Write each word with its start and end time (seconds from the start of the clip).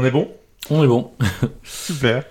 On 0.00 0.04
est 0.04 0.12
bon? 0.12 0.28
On 0.70 0.84
est 0.84 0.86
bon. 0.86 1.10
Super. 1.64 2.22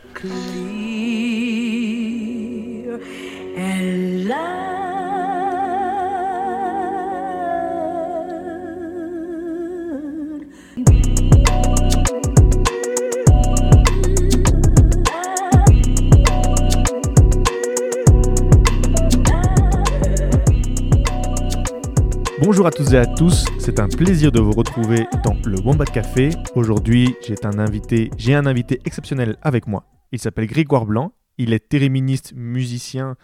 Bonjour 22.47 22.65
à 22.65 22.71
toutes 22.71 22.93
et 22.93 22.97
à 22.97 23.05
tous, 23.05 23.43
c'est 23.59 23.77
un 23.77 23.89
plaisir 23.89 24.31
de 24.31 24.39
vous 24.39 24.53
retrouver 24.53 25.05
dans 25.25 25.35
le 25.43 25.59
Wombat 25.59 25.83
Café. 25.83 26.29
Aujourd'hui, 26.55 27.13
j'ai 27.21 27.35
un 27.43 27.59
invité, 27.59 28.09
j'ai 28.17 28.35
un 28.35 28.45
invité 28.45 28.79
exceptionnel 28.85 29.35
avec 29.41 29.67
moi. 29.67 29.83
Il 30.13 30.19
s'appelle 30.19 30.47
Grégoire 30.47 30.85
Blanc, 30.85 31.11
il 31.37 31.51
est 31.51 31.67
téréministe, 31.67 32.31
musicien, 32.37 33.17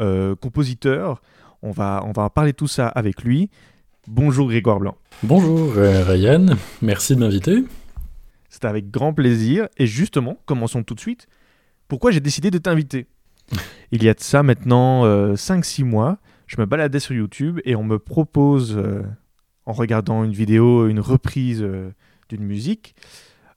euh, 0.00 0.34
compositeur. 0.36 1.20
On 1.60 1.70
va, 1.70 2.02
on 2.06 2.12
va 2.12 2.30
parler 2.30 2.54
tout 2.54 2.66
ça 2.66 2.88
avec 2.88 3.22
lui. 3.22 3.50
Bonjour 4.08 4.48
Grégoire 4.48 4.80
Blanc. 4.80 4.96
Bonjour 5.22 5.74
euh, 5.76 6.02
Ryan, 6.04 6.56
merci 6.80 7.14
de 7.14 7.20
m'inviter. 7.20 7.64
C'est 8.48 8.64
avec 8.64 8.90
grand 8.90 9.12
plaisir. 9.12 9.68
Et 9.76 9.86
justement, 9.86 10.38
commençons 10.46 10.82
tout 10.82 10.94
de 10.94 11.00
suite. 11.00 11.26
Pourquoi 11.88 12.10
j'ai 12.10 12.20
décidé 12.20 12.50
de 12.50 12.56
t'inviter? 12.56 13.04
Il 13.90 14.02
y 14.02 14.08
a 14.08 14.14
de 14.14 14.20
ça 14.20 14.42
maintenant 14.42 15.04
5-6 15.04 15.82
euh, 15.82 15.84
mois, 15.84 16.16
je 16.52 16.60
me 16.60 16.66
baladais 16.66 17.00
sur 17.00 17.14
YouTube 17.14 17.60
et 17.64 17.74
on 17.76 17.82
me 17.82 17.98
propose, 17.98 18.76
euh, 18.76 19.02
en 19.64 19.72
regardant 19.72 20.22
une 20.22 20.32
vidéo, 20.32 20.86
une 20.86 21.00
reprise 21.00 21.62
euh, 21.62 21.92
d'une 22.28 22.44
musique, 22.44 22.94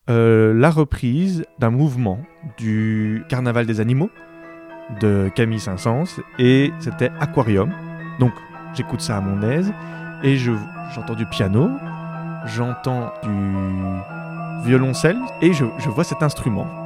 euh, 0.10 0.54
la 0.54 0.70
reprise 0.70 1.44
d'un 1.60 1.72
mouvement 1.72 2.22
du 2.58 3.24
Carnaval 3.28 3.66
des 3.66 3.82
animaux 3.82 4.10
de 5.02 5.30
Camille 5.36 5.60
Saint-Saëns 5.60 6.22
et 6.40 6.72
c'était 6.80 7.12
Aquarium. 7.20 7.70
Donc 8.20 8.32
j'écoute 8.74 9.02
ça 9.02 9.18
à 9.18 9.22
mon 9.22 9.42
aise 9.42 9.74
et 10.24 10.38
j'entends 10.38 11.16
du 11.16 11.26
piano, 11.26 11.70
j'entends 12.46 13.12
du 13.24 14.70
violoncelle 14.70 15.18
et 15.42 15.52
je 15.52 15.66
vois 15.90 16.06
cet 16.06 16.24
instrument. 16.24 16.85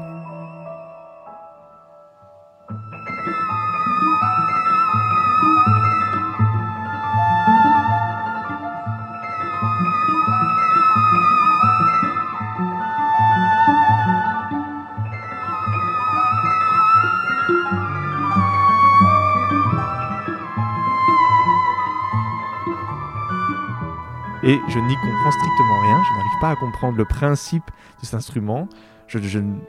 Et 24.50 24.60
je 24.68 24.80
n'y 24.80 24.96
comprends 24.96 25.30
strictement 25.30 25.80
rien. 25.80 26.02
Je 26.04 26.18
n'arrive 26.18 26.40
pas 26.42 26.50
à 26.50 26.56
comprendre 26.56 26.98
le 26.98 27.06
principe 27.06 27.66
de 28.02 28.06
cet 28.06 28.16
instrument. 28.16 28.68
Je, 29.08 29.20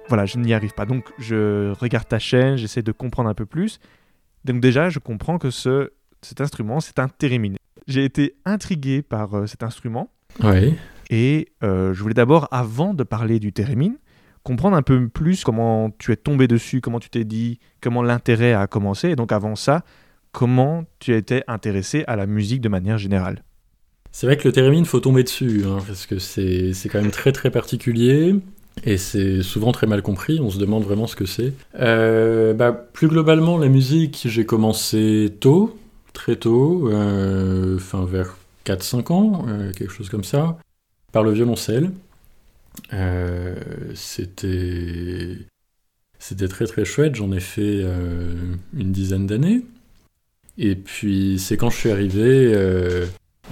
voilà, 0.09 0.25
je 0.25 0.39
n'y 0.39 0.55
arrive 0.55 0.73
pas. 0.73 0.87
Donc 0.87 1.05
je 1.19 1.73
regarde 1.79 2.09
ta 2.09 2.19
chaîne, 2.19 2.57
j'essaie 2.57 2.81
de 2.83 2.91
comprendre 2.91 3.29
un 3.29 3.35
peu 3.35 3.45
plus. 3.45 3.79
Donc 4.47 4.61
déjà, 4.61 4.89
je 4.89 4.99
comprends 4.99 5.37
que 5.37 5.51
ce, 5.51 5.91
cet 6.23 6.41
instrument, 6.41 6.81
c'est 6.81 6.99
un 6.99 7.09
thérémine. 7.09 7.57
J'ai 7.89 8.07
été 8.07 8.37
intrigué 8.47 9.03
par 9.03 9.35
euh, 9.35 9.47
cet 9.47 9.63
instrument. 9.63 10.11
Oui. 10.43 10.77
Et 11.11 11.53
euh, 11.63 11.93
je 11.93 12.03
voulais 12.03 12.15
d'abord, 12.15 12.49
avant 12.51 12.95
de 12.95 13.03
parler 13.03 13.39
du 13.39 13.53
thérémine, 13.53 13.99
comprendre 14.45 14.79
un 14.79 14.83
peu 14.83 15.09
plus 15.09 15.45
comment 15.45 15.91
tu 15.99 16.11
es 16.13 16.17
tombé 16.17 16.49
dessus, 16.49 16.81
comment 16.81 17.01
tu 17.01 17.11
t'es 17.11 17.25
dit, 17.25 17.59
comment 17.83 18.03
l'intérêt 18.03 18.55
a 18.55 18.67
commencé. 18.67 19.11
Et 19.11 19.17
donc 19.17 19.31
avant 19.31 19.57
ça, 19.57 19.85
comment 20.33 20.85
tu 21.01 21.15
étais 21.15 21.45
intéressé 21.49 22.03
à 22.07 22.17
la 22.17 22.25
musique 22.25 22.63
de 22.63 22.71
manière 22.71 22.97
générale? 22.97 23.43
C'est 24.13 24.27
vrai 24.27 24.37
que 24.37 24.47
le 24.47 24.53
thérémine, 24.53 24.85
faut 24.85 25.01
tomber 25.01 25.23
dessus, 25.23 25.65
hein, 25.67 25.79
parce 25.87 26.07
que 26.07 26.19
c'est 26.19 26.73
quand 26.91 27.01
même 27.01 27.11
très 27.11 27.33
très 27.33 27.51
particulier. 27.51 28.35
Et 28.85 28.97
c'est 28.97 29.43
souvent 29.43 29.73
très 29.73 29.87
mal 29.87 30.01
compris, 30.01 30.41
on 30.41 30.51
se 30.51 30.59
demande 30.59 30.85
vraiment 30.85 31.07
ce 31.07 31.17
que 31.17 31.27
c'est. 31.27 31.53
Euh, 31.79 32.55
bah, 32.55 32.73
plus 32.73 33.09
globalement, 33.09 33.59
la 33.59 33.69
musique, 33.69 34.23
j'ai 34.25 34.47
commencé 34.47 35.33
tôt, 35.41 35.79
très 36.13 36.37
tôt, 36.37 36.89
euh, 36.89 37.77
enfin 37.77 38.05
vers 38.05 38.39
4-5 38.65 39.13
ans, 39.13 39.45
euh, 39.49 39.73
quelque 39.73 39.93
chose 39.93 40.09
comme 40.09 40.25
ça, 40.25 40.59
par 41.13 41.23
le 41.23 41.33
violoncelle. 41.33 41.91
C'était 43.95 45.37
c'était 46.19 46.49
très 46.49 46.67
très 46.67 46.85
chouette, 46.85 47.17
j'en 47.17 47.33
ai 47.33 47.41
fait 47.41 47.85
une 48.77 48.93
dizaine 48.93 49.27
d'années. 49.27 49.63
Et 50.57 50.75
puis 50.77 51.39
c'est 51.39 51.57
quand 51.57 51.71
je 51.71 51.77
suis 51.77 51.91
arrivé 51.91 52.55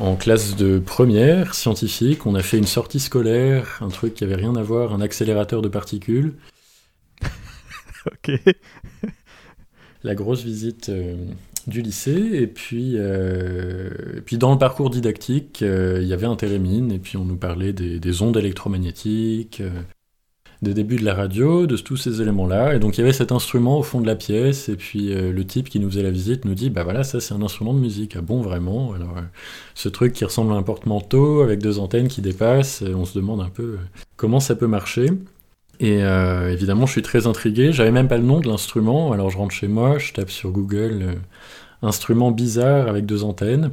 en 0.01 0.17
classe 0.17 0.57
de 0.57 0.79
première, 0.79 1.55
scientifique, 1.55 2.27
on 2.27 2.35
a 2.35 2.43
fait 2.43 2.59
une 2.59 2.67
sortie 2.67 3.01
scolaire, 3.01 3.79
un 3.81 3.89
truc 3.89 4.15
qui 4.15 4.25
avait 4.25 4.37
rien 4.37 4.55
à 4.57 4.63
voir, 4.63 4.93
un 4.95 5.01
accélérateur 5.01 5.63
de 5.63 5.69
particules. 5.69 6.35
ok. 8.07 8.41
La 10.05 10.15
grosse 10.15 10.45
visite 10.45 10.89
euh, 10.91 11.17
du 11.67 11.83
lycée, 11.83 12.31
et 12.35 12.47
puis, 12.47 12.93
euh, 12.97 14.21
puis 14.25 14.39
dans 14.39 14.53
le 14.53 14.59
parcours 14.59 14.91
didactique, 14.91 15.63
euh, 15.63 15.99
il 16.01 16.07
y 16.07 16.13
avait 16.13 16.27
un 16.27 16.37
télémine, 16.37 16.93
et 16.93 17.01
puis 17.01 17.17
on 17.17 17.25
nous 17.25 17.37
parlait 17.37 17.73
des 17.73 18.23
ondes 18.23 18.37
électromagnétiques, 18.37 19.63
des 20.61 20.75
débuts 20.75 20.97
de 20.97 21.05
la 21.05 21.15
radio, 21.15 21.67
de 21.67 21.77
tous 21.77 21.97
ces 21.97 22.21
éléments-là. 22.21 22.75
Et 22.75 22.79
donc 22.79 22.97
il 22.97 23.01
y 23.01 23.05
avait 23.05 23.13
cet 23.13 23.31
instrument 23.31 23.79
au 23.79 23.83
fond 23.83 24.01
de 24.01 24.07
la 24.07 24.17
pièce, 24.17 24.69
et 24.69 24.77
puis 24.77 25.13
euh, 25.13 25.33
le 25.33 25.45
type 25.45 25.69
qui 25.69 25.79
nous 25.79 25.89
faisait 25.89 26.03
la 26.03 26.11
visite 26.11 26.45
nous 26.45 26.55
dit 26.55 26.71
Bah 26.71 26.83
voilà, 26.83 27.05
ça 27.05 27.21
c'est 27.21 27.35
un 27.35 27.43
instrument 27.43 27.75
de 27.75 27.79
musique. 27.79 28.17
Ah 28.17 28.23
bon, 28.23 28.43
vraiment? 28.43 28.93
Alors 28.93 29.19
euh, 29.19 29.23
ce 29.75 29.89
truc 29.89 30.13
qui 30.13 30.25
ressemble 30.25 30.53
à 30.53 30.57
un 30.57 30.63
porte-manteau 30.63 31.43
avec 31.43 31.61
deux 31.61 31.79
antennes 31.79 32.09
qui 32.09 32.23
dépassent, 32.23 32.83
on 32.83 33.05
se 33.05 33.15
demande 33.15 33.41
un 33.41 33.51
peu 33.51 33.63
euh, 33.63 33.77
comment 34.17 34.41
ça 34.41 34.57
peut 34.57 34.67
marcher. 34.67 35.11
Et 35.81 36.01
évidemment, 36.51 36.87
je 36.87 36.91
suis 36.91 37.03
très 37.03 37.29
intrigué. 37.29 37.73
J'avais 37.73 37.93
même 37.93 38.09
pas 38.09 38.17
le 38.17 38.25
nom 38.25 38.41
de 38.41 38.49
l'instrument, 38.49 39.13
alors 39.13 39.31
je 39.31 39.39
rentre 39.39 39.55
chez 39.55 39.69
moi, 39.69 39.97
je 39.99 40.13
tape 40.13 40.29
sur 40.29 40.51
Google 40.51 41.19
instrument 41.83 42.33
bizarre 42.33 42.89
avec 42.89 43.07
deux 43.07 43.23
antennes. 43.23 43.71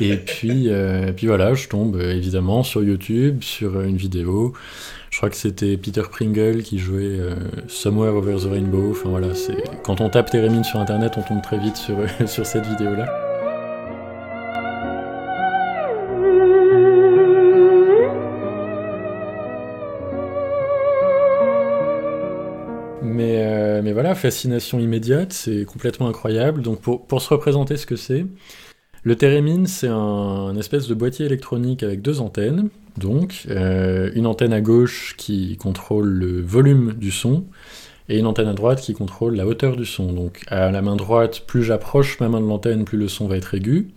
Et 0.00 0.18
puis, 0.18 0.68
puis 1.16 1.26
voilà, 1.26 1.54
je 1.54 1.66
tombe 1.66 1.98
évidemment 1.98 2.62
sur 2.62 2.84
YouTube, 2.84 3.42
sur 3.42 3.80
une 3.80 3.96
vidéo 3.96 4.52
crois 5.18 5.30
que 5.30 5.36
c'était 5.36 5.76
Peter 5.76 6.02
Pringle 6.08 6.62
qui 6.62 6.78
jouait 6.78 7.18
euh, 7.18 7.34
Somewhere 7.66 8.14
Over 8.14 8.36
the 8.36 8.50
Rainbow. 8.52 8.92
Enfin 8.92 9.08
voilà, 9.08 9.34
c'est 9.34 9.64
quand 9.82 10.00
on 10.00 10.08
tape 10.10 10.30
Térémine 10.30 10.62
sur 10.62 10.78
internet, 10.78 11.14
on 11.16 11.22
tombe 11.22 11.42
très 11.42 11.58
vite 11.58 11.76
sur, 11.76 11.96
sur 12.28 12.46
cette 12.46 12.64
vidéo-là. 12.64 13.06
Mais, 23.02 23.42
euh, 23.44 23.82
mais 23.82 23.92
voilà, 23.92 24.14
fascination 24.14 24.78
immédiate, 24.78 25.32
c'est 25.32 25.64
complètement 25.64 26.06
incroyable. 26.06 26.62
Donc 26.62 26.80
pour, 26.80 27.04
pour 27.08 27.22
se 27.22 27.28
représenter 27.30 27.76
ce 27.76 27.86
que 27.86 27.96
c'est, 27.96 28.24
le 29.02 29.16
Térémine, 29.16 29.66
c'est 29.66 29.88
un, 29.88 30.54
espèce 30.56 30.86
de 30.86 30.94
boîtier 30.94 31.26
électronique 31.26 31.82
avec 31.82 32.02
deux 32.02 32.20
antennes. 32.20 32.68
Donc, 32.98 33.46
euh, 33.48 34.10
une 34.14 34.26
antenne 34.26 34.52
à 34.52 34.60
gauche 34.60 35.14
qui 35.16 35.56
contrôle 35.56 36.08
le 36.08 36.40
volume 36.42 36.94
du 36.94 37.10
son 37.10 37.44
et 38.08 38.18
une 38.18 38.26
antenne 38.26 38.48
à 38.48 38.54
droite 38.54 38.80
qui 38.80 38.94
contrôle 38.94 39.36
la 39.36 39.46
hauteur 39.46 39.76
du 39.76 39.86
son. 39.86 40.12
Donc, 40.12 40.42
à 40.48 40.70
la 40.70 40.82
main 40.82 40.96
droite, 40.96 41.44
plus 41.46 41.62
j'approche 41.62 42.20
ma 42.20 42.28
main 42.28 42.40
de 42.40 42.46
l'antenne, 42.46 42.84
plus 42.84 42.98
le 42.98 43.08
son 43.08 43.28
va 43.28 43.36
être 43.36 43.54
aigu. 43.54 43.88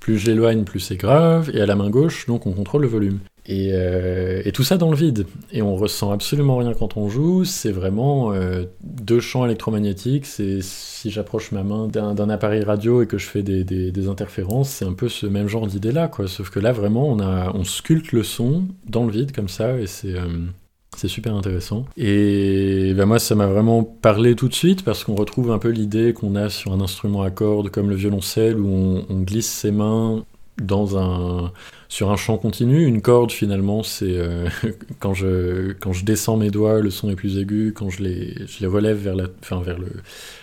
Plus 0.00 0.18
je 0.18 0.26
l'éloigne, 0.26 0.64
plus 0.64 0.80
c'est 0.80 0.96
grave. 0.96 1.50
Et 1.54 1.60
à 1.60 1.66
la 1.66 1.76
main 1.76 1.90
gauche, 1.90 2.26
donc, 2.26 2.46
on 2.46 2.52
contrôle 2.52 2.82
le 2.82 2.88
volume. 2.88 3.18
Euh, 3.48 4.42
et, 4.44 4.52
tout 4.52 4.62
ça 4.62 4.76
dans 4.76 4.90
le 4.90 4.96
vide. 4.96 5.26
Et 5.52 5.62
on 5.62 5.76
ressent 5.76 6.12
absolument 6.12 6.56
rien 6.56 6.74
quand 6.74 6.96
on 6.96 7.08
joue. 7.08 7.44
C'est 7.44 7.72
vraiment 7.72 8.32
euh, 8.32 8.64
deux 8.82 9.20
champs 9.20 9.44
électromagnétiques. 9.44 10.26
Si 10.26 11.10
j'approche 11.10 11.52
ma 11.52 11.62
main 11.62 11.88
d'un 11.88 12.30
appareil 12.30 12.62
radio 12.62 13.02
et 13.02 13.06
que 13.06 13.18
je 13.18 13.26
fais 13.26 13.42
des, 13.42 14.08
interférences, 14.08 14.70
c'est 14.70 14.84
un 14.84 14.92
peu 14.92 15.08
ce 15.08 15.26
même 15.26 15.48
genre 15.48 15.66
d'idée 15.66 15.92
là. 15.92 16.10
Sauf 16.26 16.50
que 16.50 16.58
là 16.58 16.72
vraiment, 16.72 17.16
on 17.54 17.64
sculpte 17.64 18.12
le 18.12 18.22
son 18.22 18.64
dans 18.86 19.04
le 19.04 19.12
vide 19.12 19.32
comme 19.32 19.48
ça, 19.48 19.78
et 19.78 19.86
c'est 19.86 20.14
euh, 20.14 21.08
super 21.08 21.34
intéressant. 21.34 21.84
Et 21.96 22.92
ben 22.96 23.06
moi, 23.06 23.18
ça 23.18 23.34
m'a 23.34 23.46
vraiment 23.46 23.84
parlé 23.84 24.34
tout 24.34 24.48
de 24.48 24.54
suite 24.54 24.84
parce 24.84 25.04
qu'on 25.04 25.14
retrouve 25.14 25.50
un 25.50 25.58
peu 25.58 25.68
l'idée 25.68 26.12
qu'on 26.12 26.34
a 26.34 26.48
sur 26.48 26.72
un 26.72 26.80
instrument 26.80 27.22
à 27.22 27.30
cordes 27.30 27.70
comme 27.70 27.90
le 27.90 27.96
violoncelle 27.96 28.58
où 28.58 29.04
on 29.08 29.20
glisse 29.20 29.48
ses 29.48 29.70
mains 29.70 30.24
dans 30.60 30.96
un 30.98 31.52
sur 31.88 32.10
un 32.10 32.16
champ 32.16 32.38
continu. 32.38 32.84
Une 32.84 33.02
corde, 33.02 33.32
finalement, 33.32 33.82
c'est 33.82 34.16
euh, 34.16 34.48
quand, 35.00 35.14
je, 35.14 35.72
quand 35.72 35.92
je 35.92 36.04
descends 36.04 36.36
mes 36.36 36.50
doigts, 36.50 36.80
le 36.80 36.90
son 36.90 37.10
est 37.10 37.16
plus 37.16 37.38
aigu. 37.38 37.72
Quand 37.74 37.90
je 37.90 38.02
les, 38.02 38.34
je 38.46 38.60
les 38.60 38.66
relève 38.66 38.96
vers, 38.96 39.16
la, 39.16 39.24
enfin, 39.42 39.60
vers 39.60 39.78
le, 39.78 39.88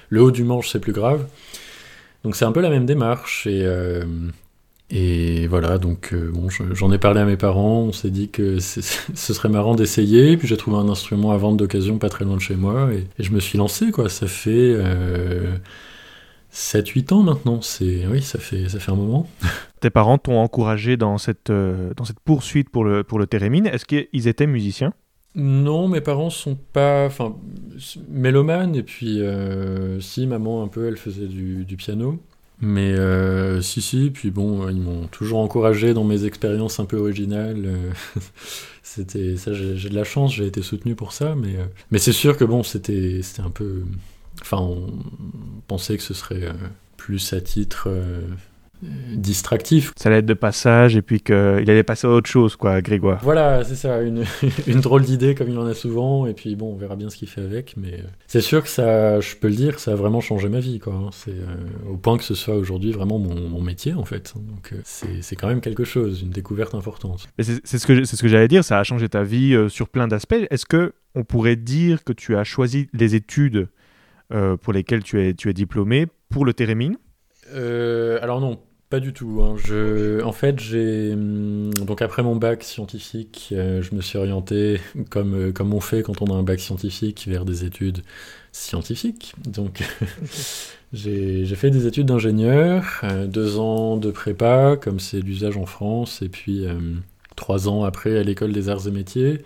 le 0.09 0.21
haut 0.21 0.31
du 0.31 0.43
manche, 0.43 0.69
c'est 0.69 0.79
plus 0.79 0.93
grave. 0.93 1.25
Donc 2.23 2.35
c'est 2.35 2.45
un 2.45 2.51
peu 2.51 2.61
la 2.61 2.69
même 2.69 2.85
démarche. 2.85 3.47
Et, 3.47 3.61
euh, 3.63 4.03
Et 4.89 5.47
voilà, 5.47 5.77
donc 5.77 6.13
bon, 6.13 6.49
j'en 6.49 6.91
ai 6.91 6.97
parlé 6.97 7.19
à 7.21 7.25
mes 7.25 7.37
parents, 7.37 7.81
on 7.89 7.93
s'est 7.93 8.09
dit 8.09 8.29
que 8.29 8.59
ce 8.59 8.81
serait 9.33 9.49
marrant 9.49 9.75
d'essayer, 9.75 10.37
puis 10.37 10.47
j'ai 10.47 10.57
trouvé 10.57 10.77
un 10.77 10.89
instrument 10.89 11.31
à 11.31 11.37
vendre 11.37 11.57
d'occasion 11.57 11.97
pas 11.97 12.09
très 12.09 12.25
loin 12.25 12.35
de 12.37 12.41
chez 12.41 12.55
moi, 12.55 12.89
et, 12.93 13.05
je 13.19 13.31
me 13.31 13.39
suis 13.39 13.57
lancé, 13.57 13.91
quoi. 13.91 14.09
Ça 14.09 14.27
fait 14.27 14.75
7-8 16.53 17.13
ans 17.13 17.23
maintenant, 17.23 17.61
c'est 17.61 18.07
oui, 18.07 18.21
ça 18.21 18.39
fait, 18.39 18.69
ça 18.69 18.79
fait 18.79 18.91
un 18.91 18.95
moment. 18.95 19.27
Tes 19.81 19.89
parents 19.89 20.17
t'ont 20.17 20.39
encouragé 20.39 20.97
dans 20.97 21.17
cette, 21.17 21.49
euh, 21.49 21.93
dans 21.95 22.05
cette 22.05 22.19
poursuite 22.19 22.69
pour 22.69 22.83
le, 22.83 23.03
pour 23.03 23.19
le 23.19 23.27
Térémine. 23.27 23.67
Est-ce 23.67 23.85
qu'ils 23.85 24.27
étaient 24.27 24.47
musiciens? 24.47 24.93
Non, 25.35 25.87
mes 25.87 26.01
parents 26.01 26.31
sont 26.31 26.55
pas. 26.55 27.05
Enfin, 27.05 27.35
mélomanes, 28.09 28.75
et 28.75 28.81
puis 28.81 29.21
euh, 29.21 29.99
si, 29.99 30.25
maman 30.25 30.63
un 30.63 30.67
peu, 30.67 30.87
elle 30.87 30.97
faisait 30.97 31.27
du, 31.27 31.63
du 31.63 31.75
piano. 31.75 32.19
Mais 32.59 32.93
euh, 32.93 33.61
si, 33.61 33.81
si, 33.81 34.09
puis 34.09 34.31
bon, 34.31 34.67
ils 34.67 34.79
m'ont 34.79 35.05
toujours 35.07 35.39
encouragé 35.39 35.93
dans 35.93 36.05
mes 36.05 36.25
expériences 36.25 36.79
un 36.79 36.85
peu 36.85 36.97
originales. 36.97 37.69
c'était 38.81 39.37
ça, 39.37 39.53
j'ai 39.53 39.89
de 39.89 39.95
la 39.95 40.05
chance, 40.05 40.33
j'ai 40.33 40.47
été 40.47 40.63
soutenu 40.63 40.95
pour 40.95 41.13
ça, 41.13 41.35
mais, 41.35 41.55
mais 41.91 41.99
c'est 41.99 42.13
sûr 42.13 42.35
que 42.35 42.45
bon, 42.45 42.63
c'était 42.63 43.21
un 43.37 43.51
peu 43.51 43.83
Enfin, 44.49 44.63
on 44.63 45.61
pensait 45.67 45.97
que 45.97 46.03
ce 46.03 46.13
serait 46.13 46.43
euh, 46.43 46.53
plus 46.95 47.33
à 47.33 47.41
titre 47.41 47.89
euh, 47.89 48.21
distractif. 49.11 49.91
Ça 49.97 50.07
allait 50.07 50.19
être 50.19 50.25
de 50.25 50.33
passage 50.33 50.95
et 50.95 51.01
puis 51.01 51.19
qu'il 51.19 51.35
allait 51.35 51.83
passer 51.83 52.07
à 52.07 52.11
autre 52.11 52.29
chose, 52.29 52.55
quoi, 52.55 52.81
Grégoire. 52.81 53.19
Voilà, 53.23 53.65
c'est 53.65 53.75
ça, 53.75 54.01
une, 54.01 54.23
une 54.67 54.79
drôle 54.79 55.01
d'idée 55.01 55.35
comme 55.35 55.49
il 55.49 55.59
en 55.59 55.65
a 55.65 55.73
souvent, 55.73 56.27
et 56.27 56.33
puis 56.33 56.55
bon, 56.55 56.71
on 56.71 56.75
verra 56.77 56.95
bien 56.95 57.09
ce 57.09 57.17
qu'il 57.17 57.27
fait 57.27 57.41
avec, 57.41 57.75
mais 57.75 57.95
euh, 57.95 58.07
c'est 58.27 58.39
sûr 58.39 58.63
que 58.63 58.69
ça, 58.69 59.19
je 59.19 59.35
peux 59.35 59.49
le 59.49 59.55
dire, 59.55 59.79
ça 59.81 59.91
a 59.91 59.95
vraiment 59.95 60.21
changé 60.21 60.47
ma 60.47 60.61
vie, 60.61 60.79
quoi. 60.79 60.93
Hein. 60.93 61.09
C'est 61.11 61.35
au 61.91 61.97
point 61.97 62.17
que 62.17 62.23
ce 62.23 62.33
soit 62.33 62.55
aujourd'hui 62.55 62.93
vraiment 62.93 63.19
mon, 63.19 63.59
métier, 63.59 63.95
en 63.95 64.05
fait. 64.05 64.33
Donc 64.33 64.73
c'est 64.85 65.35
quand 65.35 65.49
même 65.49 65.59
quelque 65.59 65.83
chose, 65.83 66.21
une 66.21 66.29
découverte 66.29 66.73
importante. 66.73 67.27
C'est 67.37 67.77
ce 67.77 67.85
que, 67.85 68.05
ce 68.05 68.15
que 68.15 68.29
j'allais 68.29 68.47
dire, 68.47 68.63
ça 68.63 68.79
a 68.79 68.83
changé 68.85 69.09
ta 69.09 69.23
vie 69.23 69.57
sur 69.67 69.89
plein 69.89 70.07
d'aspects. 70.07 70.47
Est-ce 70.49 70.65
que 70.65 70.93
on 71.15 71.25
pourrait 71.25 71.57
dire 71.57 72.05
que 72.05 72.13
tu 72.13 72.37
as 72.37 72.45
choisi 72.45 72.87
les 72.93 73.15
études 73.15 73.67
pour 74.61 74.73
lesquels 74.73 75.03
tu 75.03 75.21
es, 75.21 75.33
tu 75.33 75.49
es 75.49 75.53
diplômé 75.53 76.07
pour 76.29 76.45
le 76.45 76.53
Térémine 76.53 76.97
euh, 77.53 78.19
Alors 78.21 78.41
non, 78.41 78.59
pas 78.89 78.99
du 78.99 79.13
tout. 79.13 79.41
Hein. 79.41 79.55
En 80.23 80.31
fait, 80.31 80.59
j'ai 80.59 81.13
hum, 81.13 81.73
donc 81.73 82.01
après 82.01 82.23
mon 82.23 82.35
bac 82.35 82.63
scientifique, 82.63 83.49
euh, 83.51 83.81
je 83.81 83.95
me 83.95 84.01
suis 84.01 84.17
orienté 84.17 84.79
comme 85.09 85.53
comme 85.53 85.73
on 85.73 85.81
fait 85.81 86.03
quand 86.03 86.21
on 86.21 86.33
a 86.33 86.37
un 86.37 86.43
bac 86.43 86.59
scientifique 86.59 87.25
vers 87.27 87.45
des 87.45 87.65
études 87.65 87.99
scientifiques. 88.51 89.33
Donc 89.45 89.81
j'ai 90.93 91.45
fait 91.55 91.69
des 91.69 91.85
études 91.87 92.07
d'ingénieur, 92.07 93.01
deux 93.27 93.59
ans 93.59 93.97
de 93.97 94.11
prépa 94.11 94.77
comme 94.81 94.99
c'est 94.99 95.19
l'usage 95.19 95.57
en 95.57 95.65
France, 95.65 96.21
et 96.21 96.29
puis 96.29 96.65
trois 97.35 97.67
ans 97.69 97.83
après 97.83 98.17
à 98.17 98.23
l'école 98.23 98.51
des 98.51 98.69
arts 98.69 98.87
et 98.87 98.91
métiers. 98.91 99.43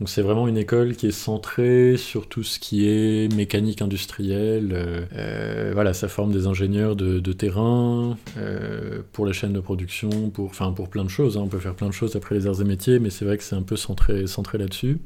Donc 0.00 0.08
c'est 0.08 0.22
vraiment 0.22 0.48
une 0.48 0.56
école 0.56 0.96
qui 0.96 1.08
est 1.08 1.12
centrée 1.12 1.98
sur 1.98 2.26
tout 2.26 2.42
ce 2.42 2.58
qui 2.58 2.88
est 2.88 3.30
mécanique 3.34 3.82
industrielle. 3.82 4.70
Euh, 4.72 5.04
euh, 5.14 5.70
voilà, 5.74 5.92
ça 5.92 6.08
forme 6.08 6.32
des 6.32 6.46
ingénieurs 6.46 6.96
de, 6.96 7.32
terrain 7.32 8.16
euh, 8.38 9.02
pour 9.12 9.26
les 9.26 9.34
chaînes 9.34 9.52
de 9.52 9.60
production, 9.60 10.30
pour, 10.30 10.46
enfin 10.46 10.72
pour 10.72 10.88
plein 10.88 11.04
de 11.04 11.10
choses. 11.10 11.36
Hein. 11.36 11.42
On 11.44 11.48
peut 11.48 11.58
faire 11.58 11.74
plein 11.74 11.88
de 11.88 11.92
choses 11.92 12.16
après 12.16 12.34
les 12.34 12.46
arts 12.46 12.62
et 12.62 12.64
métiers, 12.64 12.98
mais 12.98 13.10
c'est 13.10 13.26
vrai 13.26 13.36
que 13.36 13.44
c'est 13.44 13.56
un 13.56 13.62
peu 13.62 13.76
centré, 13.76 14.26
centré 14.26 14.56
là-dessus. 14.56 15.00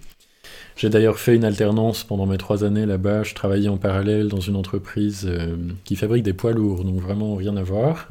J'ai 0.77 0.91
d'ailleurs 0.91 1.19
fait 1.19 1.35
une 1.35 1.45
alternance 1.45 2.05
pendant 2.05 2.27
mes 2.27 2.39
trois 2.39 2.63
années 2.63 2.87
là-bas. 2.87 3.25
Je 3.25 3.35
travaillais 3.35 3.69
en 3.69 3.79
parallèle 3.79 4.29
dans 4.29 4.41
une 4.41 4.55
entreprise 4.55 5.29
qui 5.83 5.97
fabrique 5.97 6.23
des 6.23 6.35
poids 6.35 6.53
lourds, 6.53 6.85
donc 6.85 7.01
vraiment 7.01 7.35
rien 7.35 7.57
à 7.57 7.65
voir. 7.65 8.09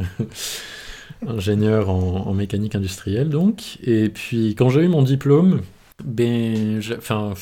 Ingénieur 1.28 1.90
en, 1.90 2.28
en 2.28 2.34
mécanique 2.34 2.76
industrielle 2.76 3.30
donc. 3.30 3.78
Et 3.84 4.10
puis 4.10 4.56
quand 4.56 4.68
j'ai 4.68 4.82
eu 4.82 4.90
mon 4.90 5.04
diplôme, 5.04 5.62
ben, 6.04 6.80
enfin, 6.98 7.34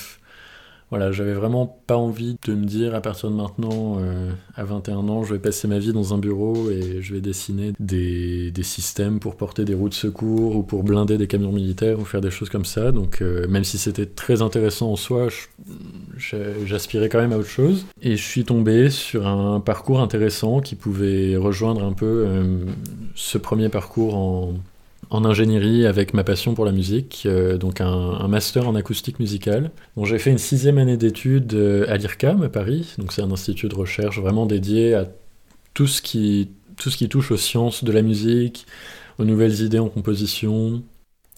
voilà, 0.92 1.14
j'avais 1.14 1.34
vraiment 1.34 1.66
pas 1.88 1.96
envie 1.96 2.36
de 2.46 2.54
me 2.54 2.66
dire 2.66 2.96
à 2.96 3.00
partir 3.00 3.32
de 3.32 3.36
maintenant, 3.36 4.00
euh, 4.02 4.30
à 4.56 4.66
21 4.66 5.08
ans, 5.08 5.24
je 5.24 5.34
vais 5.34 5.40
passer 5.40 5.70
ma 5.70 5.80
vie 5.80 5.94
dans 5.94 6.14
un 6.14 6.18
bureau 6.18 6.70
et 6.70 7.02
je 7.02 7.14
vais 7.14 7.22
dessiner 7.22 7.72
des, 7.80 8.52
des, 8.52 8.64
systèmes 8.64 9.22
pour 9.22 9.38
porter 9.38 9.64
des 9.64 9.74
roues 9.74 9.88
de 9.88 9.94
secours 9.94 10.58
ou 10.58 10.64
pour 10.64 10.84
blinder 10.84 11.18
des 11.18 11.28
camions 11.28 11.54
militaires 11.54 11.98
ou 11.98 12.04
faire 12.04 12.20
des 12.20 12.30
choses 12.30 12.50
comme 12.50 12.66
ça. 12.66 12.92
Donc, 12.92 13.22
euh, 13.22 13.48
même 13.48 13.64
si 13.64 13.78
c'était 13.78 14.06
très 14.06 14.42
intéressant 14.42 14.92
en 14.92 14.98
soi, 14.98 15.30
j'aspirais 16.66 17.08
quand 17.08 17.22
même 17.22 17.32
à 17.32 17.38
autre 17.38 17.48
chose. 17.48 17.86
Et 18.02 18.18
je 18.18 18.24
suis 18.24 18.44
tombé 18.44 18.90
sur 18.90 19.28
un 19.28 19.62
parcours 19.62 20.02
intéressant 20.02 20.60
qui 20.60 20.76
pouvait 20.76 21.38
rejoindre 21.38 21.86
un 21.86 21.94
peu 21.94 22.26
euh, 22.28 22.66
ce 23.16 23.38
premier 23.38 23.70
parcours 23.70 24.16
en 24.16 24.56
en 25.12 25.26
ingénierie 25.26 25.86
avec 25.86 26.14
ma 26.14 26.24
passion 26.24 26.54
pour 26.54 26.64
la 26.64 26.72
musique, 26.72 27.24
euh, 27.26 27.58
donc 27.58 27.82
un, 27.82 28.28
master 28.30 28.68
en 28.68 28.76
acoustique 28.76 29.20
musicale. 29.20 29.72
Donc 29.98 30.06
j'ai 30.06 30.18
fait 30.18 30.32
une 30.32 30.38
sixième 30.38 30.78
année 30.78 30.96
d'études 30.96 31.54
euh, 31.54 31.86
à 31.90 31.98
l'IRCAM 31.98 32.42
à 32.44 32.50
Paris, 32.50 32.96
donc 32.98 33.12
c'est 33.12 33.22
un 33.22 33.30
institut 33.32 33.68
de 33.68 33.76
recherche 33.76 34.20
vraiment 34.20 34.46
dédié 34.46 34.96
à 34.96 35.08
tout 35.74 35.88
ce 35.88 36.02
qui, 36.02 36.50
tout 36.78 36.90
ce 36.90 36.96
qui 36.96 37.10
touche 37.10 37.32
aux 37.32 37.38
sciences 37.38 37.84
de 37.84 37.92
la 37.92 38.02
musique, 38.02 38.66
aux 39.20 39.26
nouvelles 39.26 39.62
idées 39.62 39.80
en 39.80 39.90
composition. 39.90 40.82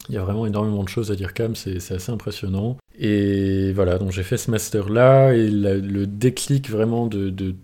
Il 0.08 0.16
y 0.16 0.18
a 0.20 0.24
vraiment 0.24 0.46
énormément 0.46 0.84
de 0.84 0.90
choses 0.90 1.12
à 1.12 1.16
l'IRCAM, 1.16 1.56
c'est 1.56 1.78
assez 1.92 2.12
impressionnant. 2.12 2.78
Et 3.00 3.74
voilà, 3.74 3.98
donc 3.98 4.12
j'ai 4.12 4.24
fait 4.24 4.38
ce 4.38 4.52
master-là, 4.52 5.34
et 5.34 5.50
le 5.50 6.06
déclic 6.06 6.70
vraiment 6.70 7.08
de 7.08 7.32
de 7.32 7.56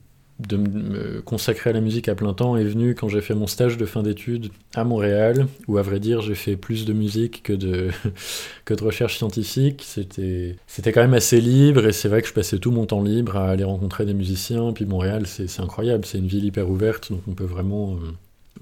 me 0.56 1.21
consacrer 1.21 1.69
à 1.69 1.74
la 1.74 1.81
musique 1.81 2.07
à 2.07 2.15
plein 2.15 2.33
temps 2.33 2.56
est 2.56 2.63
venu 2.63 2.95
quand 2.95 3.09
j'ai 3.09 3.21
fait 3.21 3.36
mon 3.36 3.47
stage 3.47 3.77
de 3.77 3.86
fin 3.86 4.03
d'études 4.03 4.51
à 4.74 4.83
Montréal, 4.83 5.47
où 5.68 5.77
à 5.77 5.81
vrai 5.81 6.00
dire 6.00 6.21
j'ai 6.21 6.36
fait 6.36 6.56
plus 6.56 6.86
de 6.86 6.94
musique 6.94 7.44
que 7.44 7.53
de, 7.53 7.89
que 8.65 8.74
de 8.74 8.83
recherche 8.83 9.18
scientifique. 9.18 9.83
C'était, 9.86 10.56
c'était 10.68 10.91
quand 10.91 11.01
même 11.01 11.13
assez 11.13 11.41
libre 11.41 11.86
et 11.86 11.91
c'est 11.91 12.07
vrai 12.07 12.21
que 12.21 12.27
je 12.27 12.33
passais 12.33 12.57
tout 12.57 12.71
mon 12.71 12.86
temps 12.86 13.03
libre 13.03 13.36
à 13.36 13.50
aller 13.50 13.65
rencontrer 13.65 14.06
des 14.06 14.13
musiciens. 14.13 14.71
Puis 14.71 14.86
Montréal, 14.86 15.27
c'est, 15.27 15.59
incroyable, 15.59 16.06
c'est 16.06 16.19
une 16.19 16.27
ville 16.27 16.45
hyper 16.45 16.69
ouverte, 16.69 17.12
donc 17.12 17.21
on 17.27 17.33
peut 17.33 17.44
vraiment, 17.44 17.95
euh, 17.95 18.12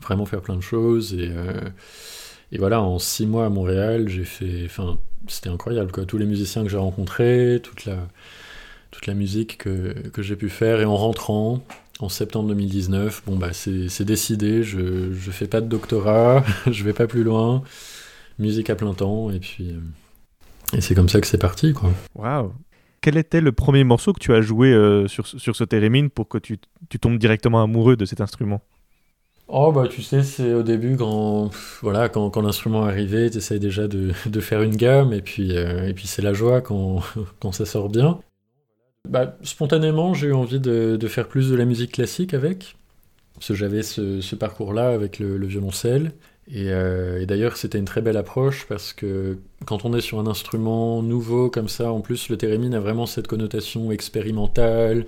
vraiment 0.01 0.25
faire 0.25 0.41
plein 0.41 0.55
de 0.55 0.61
choses. 0.61 1.13
Et, 1.13 1.29
euh, 1.29 1.69
et 2.51 2.57
voilà, 2.57 2.81
en 2.81 2.97
six 2.97 3.27
mois 3.27 3.45
à 3.45 3.49
Montréal, 3.49 4.07
j'ai 4.07 4.23
fait. 4.23 4.63
Enfin, 4.65 4.97
c'était 5.27 5.49
incroyable, 5.49 5.91
quoi. 5.91 6.05
Tous 6.05 6.17
les 6.17 6.25
musiciens 6.25 6.63
que 6.63 6.69
j'ai 6.69 6.77
rencontrés, 6.77 7.59
toute 7.61 7.85
la 7.85 7.97
toute 8.91 9.07
la 9.07 9.13
musique 9.13 9.57
que, 9.57 9.93
que 10.09 10.21
j'ai 10.21 10.35
pu 10.35 10.49
faire. 10.49 10.81
Et 10.81 10.85
en 10.85 10.95
rentrant, 10.95 11.61
en 11.99 12.09
septembre 12.09 12.49
2019, 12.49 13.23
bon 13.25 13.37
bah 13.37 13.53
c'est 13.53 14.03
décidé, 14.03 14.63
je 14.63 14.79
ne 14.79 15.13
fais 15.13 15.47
pas 15.47 15.61
de 15.61 15.67
doctorat, 15.67 16.43
je 16.71 16.83
vais 16.83 16.93
pas 16.93 17.07
plus 17.07 17.23
loin, 17.23 17.63
musique 18.39 18.69
à 18.69 18.75
plein 18.75 18.93
temps, 18.93 19.31
et 19.31 19.39
puis... 19.39 19.71
Euh, 19.71 19.79
et 20.73 20.81
c'est 20.81 20.95
comme 20.95 21.07
ça 21.09 21.21
que 21.21 21.27
c'est 21.27 21.37
parti, 21.37 21.73
quoi. 21.73 21.91
Waouh 22.13 22.53
Quel 23.01 23.17
était 23.17 23.39
le 23.39 23.53
premier 23.53 23.85
morceau 23.85 24.11
que 24.11 24.19
tu 24.19 24.33
as 24.33 24.41
joué 24.41 24.73
euh, 24.73 25.07
sur, 25.07 25.25
sur 25.25 25.55
ce 25.55 25.63
térémine 25.63 26.09
pour 26.09 26.27
que 26.27 26.37
tu, 26.37 26.59
tu 26.89 26.99
tombes 26.99 27.17
directement 27.17 27.63
amoureux 27.63 27.95
de 27.95 28.05
cet 28.05 28.21
instrument? 28.21 28.61
Oh 29.49 29.71
bah 29.71 29.87
tu 29.87 30.01
sais, 30.01 30.23
c'est 30.23 30.53
au 30.53 30.61
début 30.61 30.97
quand 30.97 31.49
voilà 31.81 32.09
quand, 32.09 32.29
quand 32.29 32.41
l'instrument 32.41 32.85
est 32.85 32.91
arrivé, 32.91 33.29
tu 33.29 33.37
essayes 33.37 33.61
déjà 33.61 33.87
de, 33.87 34.11
de, 34.25 34.39
faire 34.41 34.61
une 34.61 34.75
gamme 34.75 35.13
et 35.13 35.21
puis, 35.21 35.55
euh, 35.55 35.87
et 35.87 35.93
puis 35.93 36.05
c'est 36.05 36.21
la 36.21 36.33
joie 36.33 36.59
quand, 36.59 36.99
quand 37.39 37.53
ça 37.53 37.65
sort 37.65 37.87
bien. 37.87 38.19
Bah, 39.07 39.37
spontanément, 39.41 40.13
j'ai 40.13 40.27
eu 40.27 40.33
envie 40.33 40.59
de, 40.59 41.07
faire 41.07 41.27
plus 41.27 41.49
de 41.49 41.55
la 41.55 41.65
musique 41.65 41.93
classique 41.93 42.33
avec, 42.33 42.75
parce 43.35 43.47
que 43.47 43.53
j'avais 43.53 43.83
ce, 43.83 44.35
parcours-là 44.35 44.89
avec 44.89 45.19
le, 45.19 45.45
violoncelle. 45.45 46.11
Euh, 46.55 47.19
et, 47.19 47.25
d'ailleurs, 47.25 47.57
c'était 47.57 47.77
une 47.77 47.85
très 47.85 48.01
belle 48.01 48.15
approche 48.15 48.67
parce 48.69 48.93
que 48.93 49.37
quand 49.65 49.83
on 49.83 49.93
est 49.93 50.01
sur 50.01 50.19
un 50.19 50.27
instrument 50.27 51.01
nouveau 51.03 51.49
comme 51.49 51.67
ça, 51.67 51.91
en 51.91 52.01
plus, 52.01 52.29
le 52.29 52.37
thérémine 52.37 52.73
a 52.73 52.79
vraiment 52.79 53.05
cette 53.05 53.27
connotation 53.27 53.91
expérimentale, 53.91 55.05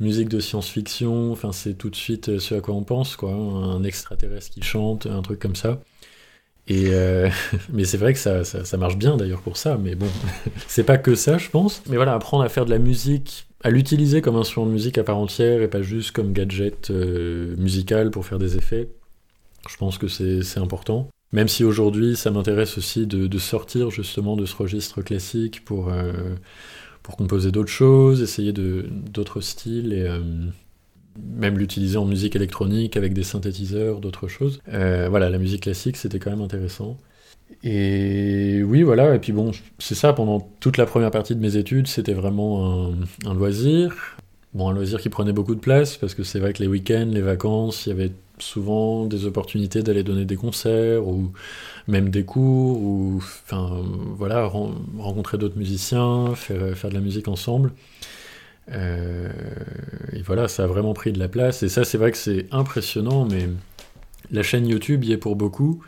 musique 0.00 0.28
de 0.28 0.40
science-fiction. 0.40 1.32
Enfin, 1.32 1.52
c'est 1.52 1.74
tout 1.74 1.90
de 1.90 1.96
suite 1.96 2.38
ce 2.38 2.54
à 2.54 2.60
quoi 2.60 2.74
on 2.74 2.84
pense, 2.84 3.16
quoi. 3.16 3.32
Un 3.32 3.82
extraterrestre 3.84 4.50
qui 4.50 4.62
chante, 4.62 5.06
un 5.06 5.22
truc 5.22 5.40
comme 5.40 5.56
ça. 5.56 5.80
Euh, 6.70 7.30
mais 7.72 7.84
c'est 7.84 7.96
vrai 7.96 8.12
que 8.12 8.18
ça, 8.18 8.44
ça, 8.44 8.76
marche 8.76 8.96
bien 8.96 9.16
d'ailleurs 9.16 9.40
pour 9.40 9.56
ça, 9.56 9.78
mais 9.82 9.94
bon, 9.94 10.08
c'est 10.68 10.84
pas 10.84 10.98
que 10.98 11.14
ça, 11.14 11.38
je 11.38 11.48
pense. 11.50 11.82
Mais 11.88 11.96
voilà, 11.96 12.14
apprendre 12.14 12.44
à 12.44 12.48
faire 12.48 12.64
de 12.64 12.70
la 12.70 12.78
musique, 12.78 13.48
à 13.62 13.70
l'utiliser 13.70 14.22
comme 14.22 14.36
instrument 14.36 14.66
de 14.66 14.72
musique 14.72 14.98
à 14.98 15.04
part 15.04 15.18
entière 15.18 15.62
et 15.62 15.68
pas 15.68 15.82
juste 15.82 16.12
comme 16.12 16.32
gadget 16.32 16.90
euh, 16.90 17.56
musical 17.56 18.10
pour 18.10 18.26
faire 18.26 18.38
des 18.38 18.56
effets, 18.56 18.88
je 19.68 19.76
pense 19.76 19.98
que 19.98 20.08
c'est 20.08 20.58
important. 20.58 21.08
Même 21.32 21.48
si 21.48 21.62
aujourd'hui, 21.62 22.16
ça 22.16 22.30
m'intéresse 22.30 22.78
aussi 22.78 23.06
de, 23.06 23.26
de, 23.26 23.38
sortir 23.38 23.90
justement 23.90 24.34
de 24.34 24.46
ce 24.46 24.56
registre 24.56 25.02
classique 25.02 25.62
pour, 25.62 25.90
euh, 25.90 26.12
pour 27.02 27.18
composer 27.18 27.50
d'autres 27.50 27.70
choses, 27.70 28.22
essayer 28.22 28.54
d'autres 28.54 29.42
styles 29.42 29.92
et 29.92 30.08
même 31.38 31.58
l'utiliser 31.58 31.96
en 31.96 32.04
musique 32.04 32.36
électronique 32.36 32.96
avec 32.96 33.12
des 33.12 33.22
synthétiseurs, 33.22 34.00
d'autres 34.00 34.28
choses. 34.28 34.60
Euh, 34.72 35.08
voilà, 35.08 35.30
la 35.30 35.38
musique 35.38 35.62
classique, 35.62 35.96
c'était 35.96 36.18
quand 36.18 36.30
même 36.30 36.42
intéressant. 36.42 36.96
Et 37.64 38.62
oui, 38.62 38.82
voilà, 38.82 39.14
et 39.14 39.18
puis 39.18 39.32
bon, 39.32 39.52
c'est 39.78 39.94
ça, 39.94 40.12
pendant 40.12 40.40
toute 40.60 40.76
la 40.76 40.86
première 40.86 41.10
partie 41.10 41.34
de 41.34 41.40
mes 41.40 41.56
études, 41.56 41.86
c'était 41.86 42.12
vraiment 42.12 42.92
un, 43.24 43.34
loisir. 43.34 44.16
Bon, 44.54 44.68
un 44.68 44.74
loisir 44.74 45.00
qui 45.00 45.08
prenait 45.08 45.32
beaucoup 45.32 45.54
de 45.54 45.60
place, 45.60 45.96
parce 45.96 46.14
que 46.14 46.22
c'est 46.22 46.38
vrai 46.38 46.52
que 46.52 46.62
les 46.62 46.68
week-ends, 46.68 47.08
les 47.10 47.20
vacances, 47.20 47.86
il 47.86 47.90
y 47.90 47.92
avait 47.92 48.12
souvent 48.38 49.06
des 49.06 49.24
opportunités 49.26 49.82
d'aller 49.82 50.04
donner 50.04 50.24
des 50.24 50.36
concerts 50.36 51.06
ou 51.08 51.32
même 51.88 52.10
des 52.10 52.24
cours 52.24 52.80
ou 52.80 53.16
enfin 53.16 53.82
voilà 54.16 54.46
rencontrer 54.46 55.38
d'autres 55.38 55.58
musiciens, 55.58 56.36
faire, 56.36 56.76
faire 56.76 56.90
de 56.90 56.94
la 56.94 57.00
musique 57.00 57.26
ensemble. 57.26 57.72
Euh, 58.72 59.28
et 60.12 60.22
voilà, 60.22 60.48
ça 60.48 60.64
a 60.64 60.66
vraiment 60.66 60.94
pris 60.94 61.12
de 61.12 61.18
la 61.18 61.28
place. 61.28 61.62
Et 61.62 61.68
ça, 61.68 61.84
c'est 61.84 61.98
vrai 61.98 62.12
que 62.12 62.18
c'est 62.18 62.46
impressionnant, 62.50 63.26
mais 63.30 63.48
la 64.30 64.42
chaîne 64.42 64.66
YouTube 64.66 65.04
y 65.04 65.12
est 65.12 65.18
pour 65.18 65.36
beaucoup. 65.36 65.82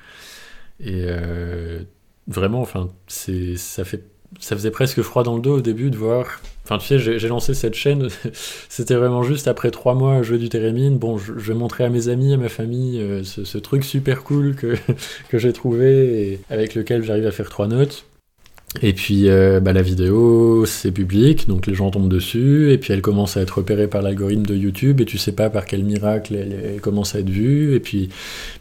Et 0.81 1.05
euh, 1.07 1.81
vraiment, 2.27 2.61
enfin, 2.61 2.89
c'est, 3.07 3.57
ça 3.57 3.85
fait, 3.85 4.05
ça 4.39 4.57
faisait 4.57 4.71
presque 4.71 5.03
froid 5.03 5.23
dans 5.23 5.37
le 5.37 5.43
dos 5.43 5.59
au 5.59 5.61
début 5.61 5.91
de 5.91 5.97
voir. 5.97 6.41
Enfin, 6.65 6.79
tu 6.79 6.87
sais, 6.87 6.99
j'ai, 6.99 7.29
lancé 7.29 7.53
cette 7.53 7.75
chaîne. 7.75 8.09
C'était 8.69 8.95
vraiment 8.95 9.23
juste 9.23 9.49
après 9.49 9.71
trois 9.71 9.95
mois 9.95 10.17
à 10.17 10.23
jouer 10.23 10.39
du 10.39 10.49
Térémine. 10.49 10.99
Bon, 10.99 11.19
je, 11.19 11.33
vais 11.33 11.55
montrer 11.55 11.85
à 11.85 11.91
mes 11.91 12.09
amis, 12.09 12.33
à 12.33 12.37
ma 12.37 12.49
famille, 12.49 13.01
euh, 13.01 13.25
ce, 13.25 13.45
ce, 13.45 13.59
truc 13.59 13.85
super 13.85 14.23
cool 14.23 14.55
que, 14.55 14.77
que 15.29 15.39
j'ai 15.39 15.53
trouvé 15.53 16.23
et 16.23 16.41
avec 16.49 16.75
lequel 16.75 17.03
j'arrive 17.03 17.27
à 17.27 17.33
faire 17.33 17.49
trois 17.51 17.67
notes. 17.67 18.05
Et 18.83 18.93
puis 18.93 19.29
euh, 19.29 19.59
bah, 19.59 19.73
la 19.73 19.83
vidéo, 19.83 20.65
c'est 20.65 20.93
public, 20.93 21.49
donc 21.49 21.67
les 21.67 21.75
gens 21.75 21.91
tombent 21.91 22.09
dessus, 22.09 22.71
et 22.71 22.79
puis 22.79 22.93
elle 22.93 23.03
commence 23.03 23.37
à 23.37 23.41
être 23.41 23.59
repérée 23.59 23.89
par 23.89 24.01
l'algorithme 24.01 24.47
de 24.47 24.55
YouTube, 24.55 25.01
et 25.01 25.05
tu 25.05 25.19
sais 25.19 25.33
pas 25.33 25.51
par 25.51 25.65
quel 25.67 25.83
miracle 25.83 26.37
elle, 26.37 26.81
commence 26.81 27.17
à 27.17 27.19
être 27.19 27.29
vue, 27.29 27.75
et 27.75 27.81
puis, 27.81 28.11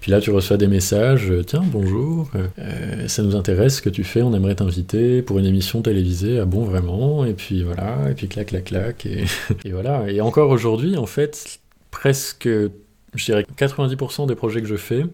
puis 0.01 0.12
là 0.12 0.20
tu 0.20 0.32
reçois 0.32 0.58
des 0.58 0.68
messages, 0.68 1.30
euh, 1.30 1.44
tiens, 1.44 1.63
bonjour, 1.63 2.32
euh, 2.58 3.08
ça 3.08 3.22
nous 3.22 3.36
intéresse 3.36 3.78
ce 3.78 3.82
que 3.84 3.89
tu 3.92 4.04
fais, 4.04 4.24
on 4.24 4.34
aimerait 4.34 4.56
t'inviter 4.56 5.22
pour 5.22 5.38
une 5.38 5.46
émission 5.46 5.84
télévisée, 5.84 6.39
ah 6.39 6.46
bon 6.46 6.63
vraiment, 6.63 7.24
et 7.24 7.34
puis 7.34 7.62
voilà, 7.62 8.10
et 8.10 8.16
puis 8.16 8.28
clac, 8.28 8.48
clac, 8.48 8.63
clac, 8.63 9.06
et, 9.06 9.25
et 9.63 9.72
voilà. 9.72 10.10
Et 10.10 10.22
encore 10.22 10.50
aujourd'hui, 10.50 10.98
en 10.98 11.06
fait, 11.06 11.60
presque, 11.92 12.48
je 12.48 13.25
dirais 13.25 13.46
90% 13.58 14.28
des 14.28 14.36
projets 14.36 14.62
que 14.62 14.68
je 14.68 14.75
fais 14.75 15.06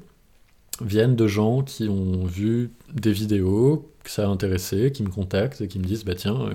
viennent 0.81 1.15
de 1.15 1.27
gens 1.27 1.61
qui 1.61 1.87
ont 1.87 2.25
vu 2.25 2.71
des 2.93 3.11
vidéos, 3.11 3.89
que 4.03 4.09
ça 4.09 4.25
a 4.25 4.27
intéressé, 4.27 4.91
qui 4.91 5.03
me 5.03 5.09
contactent 5.09 5.61
et 5.61 5.67
qui 5.67 5.79
me 5.79 5.85
disent 5.85 6.05
bah 6.05 6.15
tiens, 6.15 6.39
euh, 6.41 6.53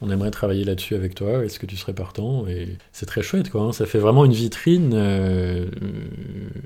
on 0.00 0.10
aimerait 0.10 0.30
travailler 0.30 0.64
là-dessus 0.64 0.94
avec 0.94 1.14
toi, 1.14 1.44
est-ce 1.44 1.58
que 1.58 1.66
tu 1.66 1.76
serais 1.76 1.94
partant? 1.94 2.46
Et 2.46 2.76
c'est 2.92 3.06
très 3.06 3.22
chouette 3.22 3.50
quoi, 3.50 3.62
hein. 3.62 3.72
ça 3.72 3.86
fait 3.86 3.98
vraiment 3.98 4.24
une 4.24 4.32
vitrine. 4.32 4.92
Euh, 4.94 5.66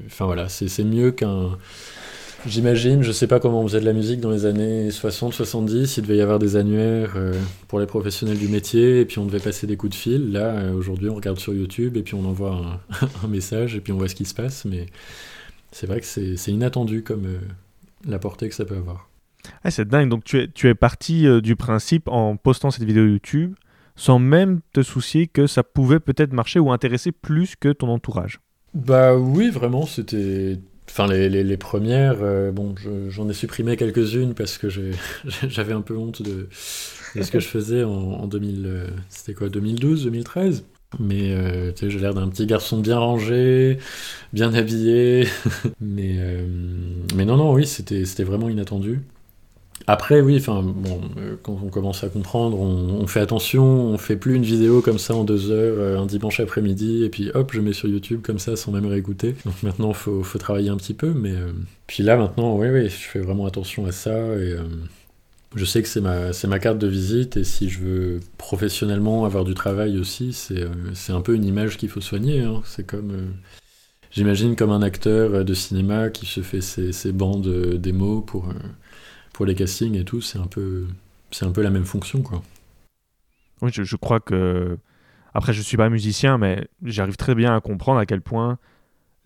enfin 0.07 0.27
voilà, 0.27 0.49
c'est 0.49 0.85
mieux 0.85 1.13
qu'un. 1.13 1.59
J'imagine, 2.47 3.03
je 3.03 3.13
sais 3.13 3.27
pas 3.27 3.39
comment 3.39 3.61
on 3.61 3.69
faisait 3.69 3.81
de 3.81 3.85
la 3.85 3.93
musique 3.93 4.21
dans 4.21 4.31
les 4.31 4.47
années 4.47 4.89
60-70, 4.89 5.97
il 5.99 6.03
devait 6.03 6.17
y 6.17 6.23
avoir 6.23 6.39
des 6.39 6.57
annuaires 6.57 7.13
euh, 7.17 7.35
pour 7.69 7.81
les 7.81 7.85
professionnels 7.85 8.39
du 8.39 8.49
métier, 8.49 9.01
et 9.01 9.05
puis 9.05 9.19
on 9.19 9.27
devait 9.27 9.41
passer 9.41 9.67
des 9.67 9.77
coups 9.77 9.93
de 9.93 9.97
fil. 9.97 10.33
Là, 10.33 10.73
aujourd'hui, 10.75 11.11
on 11.11 11.17
regarde 11.17 11.39
sur 11.39 11.53
YouTube, 11.53 11.99
et 11.99 12.03
puis 12.03 12.15
on 12.15 12.25
envoie 12.25 12.53
un, 12.53 13.07
un, 13.25 13.29
message, 13.29 13.77
et 13.77 13.81
puis 13.81 13.93
on 13.93 13.99
voit 13.99 14.09
ce 14.09 14.15
qui 14.15 14.25
se 14.25 14.33
passe, 14.33 14.65
mais 14.65 14.87
c'est 15.73 15.87
vrai 15.87 16.01
que 16.01 16.07
c'est 16.07 16.53
inattendu 16.53 17.03
comme 17.03 17.27
la 18.07 18.19
portée 18.19 18.49
que 18.49 18.55
ça 18.55 18.65
peut 18.65 18.77
avoir. 18.77 19.11
Ah, 19.65 19.71
c'est 19.71 19.89
dingue. 19.89 20.09
Donc, 20.09 20.25
tu 20.25 20.39
es, 20.39 20.49
tu 20.49 20.69
es 20.69 20.75
parti 20.75 21.27
euh, 21.27 21.41
du 21.41 21.57
principe 21.57 22.09
en 22.09 22.37
postant 22.37 22.71
cette 22.71 22.85
vidéo 22.85 23.07
YouTube 23.07 23.55
sans 23.97 24.19
même 24.19 24.61
te 24.73 24.83
soucier 24.83 25.27
que 25.27 25.47
ça 25.47 25.63
pouvait 25.63 26.01
peut-être 26.01 26.33
marcher 26.33 26.59
ou 26.59 26.73
intéresser 26.73 27.13
plus 27.13 27.55
que 27.57 27.71
ton 27.71 27.89
entourage. 27.89 28.41
Bah 28.73 29.15
oui, 29.15 29.51
vraiment, 29.51 29.85
c'était. 29.85 30.59
Enfin, 30.89 31.07
les, 31.07 31.29
les, 31.29 31.57
premières, 31.57 32.17
euh, 32.23 32.51
bon, 32.51 32.75
j'en 33.09 33.29
ai 33.29 33.33
supprimé 33.33 33.77
quelques-unes 33.77 34.35
parce 34.35 34.59
que 34.59 34.69
j'avais 35.49 35.73
un 35.73 35.83
peu 35.83 35.97
honte 35.97 36.23
de, 36.23 36.49
de, 37.15 37.23
ce 37.23 37.31
que 37.31 37.39
je 37.39 37.47
faisais 37.47 37.85
en, 37.85 37.91
en 37.91 38.27
2000. 38.27 38.65
Euh, 38.67 38.87
c'était 39.09 39.35
quoi, 39.35 39.49
2012, 39.51 40.05
2013 40.05 40.65
mais 40.99 41.35
tu 41.75 41.81
sais, 41.87 41.91
j'ai 41.91 41.99
l'air 41.99 42.15
d'un 42.15 42.29
petit 42.29 42.47
garçon 42.47 42.81
bien 42.81 42.99
rangé, 42.99 43.79
bien 44.33 44.53
habillé. 44.55 45.27
mais, 45.81 46.17
mais 47.15 47.25
non, 47.25 47.37
non, 47.37 47.53
oui, 47.53 47.67
c'était 47.67 48.25
vraiment 48.25 48.49
inattendu. 48.49 49.01
Après, 49.87 50.21
oui, 50.21 50.37
enfin, 50.37 50.63
bon, 50.63 51.01
euh, 51.19 51.37
quand 51.43 51.59
on 51.65 51.69
commence 51.69 52.05
à 52.05 52.09
comprendre, 52.09 52.59
on, 52.61 53.07
fait 53.07 53.21
attention, 53.21 53.65
on 53.65 53.99
fait 53.99 54.17
plus 54.17 54.35
une 54.37 54.43
vidéo 54.43 54.83
comme 54.83 54.99
ça 54.99 55.15
en 55.15 55.25
deux 55.25 55.51
heures, 55.51 55.77
euh, 55.79 55.99
un 55.99 56.07
dimanche 56.07 56.39
après-midi, 56.39 57.05
et 57.05 57.09
puis 57.09 57.31
hop, 57.35 57.51
je 57.53 57.61
mets 57.61 57.73
sur 57.73 57.89
YouTube 57.89 58.21
comme 58.23 58.39
ça 58.39 58.57
sans 58.57 58.73
même 58.73 58.87
réécouter. 58.87 59.35
Donc 59.45 59.63
maintenant, 59.63 59.93
faut, 59.93 60.23
faut, 60.23 60.39
travailler 60.39 60.69
un 60.69 60.77
petit 60.77 60.95
peu, 60.95 61.13
mais 61.13 61.33
euh, 61.33 61.53
puis 61.87 62.03
là, 62.03 62.17
maintenant, 62.17 62.57
oui, 62.57 62.69
oui, 62.69 62.85
je 62.85 62.95
fais 62.95 63.21
vraiment 63.21 63.47
attention 63.47 63.87
à 63.87 63.93
ça, 63.93 64.17
et 64.37 64.55
je 65.55 65.65
sais 65.65 65.83
que 65.83 65.89
c'est 65.89 66.01
ma, 66.47 66.59
carte 66.59 66.79
de 66.79 66.87
visite, 66.87 67.37
et 67.37 67.45
si 67.45 67.69
je 67.69 67.81
veux 67.81 68.21
professionnellement 68.39 69.25
avoir 69.25 69.45
du 69.45 69.55
travail 69.55 69.99
aussi, 69.99 70.33
c'est, 70.33 70.65
c'est 70.95 71.13
un 71.13 71.21
peu 71.21 71.35
une 71.35 71.45
image 71.45 71.77
qu'il 71.77 71.89
faut 71.89 72.01
soigner. 72.01 72.43
Hein. 72.43 72.63
C'est 72.65 72.87
comme 72.87 73.35
j'imagine 74.11 74.57
comme 74.57 74.71
un 74.71 74.83
acteur 74.83 75.45
de 75.45 75.55
cinéma 75.55 76.11
qui 76.11 76.27
se 76.27 76.43
fait 76.43 76.61
ses, 76.61 77.13
bandes 77.13 77.77
démos 77.77 78.25
pour, 78.27 78.47
les 79.45 79.55
castings 79.55 79.97
et 79.97 80.05
tout, 80.05 80.21
c'est 80.21 80.39
un 80.39 80.47
peu, 80.47 80.87
c'est 81.31 81.47
un 81.47 81.51
peu 81.51 81.63
la 81.63 81.71
même 81.71 81.87
fonction, 81.87 82.21
quoi. 82.23 82.43
Oui, 83.63 83.71
je, 83.73 83.97
crois 83.97 84.21
que. 84.21 84.77
Après, 85.33 85.53
je 85.53 85.63
suis 85.63 85.77
pas 85.77 85.89
musicien, 85.89 86.39
mais 86.39 86.69
j'arrive 86.83 87.17
très 87.17 87.35
bien 87.35 87.57
à 87.57 87.61
comprendre 87.61 87.99
à 87.99 88.07
quel 88.07 88.21
point 88.21 88.59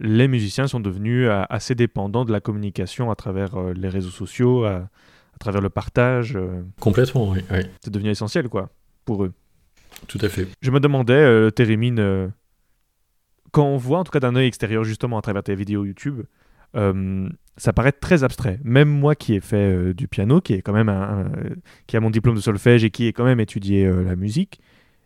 les 0.01 0.29
musiciens 0.29 0.67
sont 0.67 0.81
devenus 0.81 1.29
euh, 1.29 1.43
assez 1.49 1.75
dépendants 1.75 2.25
de 2.25 2.33
la 2.33 2.41
communication 2.41 3.11
à 3.11 3.15
travers 3.15 3.57
euh, 3.57 3.73
les 3.75 3.89
réseaux 3.89 4.11
sociaux, 4.11 4.67
travers 5.45 5.61
le 5.61 5.71
partage. 5.71 6.37
Euh. 6.37 6.63
Complètement, 6.81 7.31
oui. 7.31 7.41
C'est 7.83 7.93
devenu 7.93 8.11
essentiel, 8.11 8.49
quoi, 8.49 8.71
pour 9.05 9.25
eux. 9.25 9.33
Tout 10.09 10.19
à 10.21 10.29
fait. 10.29 10.49
Je 10.61 10.71
me 10.71 10.81
demandais, 10.81 11.15
euh, 11.15 11.51
Térémine, 11.51 12.33
quand 13.53 13.67
on 13.67 13.77
voit, 13.77 14.01
en 14.01 14.05
tout 14.05 14.13
cas 14.13 14.21
d'un 14.21 14.35
œil 14.35 14.49
extérieur, 14.49 14.85
justement, 14.85 15.19
à 15.19 15.23
travers 15.23 15.43
tes 15.43 15.55
vidéos 15.55 15.85
YouTube, 15.85 16.23
ça 17.57 17.73
paraît 17.73 17.93
très 17.93 18.25
abstrait. 18.25 18.59
Même 18.65 18.89
moi 18.89 19.15
qui 19.15 19.35
ai 19.35 19.41
fait 19.41 19.75
euh, 19.75 19.95
du 19.95 20.09
piano, 20.09 20.41
qui 20.41 20.55
est 20.55 20.63
quand 20.63 20.73
même 20.73 20.89
un, 20.89 21.31
qui 21.87 21.97
a 21.97 22.01
mon 22.01 22.11
diplôme 22.11 22.35
de 22.35 22.41
solfège 22.41 22.85
et 22.85 22.91
qui 22.91 23.07
ai 23.07 23.13
quand 23.13 23.25
même 23.25 23.41
étudié 23.41 23.87
euh, 23.87 24.03
la 24.03 24.17
musique, 24.17 24.61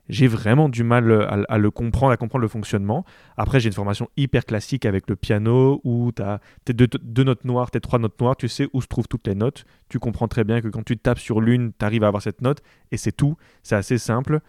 j'ai 0.08 0.26
vraiment 0.26 0.68
du 0.68 0.84
mal 0.84 1.10
euh, 1.10 1.44
à, 1.48 1.58
le 1.58 1.70
comprendre, 1.70 2.12
à 2.12 2.16
comprendre 2.16 2.42
le 2.42 2.48
fonctionnement. 2.48 3.04
Après, 3.36 3.60
j'ai 3.60 3.68
une 3.68 3.74
formation 3.74 4.08
hyper 4.16 4.44
classique 4.44 4.86
avec 4.86 5.08
le 5.08 5.16
piano 5.16 5.80
où 5.84 6.12
tu 6.12 6.22
as 6.22 6.40
tes 6.64 6.72
deux, 6.72 6.88
notes 7.24 7.44
noires, 7.44 7.70
tes 7.70 7.80
trois 7.80 7.98
notes 7.98 8.18
noires, 8.20 8.36
tu 8.36 8.48
sais 8.48 8.68
où 8.72 8.80
se 8.80 8.86
trouvent 8.86 9.08
toutes 9.08 9.26
les 9.26 9.34
notes. 9.34 9.64
Tu 9.88 9.98
comprends 9.98 10.28
très 10.28 10.44
bien 10.44 10.60
que 10.60 10.68
quand 10.68 10.82
tu 10.82 10.96
tapes 10.96 11.18
sur 11.18 11.40
l'une, 11.40 11.72
tu 11.78 11.84
arrives 11.84 12.04
à 12.04 12.08
avoir 12.08 12.22
cette 12.22 12.40
note 12.40 12.62
et 12.90 12.96
c'est 12.96 13.12
tout. 13.12 13.36
C'est 13.62 13.76
assez 13.76 13.98
simple. 13.98 14.40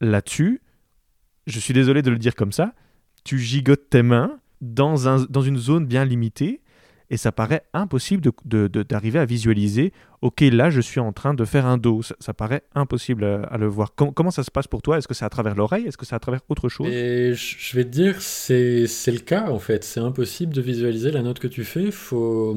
Là-dessus, 0.00 0.60
je 1.46 1.58
suis 1.58 1.74
désolé 1.74 2.02
de 2.02 2.10
le 2.10 2.18
dire 2.18 2.34
comme 2.34 2.52
ça, 2.52 2.74
tu 3.24 3.38
gigotes 3.38 3.90
tes 3.90 4.02
mains 4.02 4.38
dans, 4.60 5.08
un, 5.08 5.24
dans 5.24 5.42
une 5.42 5.56
zone 5.56 5.86
bien 5.86 6.04
limitée 6.04 6.62
et 7.10 7.16
ça 7.16 7.32
paraît 7.32 7.64
impossible 7.74 8.30
d'arriver 8.44 9.18
à 9.18 9.24
visualiser, 9.24 9.92
ok, 10.22 10.40
là 10.42 10.70
je 10.70 10.80
suis 10.80 11.00
en 11.00 11.12
train 11.12 11.34
de 11.34 11.44
faire 11.44 11.66
un 11.66 11.78
Do, 11.78 12.02
ça, 12.02 12.34
paraît 12.34 12.62
impossible 12.74 13.24
à, 13.24 13.56
le 13.58 13.66
voir. 13.66 13.94
comment 13.94 14.30
ça 14.30 14.42
se 14.42 14.50
passe 14.50 14.66
pour 14.66 14.82
toi? 14.82 14.98
Est-ce 14.98 15.08
que 15.08 15.14
c'est 15.14 15.24
à 15.24 15.30
travers 15.30 15.54
l'oreille? 15.54 15.86
Est-ce 15.86 15.96
que 15.96 16.06
c'est 16.06 16.14
à 16.14 16.18
travers 16.18 16.40
autre 16.48 16.68
chose? 16.68 16.88
Et 16.88 17.34
Je 17.34 17.76
vais 17.76 17.84
te 17.84 17.90
dire, 17.90 18.20
c'est 18.20 18.86
le 19.06 19.18
cas 19.18 19.50
en 19.50 19.58
fait, 19.58 19.84
c'est 19.84 20.00
impossible 20.00 20.52
de 20.54 20.60
visualiser 20.60 21.10
la 21.10 21.22
note 21.22 21.38
que 21.38 21.48
tu 21.48 21.64
fais, 21.64 21.90
faut... 21.90 22.56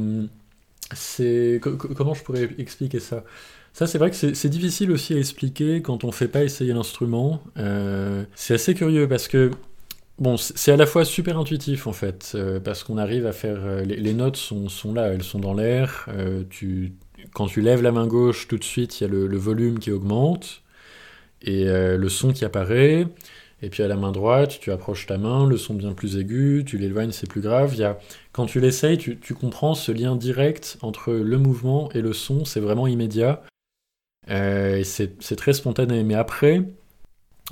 Comment 1.60 2.14
je 2.14 2.24
pourrais 2.24 2.50
expliquer 2.58 3.00
ça? 3.00 3.24
Ça, 3.72 3.88
c'est 3.88 3.98
vrai 3.98 4.12
que 4.12 4.16
c'est 4.16 4.50
difficile 4.50 4.92
aussi 4.92 5.16
à 5.16 5.18
expliquer 5.18 5.82
quand 5.82 6.04
on 6.04 6.08
ne 6.08 6.12
fait 6.12 6.28
pas 6.28 6.44
essayer 6.44 6.74
l'instrument. 6.74 7.42
Euh, 7.58 8.24
c'est 8.36 8.54
assez 8.54 8.76
curieux 8.76 9.08
parce 9.08 9.28
que 9.28 9.50
Bon, 10.20 10.38
c'est 10.38 10.72
à 10.72 10.78
la 10.78 10.86
fois 10.86 11.06
super 11.06 11.40
intuitif 11.40 11.88
en 11.88 11.92
fait, 11.92 12.34
euh, 12.36 12.60
parce 12.60 12.84
qu'on 12.84 12.98
arrive 12.98 13.26
à 13.26 13.32
faire. 13.32 13.58
Euh, 13.64 13.84
les, 13.84 14.14
notes 14.14 14.38
sont, 14.38 14.70
sont, 14.70 14.94
là, 14.94 15.08
elles 15.08 15.24
sont 15.24 15.40
dans 15.40 15.56
l'air. 15.56 16.06
Euh, 16.10 16.44
quand 17.34 17.48
tu 17.48 17.62
lèves 17.62 17.82
la 17.82 17.92
main 17.92 18.08
gauche, 18.08 18.48
tout 18.48 18.58
de 18.58 18.64
suite, 18.64 19.00
il 19.00 19.04
y 19.04 19.08
a 19.08 19.10
le, 19.10 19.38
volume 19.38 19.80
qui 19.80 19.92
augmente 19.92 20.62
et 21.42 21.66
le 21.66 22.10
son 22.10 22.32
qui 22.32 22.46
apparaît. 22.46 23.08
Et 23.62 23.70
puis 23.70 23.82
à 23.82 23.88
la 23.88 23.96
main 23.96 24.12
droite, 24.12 24.60
tu 24.60 24.72
approches 24.72 25.06
ta 25.06 25.18
main, 25.18 25.48
le 25.48 25.58
son 25.58 25.74
devient 25.74 25.94
plus 25.96 26.18
aigu, 26.18 26.64
tu 26.66 26.78
l'éloignes, 26.78 27.12
c'est 27.12 27.30
plus 27.30 27.42
grave. 27.42 27.76
Y 27.76 27.84
a, 27.84 27.98
quand 28.34 28.46
tu 28.46 28.60
l'essayes, 28.60 28.98
tu, 28.98 29.18
tu, 29.20 29.34
comprends 29.34 29.74
ce 29.74 29.92
lien 29.92 30.18
direct 30.18 30.78
entre 30.82 31.14
le 31.14 31.38
mouvement 31.38 31.90
et 31.94 32.02
le 32.02 32.12
son, 32.12 32.44
c'est 32.46 32.60
vraiment 32.60 32.88
immédiat. 32.88 33.42
et 34.30 34.84
c'est 34.84 35.36
très 35.38 35.54
spontané. 35.54 36.04
Mais 36.04 36.16
après, 36.16 36.64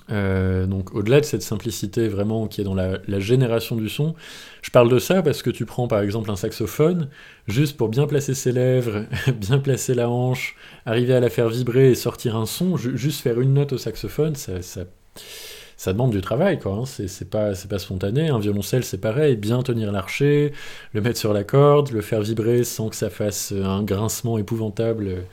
euh, 0.09 0.65
donc 0.65 0.93
au-delà 0.95 1.19
de 1.19 1.25
cette 1.25 1.41
simplicité 1.41 2.07
vraiment 2.07 2.47
qui 2.47 2.61
est 2.61 2.63
dans 2.63 2.73
la, 2.73 2.99
génération 3.19 3.75
du 3.75 3.89
son, 3.89 4.15
je 4.61 4.71
parle 4.71 4.89
de 4.89 4.99
ça 4.99 5.21
parce 5.21 5.41
que 5.41 5.49
tu 5.49 5.65
prends 5.65 5.87
par 5.87 6.01
exemple 6.01 6.31
un 6.31 6.35
saxophone, 6.35 7.09
juste 7.47 7.77
pour 7.77 7.89
bien 7.89 8.07
placer 8.07 8.33
ses 8.33 8.51
lèvres, 8.51 9.05
bien 9.35 9.59
placer 9.59 9.93
la 9.93 10.09
hanche, 10.09 10.55
arriver 10.85 11.13
à 11.13 11.19
la 11.19 11.29
faire 11.29 11.49
vibrer 11.49 11.91
et 11.91 11.95
sortir 11.95 12.35
un 12.35 12.45
son, 12.45 12.77
juste 12.77 13.21
faire 13.21 13.39
une 13.41 13.53
note 13.53 13.73
au 13.73 13.77
saxophone, 13.77 14.35
ça, 14.35 14.61
ça, 14.61 15.93
demande 15.93 16.11
du 16.11 16.21
travail, 16.21 16.59
quoi. 16.59 16.73
Hein. 16.73 16.85
C'est 16.85 17.29
pas, 17.29 17.51
pas 17.69 17.79
spontané. 17.79 18.29
Un 18.29 18.39
violoncelle, 18.39 18.83
c'est 18.83 18.99
pareil, 18.99 19.35
bien 19.35 19.63
tenir 19.63 19.91
l'archet, 19.91 20.53
le 20.93 21.01
mettre 21.01 21.17
sur 21.17 21.33
la 21.33 21.43
corde, 21.43 21.91
le 21.91 22.01
faire 22.01 22.21
vibrer 22.21 22.63
sans 22.63 22.89
que 22.89 22.95
ça 22.95 23.09
fasse 23.09 23.51
un 23.51 23.83
grincement 23.83 24.37
épouvantable 24.37 25.25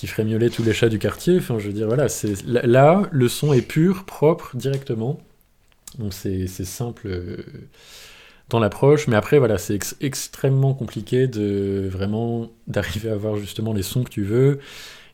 qui 0.00 0.06
ferait 0.06 0.24
miauler 0.24 0.48
tous 0.48 0.62
les 0.62 0.72
chats 0.72 0.88
du 0.88 0.98
quartier. 0.98 1.36
Enfin, 1.36 1.58
je 1.58 1.66
veux 1.66 1.74
dire, 1.74 1.86
voilà, 1.86 2.06
là, 2.46 3.02
le 3.10 3.28
son 3.28 3.52
est 3.52 3.60
pur, 3.60 4.04
propre, 4.04 4.56
directement. 4.56 5.20
Donc 5.98 6.14
c'est 6.14 6.46
simple. 6.46 7.06
Euh, 7.06 7.36
dans 8.48 8.58
l'approche, 8.58 9.06
mais 9.08 9.14
après 9.14 9.38
voilà, 9.38 9.58
c'est 9.58 9.78
extrêmement 10.00 10.74
compliqué 10.74 11.28
de 11.28 11.86
vraiment 11.88 12.50
d'arriver 12.66 13.08
à 13.10 13.12
avoir 13.12 13.36
justement 13.36 13.72
les 13.72 13.82
sons 13.82 14.02
que 14.02 14.10
tu 14.10 14.24
veux 14.24 14.58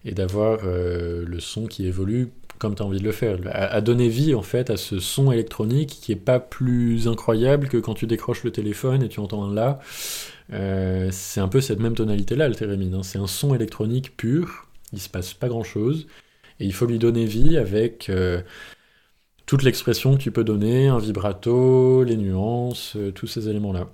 et 0.06 0.12
d'avoir 0.12 0.60
euh, 0.64 1.22
le 1.26 1.38
son 1.40 1.66
qui 1.66 1.86
évolue 1.86 2.30
comme 2.58 2.74
tu 2.74 2.82
as 2.82 2.86
envie 2.86 3.00
de 3.00 3.04
le 3.04 3.12
faire, 3.12 3.38
à, 3.52 3.82
donner 3.82 4.08
vie 4.08 4.34
en 4.34 4.40
fait 4.40 4.70
à 4.70 4.78
ce 4.78 4.98
son 4.98 5.30
électronique 5.30 5.98
qui 6.00 6.12
est 6.12 6.16
pas 6.16 6.40
plus 6.40 7.08
incroyable 7.08 7.68
que 7.68 7.76
quand 7.76 7.92
tu 7.92 8.06
décroches 8.06 8.44
le 8.44 8.50
téléphone 8.50 9.02
et 9.02 9.08
tu 9.08 9.20
entends 9.20 9.44
un 9.44 9.52
là. 9.52 9.80
Euh, 10.52 11.08
c'est 11.10 11.40
un 11.40 11.48
peu 11.48 11.60
cette 11.60 11.80
même 11.80 11.94
tonalité 11.94 12.36
là, 12.36 12.48
le 12.48 12.54
thérémine. 12.54 12.94
Hein. 12.94 13.02
C'est 13.02 13.18
un 13.18 13.26
son 13.26 13.54
électronique 13.54 14.16
pur, 14.16 14.65
il 14.96 15.00
se 15.00 15.08
passe 15.08 15.34
pas 15.34 15.48
grand 15.48 15.62
chose 15.62 16.06
et 16.58 16.64
il 16.64 16.72
faut 16.72 16.86
lui 16.86 16.98
donner 16.98 17.26
vie 17.26 17.56
avec 17.56 18.08
euh, 18.08 18.40
toute 19.44 19.62
l'expression 19.62 20.16
que 20.16 20.22
tu 20.22 20.32
peux 20.32 20.44
donner, 20.44 20.88
un 20.88 20.98
vibrato, 20.98 22.02
les 22.02 22.16
nuances, 22.16 22.94
euh, 22.96 23.12
tous 23.12 23.26
ces 23.26 23.48
éléments-là. 23.48 23.88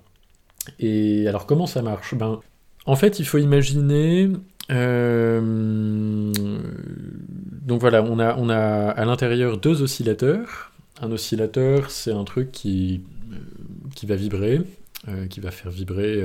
Et 0.78 1.26
alors 1.28 1.46
comment 1.46 1.66
ça 1.66 1.82
marche? 1.82 2.14
Ben, 2.14 2.40
En 2.86 2.96
fait, 2.96 3.18
il 3.18 3.26
faut 3.26 3.38
imaginer... 3.38 4.30
Euh, 4.70 6.32
donc 7.66 7.80
voilà, 7.80 8.02
on 8.04 8.18
a, 8.20 8.36
on 8.36 8.48
a 8.48 8.56
à 8.90 9.04
l'intérieur 9.04 9.58
deux 9.58 9.82
oscillateurs. 9.82 10.72
Un 11.00 11.10
oscillateur, 11.10 11.90
c'est 11.90 12.12
un 12.12 12.24
truc 12.24 12.52
qui, 12.52 13.02
qui 13.96 14.06
va 14.06 14.14
vibrer, 14.14 14.62
qui 15.30 15.40
va 15.40 15.50
faire 15.50 15.70
vibrer, 15.70 16.22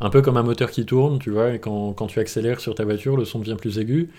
un 0.00 0.10
peu 0.10 0.22
comme 0.22 0.36
un 0.36 0.42
moteur 0.42 0.70
qui 0.70 0.84
tourne, 0.84 1.18
tu 1.18 1.30
vois, 1.30 1.54
et 1.54 1.58
quand, 1.58 1.92
quand, 1.92 2.08
tu 2.08 2.18
accélères 2.18 2.60
sur 2.60 2.74
ta 2.74 2.84
voiture, 2.84 3.16
le 3.16 3.24
son 3.24 3.38
devient 3.38 3.56
plus 3.56 3.78
aigu. 3.78 4.10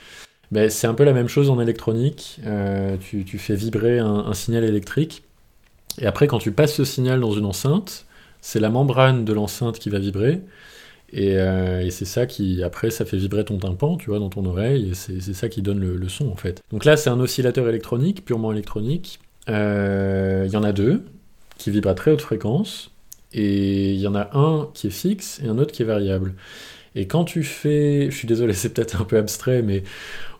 Ben, 0.53 0.69
c'est 0.69 0.85
un 0.85 0.93
peu 0.93 1.03
la 1.03 1.13
même 1.13 1.27
chose 1.27 1.49
en 1.49 1.59
électronique. 1.59 2.39
Euh, 2.45 2.95
tu, 2.99 3.25
fais 3.39 3.55
vibrer 3.55 3.97
un, 3.97 4.33
signal 4.33 4.63
électrique. 4.63 5.23
Et 5.99 6.05
après, 6.05 6.27
quand 6.27 6.37
tu 6.37 6.51
passes 6.51 6.75
ce 6.75 6.85
signal 6.85 7.19
dans 7.19 7.31
une 7.31 7.45
enceinte, 7.45 8.05
c'est 8.39 8.59
la 8.59 8.69
membrane 8.69 9.25
de 9.25 9.33
l'enceinte 9.33 9.79
qui 9.79 9.89
va 9.89 9.97
vibrer. 9.97 10.41
Euh, 11.15 11.79
et, 11.81 11.89
c'est 11.89 12.05
ça 12.05 12.27
qui, 12.27 12.61
après, 12.61 12.91
ça 12.91 13.03
fait 13.03 13.17
vibrer 13.17 13.45
ton 13.45 13.57
tympan, 13.57 13.97
tu 13.97 14.11
vois, 14.11 14.19
dans 14.19 14.29
ton 14.29 14.45
oreille. 14.45 14.91
Et 14.91 14.93
c'est 14.93 15.33
ça 15.33 15.49
qui 15.49 15.63
donne 15.63 15.79
le, 15.79 16.07
son, 16.07 16.29
en 16.29 16.35
fait. 16.35 16.61
Donc 16.71 16.85
là, 16.85 16.97
c'est 16.97 17.09
un 17.09 17.19
oscillateur 17.19 17.67
électronique, 17.67 18.23
purement 18.23 18.51
électronique. 18.51 19.19
Euh, 19.49 20.43
il 20.45 20.53
y 20.53 20.57
en 20.57 20.63
a 20.63 20.71
deux 20.71 21.03
qui 21.57 21.71
vibrent 21.71 21.89
à 21.89 21.95
très 21.95 22.11
haute 22.11 22.21
fréquence. 22.21 22.91
Et 23.33 23.91
il 23.93 23.99
y 23.99 24.07
en 24.07 24.15
a 24.15 24.29
un 24.37 24.69
qui 24.73 24.87
est 24.87 24.91
fixe 24.91 25.41
et 25.43 25.47
un 25.47 25.57
autre 25.57 25.71
qui 25.71 25.81
est 25.81 25.85
variable. 25.85 26.35
Et 26.95 27.07
quand 27.07 27.25
tu 27.25 27.43
fais, 27.43 28.09
je 28.11 28.15
suis 28.15 28.27
désolé, 28.27 28.53
c'est 28.53 28.73
peut-être 28.73 29.01
un 29.01 29.05
peu 29.05 29.17
abstrait, 29.17 29.61
mais 29.61 29.83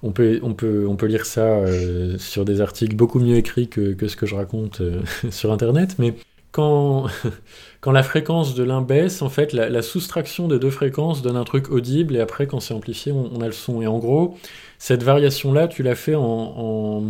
on 0.04 0.12
peut, 0.12 0.40
on 0.44 0.54
peut, 0.54 0.86
on 0.88 0.96
peut 0.96 1.08
lire 1.08 1.26
ça 1.26 1.42
euh, 1.42 2.18
sur 2.18 2.46
des 2.46 2.62
articles 2.62 2.96
beaucoup 2.96 3.20
mieux 3.20 3.36
écrits 3.36 3.70
que, 3.70 3.94
que 3.94 4.08
ce 4.08 4.16
que 4.16 4.26
je 4.26 4.36
raconte 4.36 4.82
euh, 4.82 5.02
sur 5.32 5.52
Internet. 5.52 5.96
Mais 6.00 6.16
quand, 6.54 7.08
quand 7.82 7.92
la 7.92 8.04
fréquence 8.04 8.56
de 8.56 8.64
l'un 8.64 8.82
baisse, 8.82 9.22
en 9.22 9.30
fait, 9.30 9.52
la, 9.52 9.82
soustraction 9.82 10.48
des 10.48 10.60
deux 10.60 10.70
fréquences 10.70 11.22
donne 11.22 11.36
un 11.36 11.44
truc 11.44 11.70
audible, 11.70 12.16
et 12.16 12.22
après, 12.22 12.48
quand 12.48 12.62
c'est 12.62 12.74
amplifié, 12.74 13.12
on, 13.12 13.42
a 13.42 13.48
le 13.48 13.52
son. 13.52 13.82
Et 13.82 13.88
en 13.88 14.00
gros, 14.00 14.38
cette 14.78 15.04
variation-là, 15.04 15.68
tu 15.68 15.84
l'as 15.84 15.96
fait 15.96 16.16
en, 16.16 17.04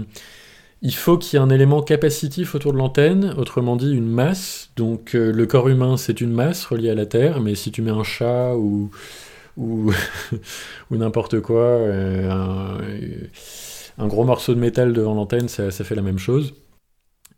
il 0.83 0.93
faut 0.93 1.17
qu'il 1.17 1.39
y 1.39 1.41
ait 1.41 1.45
un 1.45 1.49
élément 1.49 1.81
capacitif 1.81 2.55
autour 2.55 2.73
de 2.73 2.77
l'antenne, 2.77 3.33
autrement 3.37 3.77
dit 3.77 3.93
une 3.93 4.09
masse. 4.09 4.69
Donc 4.75 5.15
euh, 5.15 5.31
le 5.31 5.45
corps 5.45 5.69
humain, 5.69 5.95
c'est 5.95 6.19
une 6.19 6.31
masse 6.31 6.65
reliée 6.65 6.89
à 6.89 6.95
la 6.95 7.05
Terre, 7.05 7.39
mais 7.39 7.55
si 7.55 7.71
tu 7.71 7.81
mets 7.81 7.91
un 7.91 8.03
chat 8.03 8.53
ou, 8.57 8.91
ou, 9.55 9.93
ou 10.91 10.95
n'importe 10.97 11.39
quoi, 11.39 11.61
euh, 11.61 12.29
un, 13.97 14.07
gros 14.07 14.25
morceau 14.25 14.53
de 14.53 14.59
métal 14.59 14.91
devant 14.91 15.13
l'antenne, 15.13 15.47
ça, 15.47 15.71
fait 15.71 15.95
la 15.95 16.01
même 16.01 16.19
chose. 16.19 16.53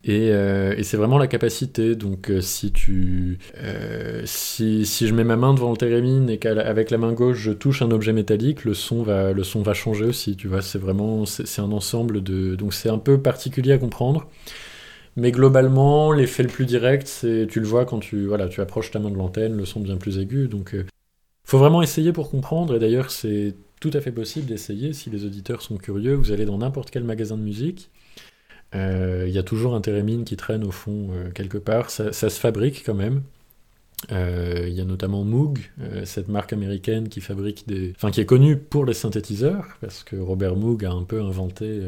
Et, 0.05 0.31
euh, 0.31 0.81
c'est 0.83 0.97
vraiment 0.97 1.17
la 1.17 1.27
capacité. 1.27 1.95
Donc, 1.95 2.29
euh, 2.29 2.41
si 2.41 2.71
tu, 2.71 3.39
si, 4.25 4.85
si, 4.85 5.07
je 5.07 5.13
mets 5.13 5.23
ma 5.23 5.35
main 5.35 5.53
devant 5.53 5.71
le 5.71 5.77
thérémine 5.77 6.29
et 6.29 6.37
qu'avec 6.37 6.91
la 6.91 6.97
main 6.97 7.13
gauche 7.13 7.37
je 7.37 7.51
touche 7.51 7.81
un 7.81 7.91
objet 7.91 8.13
métallique, 8.13 8.65
le 8.65 8.73
son 8.73 9.03
va, 9.03 9.33
le 9.33 9.43
son 9.43 9.61
va 9.61 9.73
changer 9.73 10.05
aussi. 10.05 10.35
Tu 10.35 10.47
vois, 10.47 10.61
c'est 10.61 10.79
vraiment, 10.79 11.25
c'est 11.25 11.61
un 11.61 11.71
ensemble 11.71 12.23
de. 12.23 12.55
Donc, 12.55 12.73
c'est 12.73 12.89
un 12.89 12.99
peu 12.99 13.19
particulier 13.21 13.73
à 13.73 13.77
comprendre. 13.77 14.27
Mais 15.17 15.31
globalement, 15.31 16.11
l'effet 16.11 16.43
le 16.43 16.49
plus 16.49 16.65
direct, 16.65 17.07
c'est 17.07 17.47
tu 17.49 17.59
le 17.59 17.65
vois 17.65 17.85
quand 17.85 17.99
tu, 17.99 18.25
voilà, 18.25 18.47
tu 18.47 18.61
approches 18.61 18.91
ta 18.91 18.99
main 18.99 19.09
de 19.09 19.15
l'antenne, 19.15 19.55
le 19.55 19.65
son 19.65 19.79
devient 19.79 19.97
plus 19.99 20.19
aigu. 20.19 20.47
Donc, 20.47 20.75
faut 21.45 21.59
vraiment 21.59 21.81
essayer 21.81 22.11
pour 22.11 22.29
comprendre, 22.29 22.75
et 22.75 22.79
d'ailleurs 22.79 23.11
c'est 23.11 23.55
tout 23.79 23.91
à 23.93 24.01
fait 24.01 24.11
possible 24.11 24.47
d'essayer, 24.47 24.93
si 24.93 25.11
les 25.11 25.25
auditeurs 25.25 25.61
sont 25.61 25.77
curieux, 25.77 26.15
vous 26.15 26.31
allez 26.31 26.45
dans 26.45 26.57
n'importe 26.57 26.89
quel 26.89 27.03
magasin 27.03 27.37
de 27.37 27.43
musique, 27.43 27.91
euh, 28.75 29.25
il 29.27 29.33
y 29.33 29.37
a 29.37 29.43
toujours 29.43 29.75
un 29.75 29.81
thérémine 29.81 30.23
qui 30.23 30.35
traîne 30.35 30.63
au 30.63 30.71
fond 30.71 31.09
euh, 31.13 31.31
quelque 31.31 31.57
part, 31.57 31.89
ça, 31.89 32.11
se 32.11 32.39
fabrique 32.39 32.83
quand 32.85 32.93
même. 32.93 33.23
Euh, 34.11 34.65
il 34.67 34.73
y 34.73 34.81
a 34.81 34.85
notamment 34.85 35.23
Moog, 35.23 35.59
cette 36.03 36.27
marque 36.27 36.53
américaine 36.53 37.09
qui 37.09 37.21
fabrique 37.21 37.67
des... 37.67 37.93
Enfin 37.95 38.11
qui 38.11 38.21
est 38.21 38.25
connue 38.25 38.57
pour 38.57 38.85
les 38.85 38.93
synthétiseurs, 38.93 39.65
parce 39.81 40.03
que 40.03 40.15
Robert 40.15 40.55
Moog 40.55 40.85
a 40.85 40.91
un 40.91 41.03
peu 41.03 41.21
inventé 41.21 41.81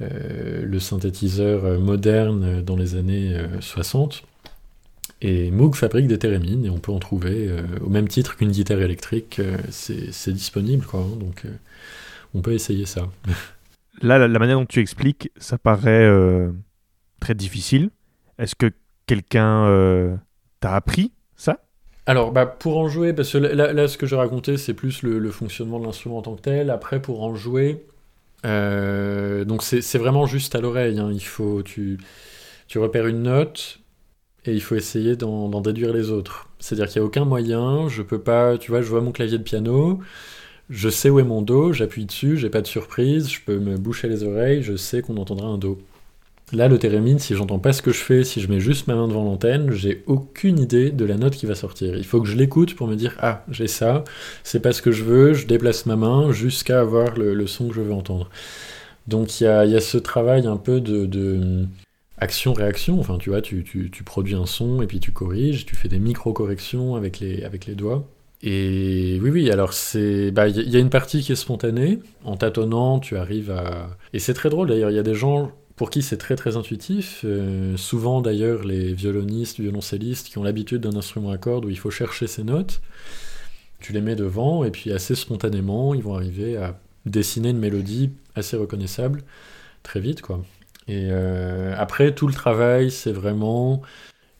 le 0.00 0.78
synthétiseur 0.78 1.80
moderne 1.80 2.62
dans 2.62 2.76
les 2.76 2.94
années 2.96 3.36
60. 3.60 4.24
Et 5.20 5.50
Moog 5.50 5.74
fabrique 5.74 6.06
des 6.06 6.18
thérémines 6.18 6.64
et 6.64 6.70
on 6.70 6.78
peut 6.78 6.92
en 6.92 7.00
trouver 7.00 7.48
euh, 7.48 7.62
au 7.84 7.88
même 7.88 8.06
titre 8.06 8.36
qu'une 8.36 8.52
guitare 8.52 8.80
électrique. 8.80 9.40
Euh, 9.40 9.56
c'est 9.70 10.32
disponible, 10.32 10.84
quoi. 10.84 11.00
Hein, 11.00 11.16
donc 11.18 11.44
euh, 11.44 11.50
on 12.34 12.40
peut 12.40 12.52
essayer 12.52 12.86
ça. 12.86 13.08
Là, 14.02 14.18
la, 14.18 14.38
manière 14.38 14.58
dont 14.58 14.66
tu 14.66 14.80
expliques, 14.80 15.30
ça 15.36 15.58
paraît 15.58 16.08
très 17.20 17.34
difficile. 17.34 17.90
Est-ce 18.38 18.54
que 18.54 18.70
quelqu'un 19.06 20.18
t'a 20.60 20.74
appris 20.74 21.12
ça? 21.36 21.60
Alors, 22.06 22.32
bah, 22.32 22.46
pour 22.46 22.78
en 22.78 22.88
jouer, 22.88 23.12
parce 23.12 23.32
que 23.32 23.38
là, 23.38 23.88
ce 23.88 23.98
que 23.98 24.06
j'ai 24.06 24.16
raconté, 24.16 24.56
c'est 24.56 24.74
plus 24.74 25.02
le, 25.02 25.30
fonctionnement 25.30 25.80
de 25.80 25.84
l'instrument 25.84 26.18
en 26.18 26.22
tant 26.22 26.36
que 26.36 26.42
tel. 26.42 26.70
Après, 26.70 27.02
pour 27.02 27.22
en 27.22 27.34
jouer, 27.34 27.84
donc 28.44 29.62
c'est 29.62 29.98
vraiment 29.98 30.26
juste 30.26 30.54
à 30.54 30.60
l'oreille. 30.60 30.98
Hein. 30.98 31.10
Il 31.12 31.24
faut, 31.24 31.62
tu, 31.62 31.98
tu 32.68 32.78
repères 32.78 33.06
une 33.06 33.22
note, 33.22 33.80
et 34.48 34.54
il 34.54 34.62
faut 34.62 34.76
essayer 34.76 35.16
d'en 35.16 35.60
déduire 35.60 35.92
les 35.92 36.10
autres. 36.10 36.48
C'est-à-dire 36.58 36.88
qu'il 36.88 37.00
n'y 37.00 37.04
a 37.04 37.06
aucun 37.06 37.24
moyen, 37.24 37.88
je 37.88 38.02
peux 38.02 38.20
pas, 38.20 38.56
tu 38.58 38.70
vois, 38.70 38.82
je 38.82 38.88
vois 38.88 39.00
mon 39.00 39.12
clavier 39.12 39.38
de 39.38 39.42
piano, 39.42 40.00
je 40.70 40.88
sais 40.88 41.10
où 41.10 41.18
est 41.20 41.24
mon 41.24 41.42
do, 41.42 41.72
j'appuie 41.72 42.04
dessus, 42.04 42.36
j'ai 42.36 42.50
pas 42.50 42.60
de 42.60 42.66
surprise, 42.66 43.30
je 43.30 43.40
peux 43.44 43.58
me 43.58 43.76
boucher 43.76 44.08
les 44.08 44.24
oreilles, 44.24 44.62
je 44.62 44.76
sais 44.76 45.02
qu'on 45.02 45.16
entendra 45.16 45.48
un 45.48 45.58
do. 45.58 45.78
Là, 46.52 46.68
le 46.68 46.78
thérémine, 46.78 47.18
si 47.18 47.34
j'entends 47.34 47.58
pas 47.58 47.74
ce 47.74 47.82
que 47.82 47.92
je 47.92 47.98
fais, 47.98 48.24
si 48.24 48.40
je 48.40 48.48
mets 48.48 48.60
juste 48.60 48.86
ma 48.86 48.94
main 48.94 49.06
devant 49.06 49.24
l'antenne, 49.24 49.70
j'ai 49.70 50.02
aucune 50.06 50.58
idée 50.58 50.90
de 50.90 51.04
la 51.04 51.16
note 51.16 51.34
qui 51.34 51.44
va 51.44 51.54
sortir. 51.54 51.94
Il 51.96 52.06
faut 52.06 52.22
que 52.22 52.28
je 52.28 52.36
l'écoute 52.36 52.74
pour 52.74 52.86
me 52.86 52.96
dire 52.96 53.16
ah 53.20 53.44
j'ai 53.50 53.66
ça, 53.66 54.04
c'est 54.44 54.60
pas 54.60 54.72
ce 54.72 54.80
que 54.80 54.90
je 54.90 55.04
veux, 55.04 55.34
je 55.34 55.46
déplace 55.46 55.84
ma 55.84 55.96
main 55.96 56.32
jusqu'à 56.32 56.80
avoir 56.80 57.18
le, 57.18 57.46
son 57.46 57.68
que 57.68 57.74
je 57.74 57.82
veux 57.82 57.92
entendre. 57.92 58.30
Donc 59.06 59.40
il 59.40 59.44
y 59.44 59.46
a, 59.46 59.80
ce 59.80 59.98
travail 59.98 60.46
un 60.46 60.56
peu 60.56 60.80
de 60.80 61.66
action-réaction. 62.20 62.98
Enfin, 63.00 63.18
tu 63.18 63.30
vois, 63.30 63.42
tu, 63.42 63.62
produis 64.04 64.34
un 64.34 64.46
son 64.46 64.82
et 64.82 64.86
puis 64.86 65.00
tu 65.00 65.12
corriges, 65.12 65.66
tu 65.66 65.76
fais 65.76 65.88
des 65.88 65.98
micro-corrections 65.98 66.96
avec 66.96 67.20
les 67.20 67.74
doigts. 67.74 68.06
Et 68.42 69.18
oui, 69.22 69.30
oui, 69.30 69.50
alors 69.50 69.72
c'est. 69.72 70.30
Bah, 70.30 70.48
il 70.48 70.70
y, 70.70 70.76
a 70.76 70.78
une 70.78 70.90
partie 70.90 71.22
qui 71.22 71.32
est 71.32 71.36
spontanée. 71.36 71.98
En 72.24 72.36
tâtonnant, 72.36 73.00
tu 73.00 73.16
arrives 73.16 73.50
à. 73.50 73.90
Et 74.12 74.20
c'est 74.20 74.34
très 74.34 74.48
drôle 74.48 74.68
d'ailleurs, 74.68 74.90
il 74.90 74.96
y 74.96 74.98
a 75.00 75.02
des 75.02 75.14
gens 75.14 75.52
pour 75.76 75.90
qui 75.90 76.02
c'est 76.02 76.18
très 76.18 76.36
très 76.36 76.56
intuitif. 76.56 77.22
Euh, 77.24 77.76
souvent 77.76 78.20
d'ailleurs, 78.20 78.64
les 78.64 78.92
violonistes, 78.92 79.60
violoncellistes 79.60 80.28
qui 80.28 80.38
ont 80.38 80.42
l'habitude 80.42 80.82
d'un 80.82 80.96
instrument 80.96 81.30
à 81.30 81.38
cordes 81.38 81.64
où 81.64 81.70
il 81.70 81.78
faut 81.78 81.90
chercher 81.90 82.26
ses 82.26 82.44
notes, 82.44 82.80
tu 83.80 83.92
les 83.92 84.00
mets 84.00 84.16
devant 84.16 84.64
et 84.64 84.70
puis 84.70 84.92
assez 84.92 85.14
spontanément, 85.14 85.94
ils 85.94 86.02
vont 86.02 86.14
arriver 86.14 86.56
à 86.56 86.78
dessiner 87.06 87.50
une 87.50 87.58
mélodie 87.58 88.10
assez 88.34 88.56
reconnaissable 88.56 89.22
très 89.82 90.00
vite, 90.00 90.20
quoi. 90.20 90.42
Et 90.88 91.08
euh, 91.10 91.74
après, 91.76 92.14
tout 92.14 92.26
le 92.26 92.32
travail, 92.32 92.90
c'est 92.90 93.12
vraiment 93.12 93.82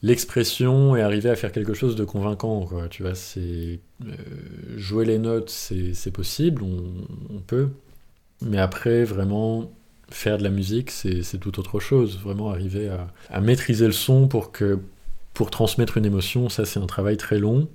l'expression 0.02 0.96
et 0.96 1.02
arriver 1.02 1.30
à 1.30 1.36
faire 1.36 1.52
quelque 1.52 1.74
chose 1.74 1.96
de 1.96 2.04
convaincant. 2.04 2.68
Tu 2.90 3.02
vois, 3.02 3.14
c'est 3.14 3.80
euh, 4.04 4.14
jouer 4.76 5.04
les 5.04 5.18
notes, 5.18 5.50
c'est 5.50 6.10
possible, 6.10 6.62
on, 6.62 7.40
peut. 7.46 7.70
Mais 8.42 8.58
après, 8.58 9.04
vraiment 9.04 9.70
faire 10.10 10.38
de 10.38 10.44
la 10.44 10.50
musique, 10.50 10.90
c'est 10.90 11.38
tout 11.40 11.58
autre 11.58 11.80
chose. 11.80 12.18
Vraiment 12.18 12.50
arriver 12.50 12.88
à, 12.88 13.08
à, 13.30 13.40
maîtriser 13.40 13.86
le 13.86 13.92
son 13.92 14.28
pour 14.28 14.52
que 14.52 14.78
pour 15.34 15.50
transmettre 15.50 15.96
une 15.96 16.04
émotion, 16.04 16.48
ça 16.48 16.64
c'est 16.64 16.80
un 16.80 16.86
travail 16.86 17.16
très 17.16 17.38
long. 17.38 17.68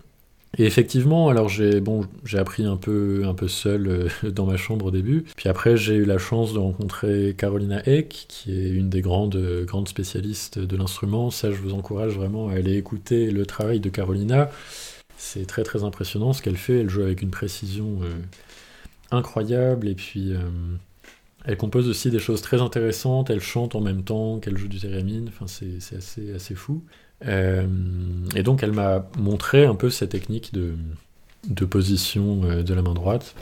Et 0.58 0.66
effectivement, 0.66 1.30
alors 1.30 1.50
j'ai 1.50 1.82
bon, 1.82 2.06
j'ai 2.26 2.38
appris 2.38 2.64
un 2.64 2.78
peu, 2.78 3.24
un 3.26 3.34
peu 3.34 3.48
seul 3.48 3.88
euh, 3.88 4.10
dans 4.32 4.46
ma 4.46 4.58
chambre 4.58 4.86
au 4.86 4.92
début. 4.92 5.26
Puis 5.36 5.50
après, 5.50 5.78
j'ai 5.78 5.96
eu 5.96 6.06
la 6.06 6.20
chance 6.20 6.54
de 6.54 6.60
rencontrer 6.60 7.36
Carolina 7.38 7.82
Eck, 7.88 8.26
qui 8.28 8.52
est 8.52 8.70
une 8.70 8.90
des 8.90 9.02
grandes, 9.02 9.64
grandes 9.66 9.88
spécialistes 9.88 10.60
de 10.60 10.78
l'instrument. 10.78 11.32
Ça, 11.32 11.52
je 11.52 11.58
vous 11.58 11.74
encourage 11.74 12.14
vraiment 12.14 12.50
à 12.50 12.54
aller 12.54 12.78
écouter 12.78 13.32
le 13.32 13.46
travail 13.46 13.80
de 13.80 13.90
Carolina. 13.90 14.52
C'est 15.18 15.46
très 15.46 15.64
très 15.64 15.84
impressionnant 15.84 16.34
ce 16.34 16.42
qu'elle 16.42 16.58
fait. 16.58 16.82
Elle 16.82 16.90
joue 16.90 17.02
avec 17.02 17.22
une 17.22 17.32
précision 17.32 18.00
euh, 18.04 18.14
incroyable 19.12 19.88
et 19.88 19.96
puis 19.96 20.34
euh, 20.34 20.40
Elle 21.46 21.58
compose 21.58 21.88
aussi 21.90 22.12
des 22.12 22.20
choses 22.20 22.42
très 22.42 22.62
intéressantes, 22.62 23.30
elle 23.30 23.42
chante 23.42 23.76
en 23.76 23.82
même 23.82 24.04
temps 24.04 24.40
qu'elle 24.40 24.58
joue 24.58 24.68
du 24.68 24.80
theremin, 24.80 25.26
enfin 25.28 25.48
c'est 25.48 25.96
assez, 25.96 26.34
assez 26.34 26.56
fou. 26.56 26.84
Euh, 27.26 27.66
et 28.36 28.44
donc 28.44 28.64
elle 28.64 28.74
m'a 28.74 29.06
montré 29.18 29.66
un 29.66 29.76
peu 29.76 29.90
cette 29.90 30.12
technique 30.12 30.54
de, 30.54 30.76
de 31.48 31.66
position 31.66 32.44
euh, 32.44 32.64
de 32.64 32.74
la 32.74 32.82
main 32.82 32.94
droite. 32.94 33.36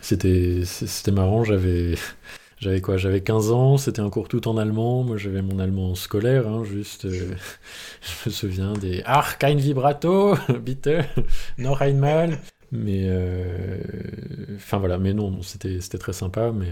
C'était 0.00 0.64
marrant, 1.12 1.44
j'avais 1.44 1.94
j'avais 2.58 2.80
quoi? 2.80 2.96
J'avais 2.96 3.20
15 3.22 3.52
ans, 3.52 3.76
c'était 3.76 4.00
un 4.00 4.10
cours 4.10 4.28
tout 4.28 4.48
en 4.48 4.56
allemand. 4.56 5.04
Moi, 5.04 5.16
j'avais 5.16 5.42
mon 5.42 5.58
allemand 5.58 5.94
scolaire, 5.94 6.48
hein, 6.48 6.64
juste. 6.64 7.04
Euh, 7.04 7.34
je 8.24 8.28
me 8.28 8.32
souviens 8.32 8.72
des 8.72 9.02
Ach, 9.06 9.38
kein 9.38 9.56
Vibrato, 9.56 10.36
bitte, 10.60 10.90
noch 11.58 11.80
einmal. 11.82 12.38
Mais. 12.72 13.08
Enfin 14.56 14.78
voilà, 14.78 14.98
mais 14.98 15.12
non, 15.12 15.42
c'était 15.42 15.98
très 15.98 16.12
sympa, 16.12 16.52
mais. 16.52 16.68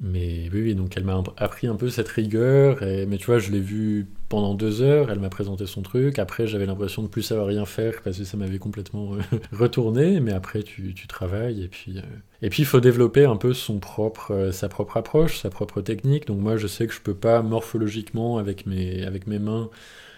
Mais 0.00 0.50
oui, 0.52 0.62
oui, 0.62 0.74
donc 0.74 0.96
elle 0.96 1.04
m'a 1.04 1.22
appris 1.36 1.66
un 1.66 1.76
peu 1.76 1.88
cette 1.88 2.08
rigueur, 2.08 2.78
mais 2.80 3.16
tu 3.16 3.26
vois, 3.26 3.38
je 3.38 3.52
l'ai 3.52 3.60
vue 3.60 4.06
pendant 4.34 4.54
deux 4.54 4.82
heures, 4.82 5.12
elle 5.12 5.20
m'a 5.20 5.28
présenté 5.28 5.64
son 5.64 5.82
truc, 5.82 6.18
après 6.18 6.48
j'avais 6.48 6.66
l'impression 6.66 7.04
de 7.04 7.06
plus 7.06 7.22
savoir 7.22 7.46
rien 7.46 7.64
faire 7.66 8.02
parce 8.02 8.18
que 8.18 8.24
ça 8.24 8.36
m'avait 8.36 8.58
complètement 8.58 9.14
euh, 9.14 9.38
retourné, 9.52 10.18
mais 10.18 10.32
après 10.32 10.64
tu, 10.64 10.92
travailles, 11.06 11.62
et 11.62 11.68
puis 11.68 11.98
euh, 11.98 12.02
et 12.42 12.50
puis 12.50 12.64
il 12.64 12.66
faut 12.66 12.80
développer 12.80 13.26
un 13.26 13.36
peu 13.36 13.54
son 13.54 13.78
propre, 13.78 14.32
euh, 14.32 14.50
sa 14.50 14.68
propre 14.68 14.96
approche, 14.96 15.38
sa 15.38 15.50
propre 15.50 15.82
technique, 15.82 16.26
donc 16.26 16.40
moi 16.40 16.56
je 16.56 16.66
sais 16.66 16.88
que 16.88 16.92
je 16.92 17.00
peux 17.00 17.14
pas 17.14 17.42
morphologiquement 17.42 18.38
avec 18.38 18.66
mes, 18.66 19.04
avec 19.04 19.28
mes 19.28 19.38
mains 19.38 19.70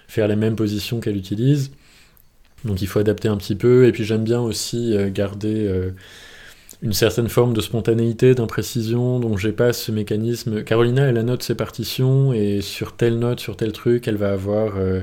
faire 0.09 0.29
les 0.29 0.37
mêmes 0.37 0.57
positions 0.57 1.01
qu'elle 1.01 1.19
utilise, 1.19 1.73
donc 2.65 2.81
il 2.81 2.89
faut 2.89 3.01
adapter 3.01 3.29
un 3.29 3.37
petit 3.37 3.57
peu, 3.57 3.87
et 3.87 3.93
puis 3.93 4.05
j'aime 4.05 4.25
bien 4.25 4.41
aussi 4.41 4.97
garder 5.13 5.93
une 6.83 6.93
certaine 6.93 7.29
forme 7.29 7.55
de 7.55 7.61
spontanéité, 7.61 8.35
d'imprécision, 8.35 9.19
donc 9.19 9.39
j'ai 9.39 9.53
pas 9.53 9.73
ce 9.73 9.91
mécanisme. 9.93 10.63
Carolina, 10.63 11.05
elle 11.05 11.21
note 11.23 11.43
ses 11.43 11.55
partitions, 11.55 12.33
et 12.33 12.61
sur 12.61 12.97
telle 12.97 13.19
note, 13.19 13.41
sur 13.41 13.57
tel 13.57 13.73
truc, 13.73 14.07
elle 14.09 14.17
va 14.17 14.33
avoir 14.33 14.77
euh, 14.77 15.03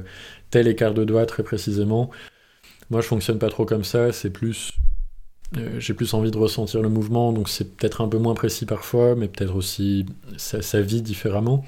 tel 0.51 0.67
écart 0.67 0.93
de 0.93 1.03
doigt 1.03 1.25
très 1.25 1.43
précisément. 1.43 2.11
Moi, 2.89 3.01
je 3.01 3.07
fonctionne 3.07 3.39
pas 3.39 3.49
trop 3.49 3.65
comme 3.65 3.83
ça, 3.83 4.11
c'est 4.11 4.29
plus. 4.29 4.71
Euh, 5.57 5.79
j'ai 5.79 5.93
plus 5.93 6.13
envie 6.13 6.31
de 6.31 6.37
ressentir 6.37 6.81
le 6.81 6.89
mouvement, 6.89 7.31
donc 7.31 7.49
c'est 7.49 7.75
peut-être 7.75 8.01
un 8.01 8.07
peu 8.07 8.17
moins 8.17 8.35
précis 8.35 8.65
parfois, 8.65 9.15
mais 9.15 9.27
peut-être 9.27 9.55
aussi 9.55 10.05
ça, 10.37 10.81
vit 10.81 11.01
différemment. 11.01 11.65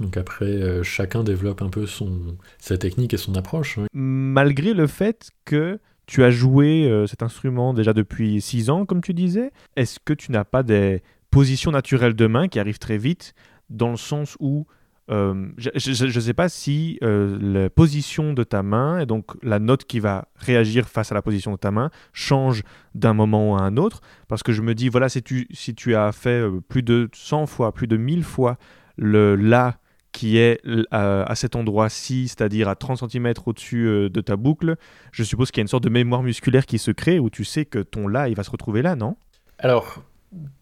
Donc 0.00 0.16
après, 0.16 0.44
euh, 0.44 0.82
chacun 0.82 1.24
développe 1.24 1.62
un 1.62 1.68
peu 1.68 1.86
son, 1.86 2.36
sa 2.58 2.76
technique 2.76 3.14
et 3.14 3.16
son 3.16 3.34
approche. 3.34 3.78
Malgré 3.92 4.74
le 4.74 4.86
fait 4.86 5.30
que 5.44 5.78
tu 6.06 6.22
as 6.22 6.30
joué 6.30 6.88
euh, 6.88 7.06
cet 7.06 7.22
instrument 7.22 7.74
déjà 7.74 7.92
depuis 7.92 8.40
6 8.40 8.70
ans, 8.70 8.86
comme 8.86 9.00
tu 9.00 9.12
disais. 9.12 9.50
Est-ce 9.76 9.98
que 10.04 10.12
tu 10.12 10.32
n'as 10.32 10.44
pas 10.44 10.62
des 10.62 11.02
positions 11.30 11.72
naturelles 11.72 12.14
de 12.14 12.26
main 12.26 12.48
qui 12.48 12.58
arrivent 12.58 12.78
très 12.78 12.98
vite, 12.98 13.34
dans 13.68 13.90
le 13.90 13.96
sens 13.96 14.36
où 14.40 14.66
euh, 15.08 15.50
je 15.56 16.04
ne 16.04 16.20
sais 16.20 16.34
pas 16.34 16.48
si 16.48 16.98
euh, 17.04 17.38
la 17.40 17.70
position 17.70 18.32
de 18.32 18.42
ta 18.42 18.64
main 18.64 18.98
et 18.98 19.06
donc 19.06 19.26
la 19.44 19.60
note 19.60 19.84
qui 19.84 20.00
va 20.00 20.26
réagir 20.34 20.88
face 20.88 21.12
à 21.12 21.14
la 21.14 21.22
position 21.22 21.52
de 21.52 21.56
ta 21.56 21.70
main 21.70 21.90
change 22.12 22.62
d'un 22.96 23.14
moment 23.14 23.56
à 23.56 23.62
un 23.62 23.76
autre? 23.76 24.00
Parce 24.28 24.42
que 24.42 24.52
je 24.52 24.62
me 24.62 24.74
dis, 24.74 24.88
voilà, 24.88 25.08
si 25.08 25.22
tu, 25.22 25.46
si 25.52 25.74
tu 25.74 25.94
as 25.94 26.12
fait 26.12 26.42
plus 26.68 26.82
de 26.82 27.08
100 27.12 27.46
fois, 27.46 27.72
plus 27.72 27.86
de 27.86 27.96
1000 27.96 28.24
fois 28.24 28.56
le 28.96 29.36
La 29.36 29.78
qui 30.16 30.38
est 30.38 30.62
à, 30.90 31.34
cet 31.34 31.56
endroit-ci, 31.56 32.28
c'est-à-dire 32.28 32.70
à 32.70 32.74
30 32.74 33.10
cm 33.10 33.34
au-dessus 33.44 33.86
euh, 33.86 34.08
de 34.08 34.22
ta 34.22 34.36
boucle, 34.36 34.76
je 35.12 35.22
suppose 35.22 35.50
qu'il 35.50 35.60
y 35.60 35.62
a 35.62 35.64
une 35.64 35.68
sorte 35.68 35.84
de 35.84 35.90
mémoire 35.90 36.22
musculaire 36.22 36.64
qui 36.64 36.78
se 36.78 36.90
crée 36.90 37.18
où 37.18 37.28
tu 37.28 37.44
sais 37.44 37.66
que 37.66 37.80
ton 37.80 38.08
là, 38.08 38.30
il 38.30 38.34
va 38.34 38.42
se 38.42 38.50
retrouver 38.50 38.80
là, 38.80 38.96
non? 38.96 39.16
Alors, 39.58 40.02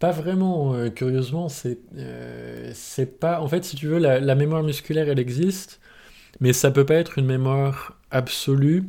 pas 0.01 0.11
vraiment, 0.11 0.75
euh, 0.75 0.88
curieusement, 0.88 1.49
c'est 1.49 1.79
euh, 1.97 2.73
c'est 2.75 3.21
pas... 3.21 3.40
En 3.40 3.47
fait, 3.47 3.64
si 3.64 3.77
tu 3.77 3.87
veux, 3.87 3.99
la, 3.99 4.19
la, 4.19 4.35
mémoire 4.35 4.64
musculaire, 4.64 5.09
elle 5.09 5.21
existe, 5.21 5.81
mais 6.40 6.53
ça 6.53 6.73
peut 6.73 6.85
pas 6.85 6.97
être 6.97 7.17
une 7.21 7.27
mémoire 7.27 7.97
absolue 8.11 8.83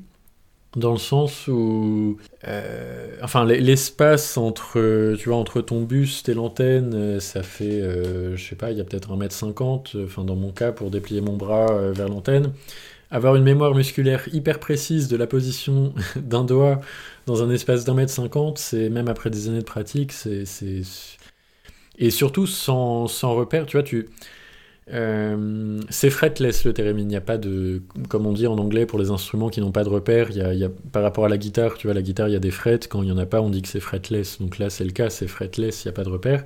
dans 0.75 0.91
le 0.91 0.97
sens 0.97 1.47
où 1.47 2.17
euh, 2.47 3.15
enfin 3.21 3.45
l'espace 3.45 4.37
entre 4.37 5.15
tu 5.17 5.29
vois 5.29 5.37
entre 5.37 5.61
ton 5.61 5.81
buste 5.81 6.27
et 6.29 6.33
l'antenne 6.33 6.93
euh, 6.93 7.19
ça 7.19 7.43
fait 7.43 7.81
euh, 7.81 8.35
je 8.35 8.49
sais 8.49 8.55
pas 8.55 8.71
il 8.71 8.77
y 8.77 8.81
a 8.81 8.83
peut-être 8.83 9.11
un 9.11 9.17
mètre 9.17 9.33
cinquante 9.33 9.95
enfin 10.03 10.23
dans 10.23 10.35
mon 10.35 10.51
cas 10.51 10.71
pour 10.71 10.91
déplier 10.91 11.21
mon 11.21 11.37
bras 11.37 11.91
vers 11.91 12.09
l'antenne. 12.09 12.53
Avoir 13.11 13.35
une 13.35 13.43
mémoire 13.43 13.75
musculaire 13.75 14.27
hyper 14.33 14.59
précise 14.59 15.07
de 15.07 15.15
la 15.15 15.27
position 15.27 15.93
d'un 16.15 16.43
doigt 16.43 16.81
dans 17.27 17.43
un 17.43 17.49
espace 17.49 17.85
d'un 17.85 17.93
mètre 17.93 18.11
cinquante 18.11 18.57
c'est 18.57 18.89
même 18.89 19.07
après 19.07 19.29
des 19.29 19.47
années 19.47 19.59
de 19.59 19.63
pratique 19.63 20.11
c'est 20.11 20.43
et 21.97 22.09
surtout 22.09 22.45
sans, 22.45 23.07
sans 23.07 23.35
repère 23.35 23.65
tu 23.65 23.77
vois 23.77 23.83
tu 23.83 24.09
euh, 24.93 25.81
c'est 25.89 26.11
fretless 26.11 26.63
le 26.63 26.71
theremin, 26.71 27.01
il 27.01 27.07
n'y 27.07 27.15
a 27.15 27.21
pas 27.21 27.39
de, 27.39 27.81
comme 28.07 28.27
on 28.27 28.33
dit 28.33 28.45
en 28.45 28.57
anglais 28.59 28.85
pour 28.85 28.99
les 28.99 29.09
instruments 29.09 29.49
qui 29.49 29.59
n'ont 29.59 29.71
pas 29.71 29.83
de 29.83 29.89
repère, 29.89 30.29
il 30.29 30.37
y, 30.37 30.63
a, 30.63 30.69
par 30.91 31.01
rapport 31.01 31.25
à 31.25 31.29
la 31.29 31.37
guitare, 31.37 31.75
tu 31.75 31.87
vois, 31.87 31.95
la 31.95 32.03
guitare 32.03 32.29
il 32.29 32.33
y 32.33 32.35
a 32.35 32.39
des 32.39 32.51
frettes, 32.51 32.87
quand 32.87 33.01
il 33.01 33.05
n'y 33.05 33.11
en 33.11 33.17
a 33.17 33.25
pas 33.25 33.41
on 33.41 33.49
dit 33.49 33.63
que 33.63 33.67
c'est 33.67 33.79
fretless, 33.79 34.39
donc 34.39 34.59
là 34.59 34.69
c'est 34.69 34.83
le 34.83 34.91
cas, 34.91 35.09
c'est 35.09 35.27
fretless, 35.27 35.83
il 35.83 35.87
n'y 35.87 35.89
a 35.89 35.93
pas 35.93 36.03
de 36.03 36.09
repère, 36.09 36.45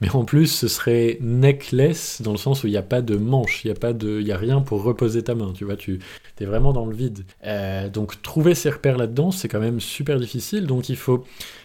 mais 0.00 0.08
en 0.14 0.24
plus 0.24 0.46
ce 0.46 0.68
serait 0.68 1.18
neckless 1.20 2.22
dans 2.22 2.30
le 2.30 2.38
sens 2.38 2.62
où 2.62 2.68
il 2.68 2.70
n'y 2.70 2.76
a 2.76 2.82
pas 2.82 3.02
de 3.02 3.16
manche, 3.16 3.64
il 3.64 3.68
n'y 3.68 3.76
a, 3.76 3.80
pas 3.80 3.92
de, 3.92 4.20
y 4.20 4.30
a 4.30 4.36
rien 4.36 4.60
pour 4.60 4.84
reposer 4.84 5.24
ta 5.24 5.34
main, 5.34 5.52
tu 5.52 5.64
vois, 5.64 5.74
tu 5.74 5.98
es 6.38 6.44
vraiment 6.44 6.72
dans 6.72 6.86
le 6.86 6.94
vide. 6.94 7.24
Euh, 7.44 7.88
donc 7.88 8.22
trouver 8.22 8.54
ces 8.54 8.70
repères 8.70 8.98
là-dedans 8.98 9.32
c'est 9.32 9.48
quand 9.48 9.60
même 9.60 9.80
super 9.80 10.20
difficile, 10.20 10.66
donc 10.66 10.88
il 10.88 10.96
faut... 10.96 11.24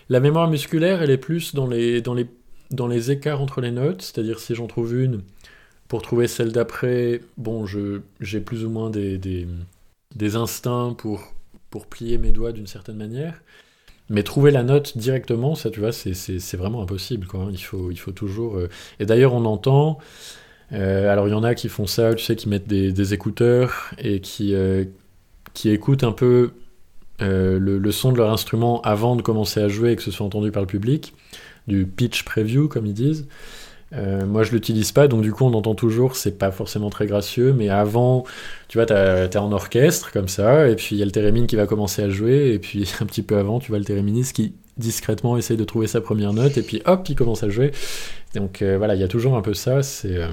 La 0.09 0.19
mémoire 0.19 0.49
musculaire 0.49 1.03
elle 1.03 1.11
est 1.11 1.17
plus 1.17 1.53
dans 1.53 1.67
les, 1.67 2.01
dans 2.01 2.15
les, 2.15 2.25
dans 2.71 2.87
les 2.87 3.11
écarts 3.11 3.41
entre 3.41 3.61
les 3.61 3.71
notes, 3.71 4.01
c'est-à-dire 4.01 4.39
si 4.39 4.55
j'en 4.55 4.65
trouve 4.67 4.95
une 4.95 5.21
pour 5.87 6.01
trouver 6.01 6.27
celle 6.27 6.51
d'après, 6.51 7.21
bon, 7.37 7.65
j'ai 7.65 8.39
plus 8.39 8.65
ou 8.65 8.69
moins 8.69 8.89
des, 8.89 9.17
des, 9.17 10.35
instincts 10.35 10.95
pour, 10.97 11.33
pour 11.69 11.87
plier 11.87 12.17
mes 12.17 12.31
doigts 12.31 12.51
d'une 12.51 12.67
certaine 12.67 12.97
manière. 12.97 13.41
Mais 14.09 14.23
trouver 14.23 14.51
la 14.51 14.63
note 14.63 14.97
directement, 14.97 15.55
ça, 15.55 15.71
tu 15.71 15.79
vois, 15.79 15.91
c'est 15.91 16.57
vraiment 16.57 16.81
impossible. 16.81 17.25
Quoi. 17.27 17.41
Hein. 17.41 17.49
Il, 17.51 17.63
faut, 17.63 17.91
il 17.91 17.97
faut 17.97 18.11
toujours. 18.11 18.57
Euh, 18.57 18.69
et 18.99 19.05
d'ailleurs, 19.05 19.33
on 19.33 19.45
entend. 19.45 19.97
Euh, 20.73 21.11
alors, 21.11 21.27
il 21.27 21.31
y 21.31 21.35
en 21.35 21.43
a 21.43 21.55
qui 21.55 21.69
font 21.69 21.87
ça, 21.87 22.13
tu 22.13 22.23
sais, 22.23 22.35
qui 22.35 22.49
mettent 22.49 22.67
des, 22.67 23.13
écouteurs 23.13 23.91
et 23.97 24.21
qui, 24.21 24.53
euh, 24.53 24.85
qui 25.53 25.69
écoutent 25.69 26.03
un 26.03 26.11
peu 26.11 26.51
le, 27.19 27.57
le, 27.57 27.91
son 27.91 28.11
de 28.11 28.17
leur 28.17 28.31
instrument 28.31 28.81
avant 28.81 29.15
de 29.15 29.21
commencer 29.21 29.59
à 29.61 29.69
jouer 29.69 29.91
et 29.91 29.95
que 29.95 30.03
ce 30.03 30.11
soit 30.11 30.25
entendu 30.25 30.51
par 30.51 30.61
le 30.61 30.67
public, 30.67 31.13
du 31.67 31.85
pitch 31.85 32.23
preview, 32.23 32.67
comme 32.67 32.85
ils 32.85 32.93
disent. 32.93 33.27
Euh, 33.95 34.25
moi, 34.25 34.43
je 34.43 34.51
l'utilise 34.51 34.91
pas, 34.91 35.07
donc 35.07 35.21
du 35.21 35.31
coup, 35.31 35.45
on 35.45 35.53
entend 35.53 35.75
toujours, 35.75 36.15
c'est 36.15 36.37
pas 36.37 36.51
forcément 36.51 36.89
très 36.89 37.07
gracieux, 37.07 37.53
mais 37.53 37.69
avant, 37.69 38.25
tu 38.67 38.77
vois, 38.77 38.85
t'es 38.85 39.37
en 39.37 39.51
orchestre, 39.51 40.11
comme 40.11 40.27
ça, 40.27 40.67
et 40.67 40.75
puis 40.75 40.95
il 40.95 40.99
y 40.99 41.01
a 41.01 41.05
le 41.05 41.11
thérémine 41.11 41.47
qui 41.47 41.55
va 41.55 41.65
commencer 41.65 42.01
à 42.03 42.09
jouer, 42.09 42.51
et 42.53 42.59
puis 42.59 42.89
un 43.01 43.05
petit 43.05 43.21
peu 43.21 43.37
avant, 43.37 43.59
tu 43.59 43.69
vois 43.69 43.79
le 43.79 43.85
théréministe 43.85 44.35
qui 44.35 44.53
discrètement 44.77 45.37
essaye 45.37 45.57
de 45.57 45.63
trouver 45.63 45.87
sa 45.87 46.01
première 46.01 46.33
note, 46.33 46.57
et 46.57 46.61
puis 46.61 46.81
hop, 46.85 47.07
il 47.07 47.15
commence 47.15 47.43
à 47.43 47.49
jouer. 47.49 47.71
Donc 48.33 48.61
euh, 48.61 48.77
voilà, 48.77 48.95
il 48.95 49.01
y 49.01 49.03
a 49.03 49.07
toujours 49.07 49.35
un 49.37 49.41
peu 49.41 49.53
ça, 49.53 49.83
c'est... 49.83 50.17
Euh, 50.17 50.27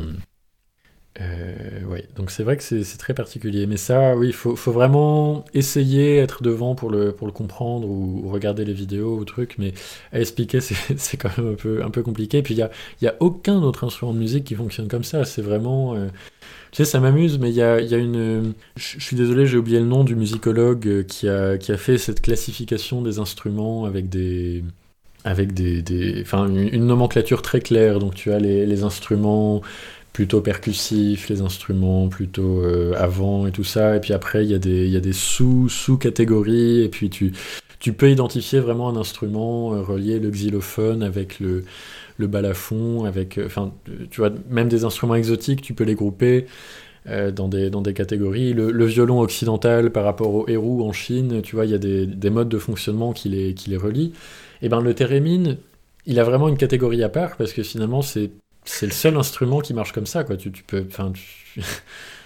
euh, 1.20 1.80
oui, 1.88 2.00
donc 2.16 2.30
c'est 2.30 2.42
vrai 2.42 2.56
que 2.56 2.62
c'est 2.62 2.98
très 2.98 3.12
particulier. 3.12 3.66
Mais 3.66 3.76
ça, 3.76 4.16
oui, 4.16 4.28
il 4.28 4.32
faut, 4.32 4.54
vraiment 4.72 5.44
essayer, 5.52 6.16
être 6.16 6.42
devant 6.42 6.74
pour 6.74 6.90
le, 6.90 7.12
comprendre 7.12 7.86
ou, 7.86 8.28
regarder 8.30 8.64
les 8.64 8.72
vidéos 8.72 9.18
ou 9.18 9.24
trucs. 9.24 9.58
Mais 9.58 9.74
à 10.12 10.20
expliquer, 10.20 10.60
c'est 10.60 11.16
quand 11.18 11.36
même 11.36 11.56
un 11.82 11.90
peu, 11.90 12.02
compliqué. 12.02 12.42
Puis 12.42 12.54
il 12.54 12.56
n'y 12.56 12.62
a, 12.62 12.70
y 13.02 13.06
a 13.06 13.14
aucun 13.20 13.62
autre 13.62 13.84
instrument 13.84 14.14
de 14.14 14.18
musique 14.18 14.44
qui 14.44 14.54
fonctionne 14.54 14.88
comme 14.88 15.04
ça. 15.04 15.24
C'est 15.24 15.42
vraiment. 15.42 15.94
Euh, 15.94 16.08
tu 16.70 16.78
sais, 16.78 16.84
ça 16.86 17.00
m'amuse, 17.00 17.38
mais 17.38 17.50
il 17.50 17.56
y 17.56 17.62
a, 17.62 17.78
une. 17.78 18.54
Je 18.76 18.98
suis 18.98 19.16
désolé, 19.16 19.46
j'ai 19.46 19.58
oublié 19.58 19.80
le 19.80 19.86
nom 19.86 20.04
du 20.04 20.16
musicologue 20.16 20.88
euh, 20.88 21.02
qui 21.04 21.28
a, 21.28 21.76
fait 21.76 21.98
cette 21.98 22.22
classification 22.22 23.02
des 23.02 23.18
instruments 23.18 23.84
avec 23.84 24.08
des 24.08 24.64
une, 25.24 26.86
nomenclature 26.86 27.42
très 27.42 27.60
claire. 27.60 27.98
Donc 27.98 28.14
tu 28.14 28.32
as 28.32 28.38
les 28.38 28.82
instruments 28.82 29.60
plutôt 30.12 30.40
percussif, 30.40 31.28
les 31.28 31.40
instruments 31.40 32.08
plutôt 32.08 32.60
euh, 32.62 32.92
avant 32.96 33.46
et 33.46 33.52
tout 33.52 33.64
ça. 33.64 33.96
Et 33.96 34.00
puis 34.00 34.12
après, 34.12 34.44
il 34.44 34.50
y 34.50 34.54
a 34.54 34.58
des, 34.58 34.88
y 34.88 34.96
a 34.96 35.00
des 35.00 35.12
sous, 35.12 35.68
sous-catégories. 35.68 36.82
Et 36.82 36.88
puis 36.88 37.08
tu, 37.10 37.32
tu 37.78 37.92
peux 37.92 38.10
identifier 38.10 38.60
vraiment 38.60 38.88
un 38.88 38.96
instrument, 38.96 39.74
euh, 39.74 39.82
relier 39.82 40.18
le 40.18 40.30
xylophone 40.30 41.02
avec 41.02 41.40
le, 41.40 41.64
le 42.18 42.26
balafon, 42.26 43.04
avec, 43.04 43.38
euh, 43.38 43.46
enfin, 43.46 43.72
tu 44.10 44.20
vois, 44.20 44.30
même 44.50 44.68
des 44.68 44.84
instruments 44.84 45.14
exotiques, 45.14 45.62
tu 45.62 45.74
peux 45.74 45.84
les 45.84 45.94
grouper. 45.94 46.46
dans, 47.34 47.48
des, 47.48 47.68
dans 47.68 47.82
des 47.82 47.94
catégories. 47.94 48.52
Le, 48.54 48.84
violon 48.86 49.20
occidental 49.20 49.90
par 49.90 50.04
rapport 50.04 50.32
au 50.34 50.48
héros 50.48 50.86
en 50.86 50.92
Chine, 50.92 51.42
tu 51.42 51.56
vois, 51.56 51.66
il 51.66 51.72
y 51.72 51.74
a 51.74 51.78
des, 51.78 52.06
des, 52.06 52.30
modes 52.30 52.48
de 52.48 52.58
fonctionnement 52.58 53.12
qui 53.12 53.28
les, 53.28 53.54
qui 53.54 53.70
les 53.70 53.76
relient. 53.76 54.12
Et 54.62 54.68
ben 54.68 54.80
le 54.80 54.94
thérémine, 54.94 55.58
il 56.06 56.20
a 56.20 56.24
vraiment 56.24 56.48
une 56.48 56.56
catégorie 56.56 57.02
à 57.02 57.08
part 57.08 57.36
parce 57.36 57.52
que 57.52 57.64
finalement 57.64 58.02
c'est 58.02 58.30
c'est 58.64 58.86
le 58.86 58.92
seul 58.92 59.16
instrument 59.16 59.60
qui 59.60 59.74
marche 59.74 59.92
comme 59.92 60.06
ça, 60.06 60.24
quoi. 60.24 60.36
Tu, 60.36 60.52
tu 60.52 60.62
peux, 60.62 60.84
enfin, 60.86 61.12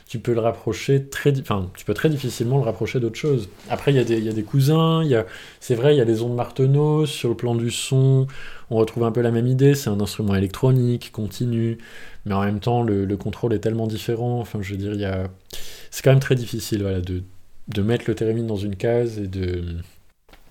tu 0.07 0.19
peux 0.19 0.35
le 0.35 0.41
rapprocher 0.41 1.05
très, 1.07 1.39
enfin, 1.41 1.71
tu 1.77 1.85
peux 1.85 1.95
très 1.95 2.09
difficilement 2.09 2.59
le 2.59 2.65
rapprocher 2.65 3.01
d'autre 3.01 3.17
chose. 3.17 3.49
Après, 3.71 3.93
il 3.93 3.97
y, 3.97 4.01
a 4.01 4.05
des, 4.05 4.21
y 4.21 4.29
a 4.29 4.33
des 4.33 4.43
cousins, 4.43 5.03
il 5.05 5.25
c'est 5.61 5.75
vrai, 5.75 5.95
il 5.95 5.99
y 5.99 6.01
a 6.01 6.05
les 6.05 6.23
ondes 6.23 6.35
Marteneau, 6.35 7.07
sur 7.07 7.29
le 7.31 7.37
plan 7.37 7.55
du 7.55 7.71
son, 7.71 8.27
on 8.71 8.77
retrouve 8.77 9.05
un 9.05 9.13
peu 9.13 9.23
la 9.23 9.31
même 9.31 9.47
idée, 9.47 9.75
c'est 9.75 9.91
un 9.91 10.01
instrument 10.01 10.35
électronique, 10.35 11.11
continu, 11.13 11.79
mais 12.25 12.35
en 12.35 12.43
même 12.43 12.61
temps, 12.61 12.83
le, 12.83 13.05
le, 13.05 13.17
contrôle 13.17 13.55
est 13.55 13.61
tellement 13.61 13.87
différent, 13.87 14.41
enfin, 14.41 14.61
je 14.61 14.73
veux 14.73 14.79
dire, 14.79 14.93
il 14.93 15.01
y 15.01 15.05
a, 15.05 15.29
c'est 15.91 16.03
quand 16.03 16.11
même 16.11 16.21
très 16.21 16.35
difficile, 16.35 16.83
voilà, 16.83 17.01
de, 17.01 17.23
de 17.69 17.83
mettre 17.83 18.05
le 18.09 18.15
thérémine 18.15 18.47
dans 18.47 18.57
une 18.57 18.77
case 18.77 19.19
et 19.19 19.27
de, 19.27 19.65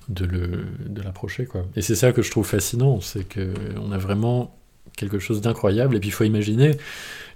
de, 0.09 0.25
le, 0.25 0.65
de 0.87 1.01
l'approcher, 1.01 1.45
quoi. 1.45 1.65
Et 1.75 1.81
c'est 1.81 1.95
ça 1.95 2.11
que 2.11 2.21
je 2.21 2.31
trouve 2.31 2.45
fascinant, 2.45 3.01
c'est 3.01 3.25
qu'on 3.31 3.91
a 3.91 3.97
vraiment 3.97 4.55
quelque 4.95 5.19
chose 5.19 5.41
d'incroyable, 5.41 5.95
et 5.95 5.99
puis 5.99 6.09
il 6.09 6.13
faut 6.13 6.23
imaginer, 6.23 6.77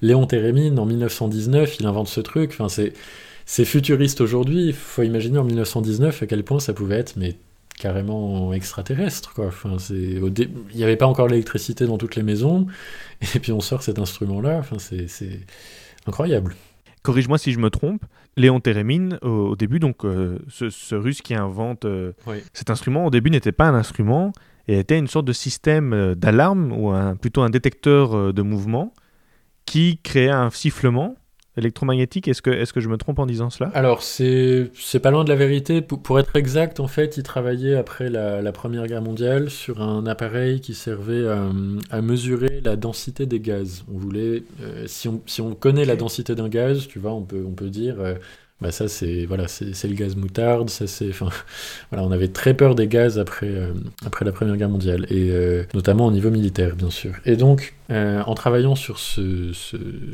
Léon 0.02 0.26
Thérémine, 0.26 0.80
en 0.80 0.86
1919, 0.86 1.80
il 1.80 1.86
invente 1.86 2.08
ce 2.08 2.22
truc. 2.22 2.52
Enfin, 2.54 2.69
c'est, 2.69 2.93
c'est 3.45 3.65
futuriste 3.65 4.22
aujourd'hui. 4.22 4.67
Il 4.67 4.74
faut 4.74 5.04
imaginer 5.04 5.38
en 5.38 5.43
1919 5.43 6.24
à 6.24 6.26
quel 6.26 6.43
point 6.43 6.60
ça 6.60 6.74
pouvait 6.74 6.98
être, 6.98 7.15
mais 7.17 7.36
carrément 7.80 8.54
extraterrestre. 8.54 9.34
Quoi. 9.34 9.48
Enfin, 9.48 9.78
c'est, 9.80 9.95
Il 9.95 10.45
n'y 10.76 10.84
avait 10.84 10.98
pas 10.98 11.08
encore 11.08 11.28
l'électricité 11.28 11.86
dans 11.86 11.98
toutes 11.98 12.15
les 12.15 12.24
maisons. 12.24 12.67
Et 13.36 13.39
puis 13.39 13.52
on 13.52 13.62
sort 13.62 13.84
cet 13.84 14.00
instrument-là. 14.00 14.58
Enfin, 14.60 14.78
c'est, 14.80 15.08
c'est 15.08 15.39
incroyable. 16.06 16.56
Corrige-moi 17.02 17.38
si 17.38 17.52
je 17.52 17.60
me 17.60 17.69
trompe. 17.69 18.04
Léon 18.38 18.60
Thérémine, 18.60 19.17
au, 19.22 19.56
début, 19.56 19.80
donc 19.80 20.06
euh, 20.06 20.39
ce, 20.50 20.95
russe 20.95 21.22
qui 21.22 21.34
invente 21.34 21.84
euh, 21.86 22.13
cet 22.54 22.69
instrument, 22.69 23.06
au 23.06 23.10
début 23.10 23.32
n'était 23.32 23.52
pas 23.52 23.67
un 23.67 23.74
instrument 23.74 24.32
et 24.69 24.79
était 24.79 24.97
une 24.97 25.08
sorte 25.08 25.25
de 25.25 25.34
système 25.34 25.93
euh, 25.93 26.15
d'alarme 26.15 26.71
ou 26.71 26.89
un, 26.89 27.15
plutôt 27.15 27.41
un 27.41 27.49
détecteur 27.49 28.34
de 28.34 28.41
mouvement 28.41 28.93
qui 29.65 29.99
créait 30.01 30.29
un 30.29 30.49
sifflement 30.49 31.15
électromagnétique. 31.60 32.27
Est-ce 32.27 32.41
que, 32.41 32.49
est 32.49 32.71
que 32.71 32.79
je 32.79 32.89
me 32.89 32.97
trompe 32.97 33.19
en 33.19 33.25
disant 33.25 33.49
cela? 33.49 33.69
Alors, 33.73 34.01
c'est 34.01 34.71
pas 35.01 35.12
loin 35.12 35.23
de 35.23 35.29
la 35.29 35.36
vérité. 35.36 35.82
Pour, 35.82 36.19
être 36.19 36.36
exact, 36.36 36.79
en 36.79 36.88
fait, 36.88 37.17
il 37.17 37.23
travaillait 37.23 37.75
après 37.75 38.10
la, 38.10 38.51
Première 38.51 38.88
Guerre 38.88 39.01
mondiale 39.01 39.49
sur 39.49 39.82
un 39.82 40.05
appareil 40.05 40.60
qui 40.60 40.73
servait 40.73 41.27
à, 41.27 42.01
mesurer 42.01 42.62
la 42.63 42.75
densité 42.75 43.25
des 43.25 43.39
gaz. 43.39 43.84
On 43.93 43.97
voulait, 43.97 44.43
euh, 44.62 44.86
si, 44.88 45.08
on, 45.08 45.21
si, 45.25 45.41
on, 45.41 45.53
connaît 45.53 45.86
la 45.86 45.95
densité 45.95 46.36
d'un 46.36 46.49
gaz, 46.49 46.88
tu 46.88 46.99
vois, 46.99 47.13
on 47.13 47.23
peut, 47.23 47.43
on 47.45 47.51
peut 47.51 47.69
dire, 47.69 47.95
euh, 47.99 48.15
bah 48.62 48.72
ça 48.72 48.89
c'est 48.89 49.26
voilà 49.26 49.48
c'est 49.48 49.88
le 49.88 49.95
gaz 49.95 50.17
moutarde 50.17 50.69
ça 50.69 50.86
c'est 50.86 51.10
enfin 51.10 51.30
voilà 51.91 52.06
on 52.06 52.12
avait 52.12 52.28
très 52.28 52.54
peur 52.54 52.76
des 52.76 52.88
gaz 52.88 53.17
après 53.17 53.48
euh, 53.48 53.74
après 54.06 54.26
la 54.26 54.34
première 54.34 54.58
guerre 54.58 54.69
mondiale 54.69 55.06
et 55.10 55.32
euh, 55.32 55.63
notamment 55.74 56.08
au 56.08 56.12
niveau 56.12 56.30
militaire 56.30 56.76
bien 56.76 56.89
sûr. 56.89 57.13
Et 57.26 57.38
donc 57.38 57.76
euh, 57.89 58.22
en 58.22 58.36
travaillant 58.36 58.76
sur 58.76 59.00
ce, 59.00 59.52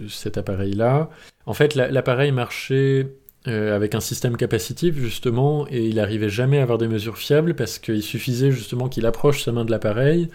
cet 0.10 0.38
appareil 0.38 0.74
là 0.74 1.10
en 1.46 1.54
fait 1.54 1.76
l'appareil 1.76 2.32
marchait 2.32 3.08
avec 3.48 3.94
un 3.94 4.00
système 4.00 4.38
capacitif 4.38 4.98
justement 4.98 5.68
et 5.70 5.86
il 5.86 6.00
arrivait 6.00 6.30
jamais 6.30 6.58
à 6.58 6.64
avoir 6.64 6.80
des 6.80 6.88
mesures 6.88 7.20
fiables 7.20 7.54
parce 7.54 7.78
qu'il 7.78 8.02
suffisait 8.02 8.50
justement 8.50 8.90
qu'il 8.90 9.06
approche 9.06 9.44
sa 9.44 9.52
main 9.52 9.66
de 9.66 9.70
l'appareil 9.70 10.30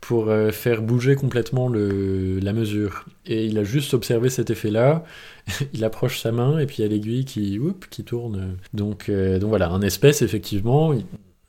pour 0.00 0.32
faire 0.50 0.82
bouger 0.82 1.14
complètement 1.14 1.68
le, 1.68 2.38
la 2.40 2.52
mesure. 2.52 3.04
Et 3.26 3.46
il 3.46 3.58
a 3.58 3.64
juste 3.64 3.94
observé 3.94 4.30
cet 4.30 4.50
effet-là, 4.50 5.04
il 5.74 5.84
approche 5.84 6.20
sa 6.20 6.32
main 6.32 6.58
et 6.58 6.66
puis 6.66 6.76
il 6.78 6.82
y 6.82 6.84
a 6.84 6.88
l'aiguille 6.88 7.24
qui, 7.24 7.58
qui 7.90 8.04
tourne. 8.04 8.56
Donc, 8.74 9.08
euh, 9.08 9.38
donc 9.38 9.50
voilà, 9.50 9.68
un 9.68 9.82
espèce 9.82 10.22
effectivement 10.22 10.94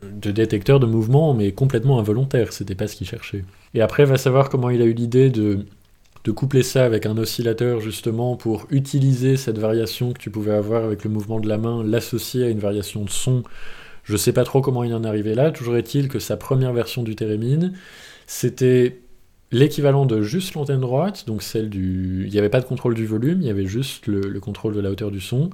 de 0.01 0.31
détecteur 0.31 0.79
de 0.79 0.85
mouvement, 0.85 1.33
mais 1.33 1.51
complètement 1.51 1.99
involontaire, 1.99 2.53
c'était 2.53 2.75
pas 2.75 2.87
ce 2.87 2.95
qu'il 2.95 3.07
cherchait. 3.07 3.45
Et 3.73 3.81
après, 3.81 4.05
va 4.05 4.17
savoir 4.17 4.49
comment 4.49 4.69
il 4.69 4.81
a 4.81 4.85
eu 4.85 4.93
l'idée 4.93 5.29
de, 5.29 5.65
de 6.23 6.31
coupler 6.31 6.63
ça 6.63 6.85
avec 6.85 7.05
un 7.05 7.17
oscillateur 7.17 7.79
justement 7.79 8.35
pour 8.35 8.67
utiliser 8.69 9.37
cette 9.37 9.57
variation 9.57 10.11
que 10.13 10.19
tu 10.19 10.31
pouvais 10.31 10.53
avoir 10.53 10.83
avec 10.83 11.03
le 11.03 11.09
mouvement 11.09 11.39
de 11.39 11.47
la 11.47 11.57
main, 11.57 11.83
l'associer 11.83 12.45
à 12.45 12.49
une 12.49 12.59
variation 12.59 13.03
de 13.03 13.09
son. 13.09 13.43
Je 14.03 14.17
sais 14.17 14.33
pas 14.33 14.43
trop 14.43 14.61
comment 14.61 14.83
il 14.83 14.93
en 14.95 15.03
est 15.03 15.07
arrivé 15.07 15.35
là, 15.35 15.51
toujours 15.51 15.77
est-il 15.77 16.09
que 16.09 16.19
sa 16.19 16.35
première 16.35 16.73
version 16.73 17.03
du 17.03 17.15
thérémine, 17.15 17.73
c'était 18.31 19.01
l'équivalent 19.51 20.05
de 20.05 20.21
juste 20.21 20.53
l'antenne 20.53 20.79
droite, 20.79 21.25
donc 21.27 21.43
celle 21.43 21.69
du... 21.69 22.23
Il 22.25 22.31
n'y 22.31 22.39
avait 22.39 22.47
pas 22.47 22.61
de 22.61 22.65
contrôle 22.65 22.93
du 22.93 23.05
volume, 23.05 23.41
il 23.41 23.47
y 23.47 23.49
avait 23.49 23.65
juste 23.65 24.07
le, 24.07 24.39
contrôle 24.39 24.73
de 24.73 24.79
la 24.79 24.89
hauteur 24.89 25.11
du 25.11 25.19
son. 25.19 25.49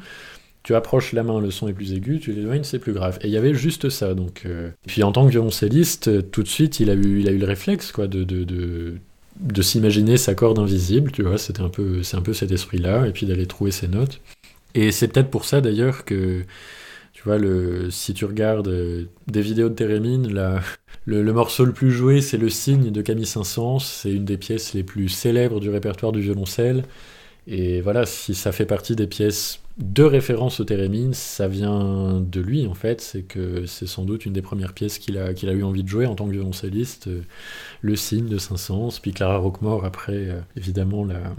Tu 0.62 0.76
approches 0.76 1.12
la 1.12 1.24
main, 1.24 1.42
le 1.42 1.50
son 1.50 1.68
est 1.68 1.74
plus 1.74 1.94
aigu, 1.94 2.20
tu 2.20 2.34
l'éloignes, 2.34 2.64
c'est 2.64 2.78
plus 2.78 2.94
grave. 2.94 3.18
Et 3.22 3.30
il 3.30 3.34
y 3.34 3.38
avait 3.38 3.56
juste 3.56 3.90
ça. 3.90 4.14
Donc, 4.14 4.44
euh. 4.46 4.70
Puis 4.86 5.02
en 5.02 5.12
tant 5.12 5.26
que 5.26 5.32
violoncelliste, 5.32 6.30
tout 6.30 6.44
de 6.44 6.48
suite, 6.48 6.80
il 6.80 6.92
a 6.92 6.94
eu, 6.94 7.20
il 7.20 7.28
a 7.28 7.32
eu 7.32 7.40
le 7.40 7.48
réflexe 7.48 7.92
quoi, 7.92 8.06
de, 8.06 8.24
de, 8.24 8.44
de, 8.44 8.98
de 9.40 9.62
s'imaginer 9.64 10.18
sa 10.18 10.36
corde 10.36 10.60
invisible, 10.60 11.12
tu 11.12 11.24
vois, 11.24 11.40
c'était 11.40 11.62
un 11.62 11.70
peu, 11.70 12.04
c'est 12.04 12.16
un 12.16 12.22
peu 12.22 12.34
cet 12.34 12.52
esprit-là, 12.52 13.08
et 13.08 13.12
puis 13.12 13.26
d'aller 13.26 13.48
trouver 13.48 13.72
ses 13.72 13.88
notes. 13.88 14.22
Et 14.76 14.92
c'est 14.92 15.08
peut-être 15.08 15.32
pour 15.32 15.46
ça 15.46 15.62
d'ailleurs 15.62 16.06
que 16.06 16.44
tu 17.14 17.24
vois, 17.24 17.40
le, 17.40 17.90
si 17.90 18.14
tu 18.14 18.26
regardes 18.26 18.68
euh, 18.68 19.06
des 19.26 19.42
vidéos 19.42 19.70
de 19.70 19.74
Térémine, 19.74 20.32
le, 21.08 21.34
morceau 21.34 21.66
le 21.66 21.72
plus 21.72 21.92
joué, 21.92 22.22
c'est 22.22 22.38
Le 22.38 22.50
Cygne 22.50 22.92
de 22.92 23.02
Camille 23.02 23.26
Saint-Saëns. 23.26 23.80
C'est 23.80 24.12
une 24.12 24.26
des 24.26 24.38
pièces 24.38 24.74
les 24.74 24.84
plus 24.84 25.08
célèbres 25.10 25.60
du 25.60 25.70
répertoire 25.70 26.12
du 26.12 26.22
violoncelle. 26.22 26.84
Et 27.48 27.80
voilà, 27.80 28.06
si 28.06 28.36
ça 28.36 28.52
fait 28.52 28.66
partie 28.66 28.96
des 28.96 29.08
pièces 29.08 29.62
de 29.78 30.04
référence 30.04 30.60
au 30.60 30.66
Térémine, 30.66 31.14
ça 31.14 31.48
vient 31.48 32.20
de 32.20 32.42
lui 32.42 32.68
en 32.68 32.74
fait. 32.74 33.00
C'est 33.00 33.22
que 33.22 33.66
c'est 33.66 33.88
sans 33.88 34.04
doute 34.04 34.26
une 34.26 34.34
des 34.34 34.42
premières 34.42 34.74
pièces 34.74 35.00
qu'il 35.00 35.18
a, 35.18 35.32
eu 35.32 35.64
envie 35.64 35.84
de 35.84 35.88
jouer 35.88 36.06
en 36.06 36.16
tant 36.16 36.26
que 36.26 36.34
violoncelliste. 36.34 37.08
Euh, 37.08 37.22
le 37.82 37.96
Cygne 37.96 38.28
de 38.28 38.38
Saint-Saëns, 38.38 39.00
puis 39.02 39.14
Clara 39.14 39.38
Roquemort 39.38 39.86
après, 39.86 40.30
euh, 40.30 40.42
évidemment, 40.58 41.06
la, 41.06 41.34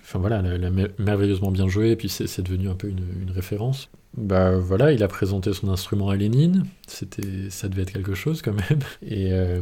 enfin 0.00 0.18
voilà, 0.18 0.40
la, 0.40 0.70
merveilleusement 0.98 1.50
bien 1.50 1.68
joué, 1.68 1.90
et 1.90 1.96
puis 1.96 2.08
c'est 2.08 2.42
devenu 2.42 2.68
un 2.68 2.74
peu 2.74 2.88
une, 2.88 3.30
référence. 3.30 3.90
Bah 4.18 4.56
voilà, 4.56 4.92
il 4.92 5.02
a 5.02 5.08
présenté 5.08 5.52
son 5.52 5.68
instrument 5.68 6.08
à 6.08 6.16
Lénine, 6.16 6.64
c'était, 6.86 7.50
ça 7.50 7.68
devait 7.68 7.82
être 7.82 7.92
quelque 7.92 8.14
chose 8.14 8.42
quand 8.42 8.52
même, 8.52 8.80
et 9.02 9.32
euh, 9.32 9.60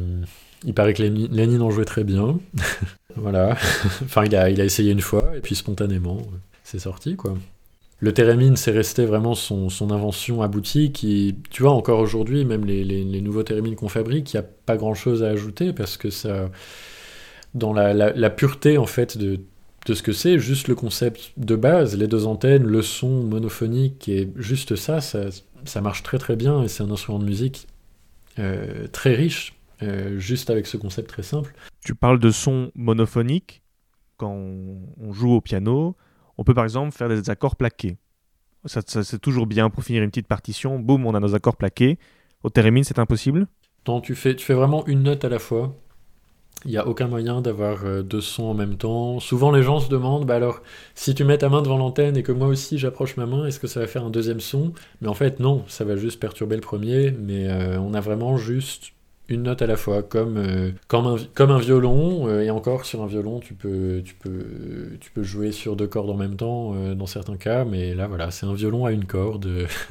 il 0.65 0.73
paraît 0.73 0.95
que 0.95 1.03
Lénine 1.03 1.61
en 1.61 1.71
jouait 1.71 1.85
très 1.85 2.05
bien, 2.05 2.39
voilà, 3.17 3.51
enfin 4.05 4.25
il 4.25 4.35
a, 4.35 4.49
il 4.49 4.61
a 4.61 4.65
essayé 4.65 4.93
une 4.93 5.03
fois, 5.03 5.37
et 5.37 5.41
puis 5.41 5.55
spontanément, 5.55 6.23
c'est 6.65 6.79
sorti 6.79 7.17
quoi. 7.17 7.35
Le 7.99 8.13
thérémine, 8.13 8.57
c'est 8.57 8.73
resté 8.73 9.07
vraiment 9.07 9.35
son, 9.35 9.71
son, 9.71 9.91
invention 9.91 10.43
aboutie 10.43 10.93
qui, 10.93 11.37
tu 11.49 11.63
vois, 11.63 11.73
encore 11.73 11.99
aujourd'hui, 11.99 12.45
même 12.45 12.67
les, 12.67 12.85
les, 12.85 13.21
nouveaux 13.23 13.43
thérémines 13.43 13.75
qu'on 13.75 13.89
fabrique, 13.89 14.35
il 14.35 14.37
n'y 14.37 14.41
a 14.41 14.47
pas 14.67 14.77
grand 14.77 14.93
chose 14.93 15.23
à 15.23 15.29
ajouter 15.29 15.73
parce 15.73 15.97
que 15.97 16.11
ça, 16.11 16.51
dans 17.55 17.73
la, 17.73 17.95
la, 17.95 18.13
la 18.13 18.29
pureté 18.29 18.77
en 18.77 18.85
fait 18.85 19.17
de 19.17 19.41
de 19.87 19.95
ce 19.95 20.03
que 20.03 20.13
c'est, 20.13 20.39
juste 20.39 20.67
le 20.69 20.75
concept 20.75 21.33
de 21.37 21.55
base, 21.55 21.97
les 21.97 22.09
deux 22.09 22.27
antennes, 22.27 22.65
le 22.65 22.83
son 22.83 23.23
monophonique, 23.23 24.09
et 24.09 24.29
juste 24.37 24.75
ça, 24.75 25.01
ça, 25.01 25.81
marche 25.81 26.03
très 26.03 26.19
très 26.19 26.35
bien, 26.35 26.63
et 26.63 26.69
c'est 26.69 26.83
un 26.83 26.91
instrument 26.91 27.21
de 27.21 27.25
musique 27.25 27.69
euh, 28.41 28.89
très 28.89 29.15
riche, 29.15 29.55
euh, 29.83 30.19
juste 30.19 30.51
avec 30.51 30.67
ce 30.67 30.77
concept 30.77 31.09
très 31.09 31.23
simple. 31.23 31.55
Tu 31.85 31.95
parles 31.95 32.19
de 32.19 32.31
son 32.31 32.73
monophonique, 32.75 33.63
quand 34.17 34.33
on, 34.33 35.13
joue 35.13 35.33
au 35.33 35.41
piano, 35.41 35.95
on 36.37 36.43
peut 36.43 36.55
par 36.55 36.65
exemple 36.65 36.91
faire 36.91 37.09
des 37.09 37.31
accords 37.31 37.55
plaqués. 37.55 37.97
Ça, 38.65 38.81
c'est 38.85 39.21
toujours 39.21 39.47
bien 39.47 39.71
pour 39.71 39.85
finir 39.85 40.03
une 40.03 40.11
petite 40.11 40.27
partition, 40.27 40.81
boum, 40.81 41.07
on 41.07 41.15
a 41.15 41.21
nos 41.21 41.37
accords 41.37 41.57
plaqués. 41.57 41.99
Au 42.43 42.51
thérémine, 42.51 42.83
c'est 42.83 42.99
impossible 42.99 43.47
Non, 43.87 44.01
tu 44.01 44.17
fais, 44.17 44.35
tu 44.35 44.45
fais 44.45 44.55
vraiment 44.55 44.85
une 44.87 45.05
note 45.05 45.25
à 45.25 45.29
la 45.29 45.39
fois. 45.39 45.77
Il 46.67 46.73
n'y 46.73 46.79
a 46.79 46.89
aucun 46.89 47.07
moyen 47.07 47.43
d'avoir 47.43 47.85
euh, 47.85 48.03
deux 48.03 48.21
sons 48.21 48.47
en 48.47 48.55
même 48.55 48.77
temps. 48.77 49.21
Souvent, 49.21 49.53
les 49.53 49.63
gens 49.63 49.79
se 49.79 49.89
demandent, 49.89 50.27
bah 50.27 50.35
alors, 50.35 50.63
si 50.97 51.15
tu 51.15 51.23
mets 51.23 51.39
ta 51.39 51.49
main 51.49 51.63
devant 51.63 51.79
l'antenne 51.79 52.17
et 52.17 52.25
que 52.25 52.33
moi 52.33 52.49
aussi 52.49 52.77
j'approche 52.77 53.17
ma 53.17 53.25
main, 53.25 53.47
est-ce 53.47 53.61
que 53.61 53.69
ça 53.69 53.79
va 53.79 53.87
faire 53.87 54.05
un 54.05 54.11
deuxième 54.11 54.41
son? 54.41 54.73
Mais 55.01 55.07
en 55.07 55.15
fait, 55.15 55.39
non, 55.39 55.63
ça 55.69 55.85
va 55.85 55.95
juste 55.95 56.19
perturber 56.19 56.57
le 56.57 56.63
premier, 56.63 57.13
mais 57.13 57.49
euh, 57.49 57.79
on 57.79 57.95
a 57.95 58.01
vraiment 58.01 58.37
juste 58.37 58.91
une 59.29 59.45
note 59.45 59.63
à 59.63 59.67
la 59.67 59.77
fois, 59.77 60.03
comme, 60.03 60.39
euh, 60.39 60.73
comme, 60.89 61.07
un, 61.07 61.17
comme 61.35 61.53
un 61.53 61.59
violon, 61.61 62.29
et 62.41 62.51
encore 62.51 62.85
sur 62.85 63.01
un 63.03 63.07
violon, 63.07 63.39
tu 63.39 63.55
peux, 63.55 64.03
tu, 64.05 64.15
peux, 64.17 64.47
tu 65.01 65.13
peux 65.13 65.23
jouer 65.23 65.53
sur 65.53 65.77
deux 65.77 65.87
cordes 65.87 66.11
en 66.11 66.17
même 66.17 66.37
temps 66.37 66.75
dans 66.95 67.07
certains 67.07 67.37
cas, 67.37 67.65
mais 67.65 67.95
là 67.95 68.09
voilà, 68.09 68.33
c'est 68.33 68.47
un 68.47 68.55
violon 68.55 68.87
à 68.87 68.93
une 68.93 69.05
corde, 69.05 69.49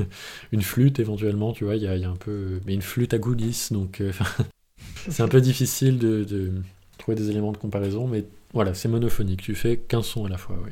une 0.51 0.61
flûte 0.61 0.99
éventuellement, 0.99 1.53
tu 1.53 1.63
vois, 1.63 1.75
il 1.77 1.83
y 1.83 1.87
a, 1.87 1.95
y 1.95 2.05
a, 2.05 2.09
un 2.09 2.15
peu. 2.15 2.59
Mais 2.65 2.73
une 2.73 2.81
flûte 2.81 3.13
à 3.13 3.17
goodies, 3.17 3.69
donc 3.71 4.01
c'est 5.09 5.23
un 5.23 5.27
peu 5.27 5.41
difficile 5.41 5.97
de, 5.97 6.51
trouver 6.97 7.15
des 7.15 7.29
éléments 7.29 7.51
de 7.51 7.57
comparaison, 7.57 8.07
mais 8.07 8.25
voilà, 8.53 8.73
c'est 8.73 8.87
monophonique. 8.87 9.41
Tu 9.41 9.55
fais 9.55 9.77
qu'un 9.77 10.01
son 10.01 10.25
à 10.25 10.29
la 10.29 10.37
fois, 10.37 10.57
oui. 10.63 10.71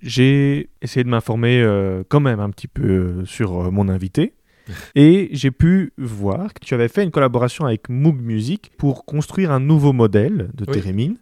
J'ai 0.00 0.68
essayé 0.82 1.02
de 1.02 1.08
m'informer 1.08 1.62
euh, 1.62 2.04
quand 2.08 2.20
même 2.20 2.38
un 2.38 2.50
petit 2.50 2.68
peu 2.68 2.82
euh, 2.82 3.24
sur 3.24 3.58
euh, 3.58 3.70
mon 3.70 3.88
invité. 3.88 4.34
Et 4.94 5.30
j'ai 5.32 5.50
pu 5.50 5.92
voir 5.96 6.52
que 6.52 6.64
tu 6.64 6.74
avais 6.74 6.88
fait 6.88 7.02
une 7.02 7.10
collaboration 7.10 7.64
avec 7.64 7.88
Moog 7.88 8.20
Music 8.20 8.70
pour 8.76 9.06
construire 9.06 9.50
un 9.50 9.60
nouveau 9.60 9.92
modèle 9.92 10.50
de 10.54 10.64
thérémine. 10.64 11.16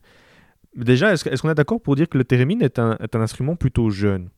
Déjà, 0.76 1.12
est-ce, 1.12 1.42
qu'on 1.42 1.50
est 1.50 1.54
d'accord 1.54 1.80
pour 1.80 1.96
dire 1.96 2.08
que 2.08 2.18
le 2.18 2.24
thérémine 2.24 2.62
est 2.62 2.78
un, 2.78 2.96
est 3.00 3.14
un 3.14 3.20
instrument 3.20 3.56
plutôt 3.56 3.90
jeune? 3.90 4.30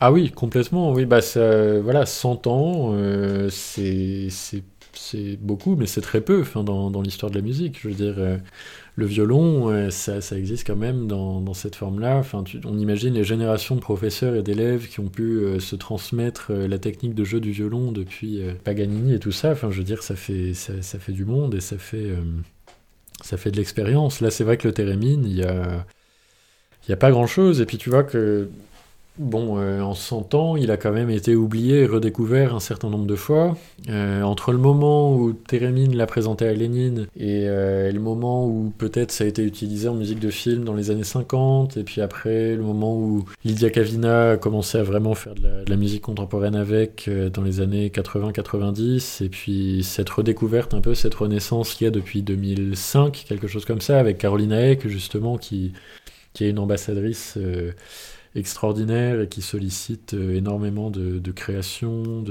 Ah 0.00 0.10
oui, 0.10 0.30
complètement. 0.30 0.92
Oui, 0.92 1.04
bah 1.04 1.20
ça, 1.20 1.80
voilà, 1.80 2.06
100 2.06 2.46
ans, 2.46 2.96
c'est 3.50 4.28
c'est 4.92 5.36
beaucoup, 5.36 5.76
mais 5.76 5.86
c'est 5.86 6.00
très 6.00 6.20
peu 6.20 6.40
enfin, 6.40 6.64
dans, 6.64 6.90
dans 6.90 7.02
l'histoire 7.02 7.30
de 7.30 7.36
la 7.36 7.42
musique. 7.42 7.80
Je 7.80 7.88
veux 7.88 7.94
dire, 7.94 8.14
euh, 8.18 8.36
le 8.96 9.06
violon, 9.06 9.90
ça, 9.90 10.20
ça, 10.20 10.36
existe 10.36 10.66
quand 10.66 10.76
même 10.76 11.06
dans, 11.06 11.40
dans 11.40 11.54
cette 11.54 11.76
forme-là. 11.76 12.16
Enfin, 12.16 12.44
on 12.64 12.78
imagine 12.78 13.14
les 13.14 13.24
générations 13.24 13.76
de 13.76 13.80
professeurs 13.80 14.34
et 14.34 14.42
d'élèves 14.42 14.88
qui 14.88 15.00
ont 15.00 15.08
pu 15.08 15.42
se 15.58 15.76
transmettre 15.76 16.52
la 16.52 16.78
technique 16.78 17.14
de 17.14 17.24
jeu 17.24 17.40
du 17.40 17.52
violon 17.52 17.92
depuis 17.92 18.42
Paganini 18.64 19.14
et 19.14 19.18
tout 19.18 19.32
ça. 19.32 19.52
Enfin, 19.52 19.70
je 19.70 19.78
veux 19.78 19.84
dire, 19.84 20.02
ça 20.02 20.16
fait, 20.16 20.52
ça, 20.54 20.98
fait 20.98 21.12
du 21.12 21.24
monde 21.24 21.54
et 21.54 21.60
ça 21.60 21.78
fait, 21.78 22.12
ça 23.22 23.36
fait 23.38 23.50
de 23.50 23.56
l'expérience. 23.56 24.20
Là, 24.20 24.30
c'est 24.30 24.44
vrai 24.44 24.58
que 24.58 24.68
le 24.68 24.74
thérémine, 24.74 25.24
il 25.24 25.36
y 25.36 25.44
a, 25.44 25.86
y 26.88 26.92
a 26.92 26.96
pas 26.96 27.10
grand-chose. 27.10 27.60
Et 27.60 27.66
puis, 27.66 27.78
tu 27.78 27.88
vois 27.88 28.04
que 28.04 28.50
Bon, 29.20 29.58
euh, 29.58 29.82
en 29.82 29.92
100 29.92 30.34
ans, 30.34 30.56
il 30.56 30.70
a 30.70 30.78
quand 30.78 30.92
même 30.92 31.10
été 31.10 31.36
oublié 31.36 31.80
et 31.80 31.86
redécouvert 31.86 32.54
un 32.54 32.60
certain 32.60 32.88
nombre 32.88 33.04
de 33.04 33.16
fois. 33.16 33.54
Euh, 33.90 34.22
entre 34.22 34.50
le 34.50 34.56
moment 34.56 35.14
où 35.14 35.34
Térémine 35.34 35.94
l'a 35.94 36.06
présenté 36.06 36.48
à 36.48 36.54
Lénine 36.54 37.06
euh, 37.20 37.90
et, 37.90 37.92
le 37.92 38.00
moment 38.00 38.46
où 38.46 38.72
peut-être 38.78 39.12
ça 39.12 39.24
a 39.24 39.26
été 39.26 39.42
utilisé 39.42 39.88
en 39.88 39.94
musique 39.94 40.20
de 40.20 40.30
film 40.30 40.64
dans 40.64 40.72
les 40.72 40.90
années 40.90 41.04
50, 41.04 41.76
et 41.76 41.84
puis 41.84 42.00
après 42.00 42.56
le 42.56 42.62
moment 42.62 42.96
où 42.96 43.26
Lydia 43.44 43.68
Kavina 43.68 44.30
a 44.30 44.32
à 44.32 44.82
vraiment 44.82 45.14
faire 45.14 45.34
de 45.34 45.68
la, 45.68 45.76
musique 45.76 46.00
contemporaine 46.00 46.56
avec 46.56 47.10
dans 47.34 47.42
les 47.42 47.60
années 47.60 47.90
80-90, 47.90 49.22
et 49.22 49.28
puis 49.28 49.82
cette 49.84 50.08
redécouverte, 50.08 50.72
un 50.72 50.80
peu 50.80 50.94
cette 50.94 51.14
renaissance 51.14 51.74
qu'il 51.74 51.84
y 51.84 51.88
a 51.88 51.90
depuis 51.90 52.22
2005, 52.22 53.26
quelque 53.28 53.48
chose 53.48 53.66
comme 53.66 53.82
ça, 53.82 53.98
avec 53.98 54.16
Carolina 54.16 54.70
Eck 54.70 54.88
justement, 54.88 55.36
qui, 55.36 55.74
qui 56.32 56.46
est 56.46 56.50
une 56.50 56.58
ambassadrice 56.58 57.36
extraordinaire 58.34 59.20
et 59.20 59.28
qui 59.28 59.42
sollicite 59.42 60.14
euh, 60.14 60.34
énormément 60.34 60.90
de, 60.90 61.18
de 61.18 61.32
création. 61.32 62.24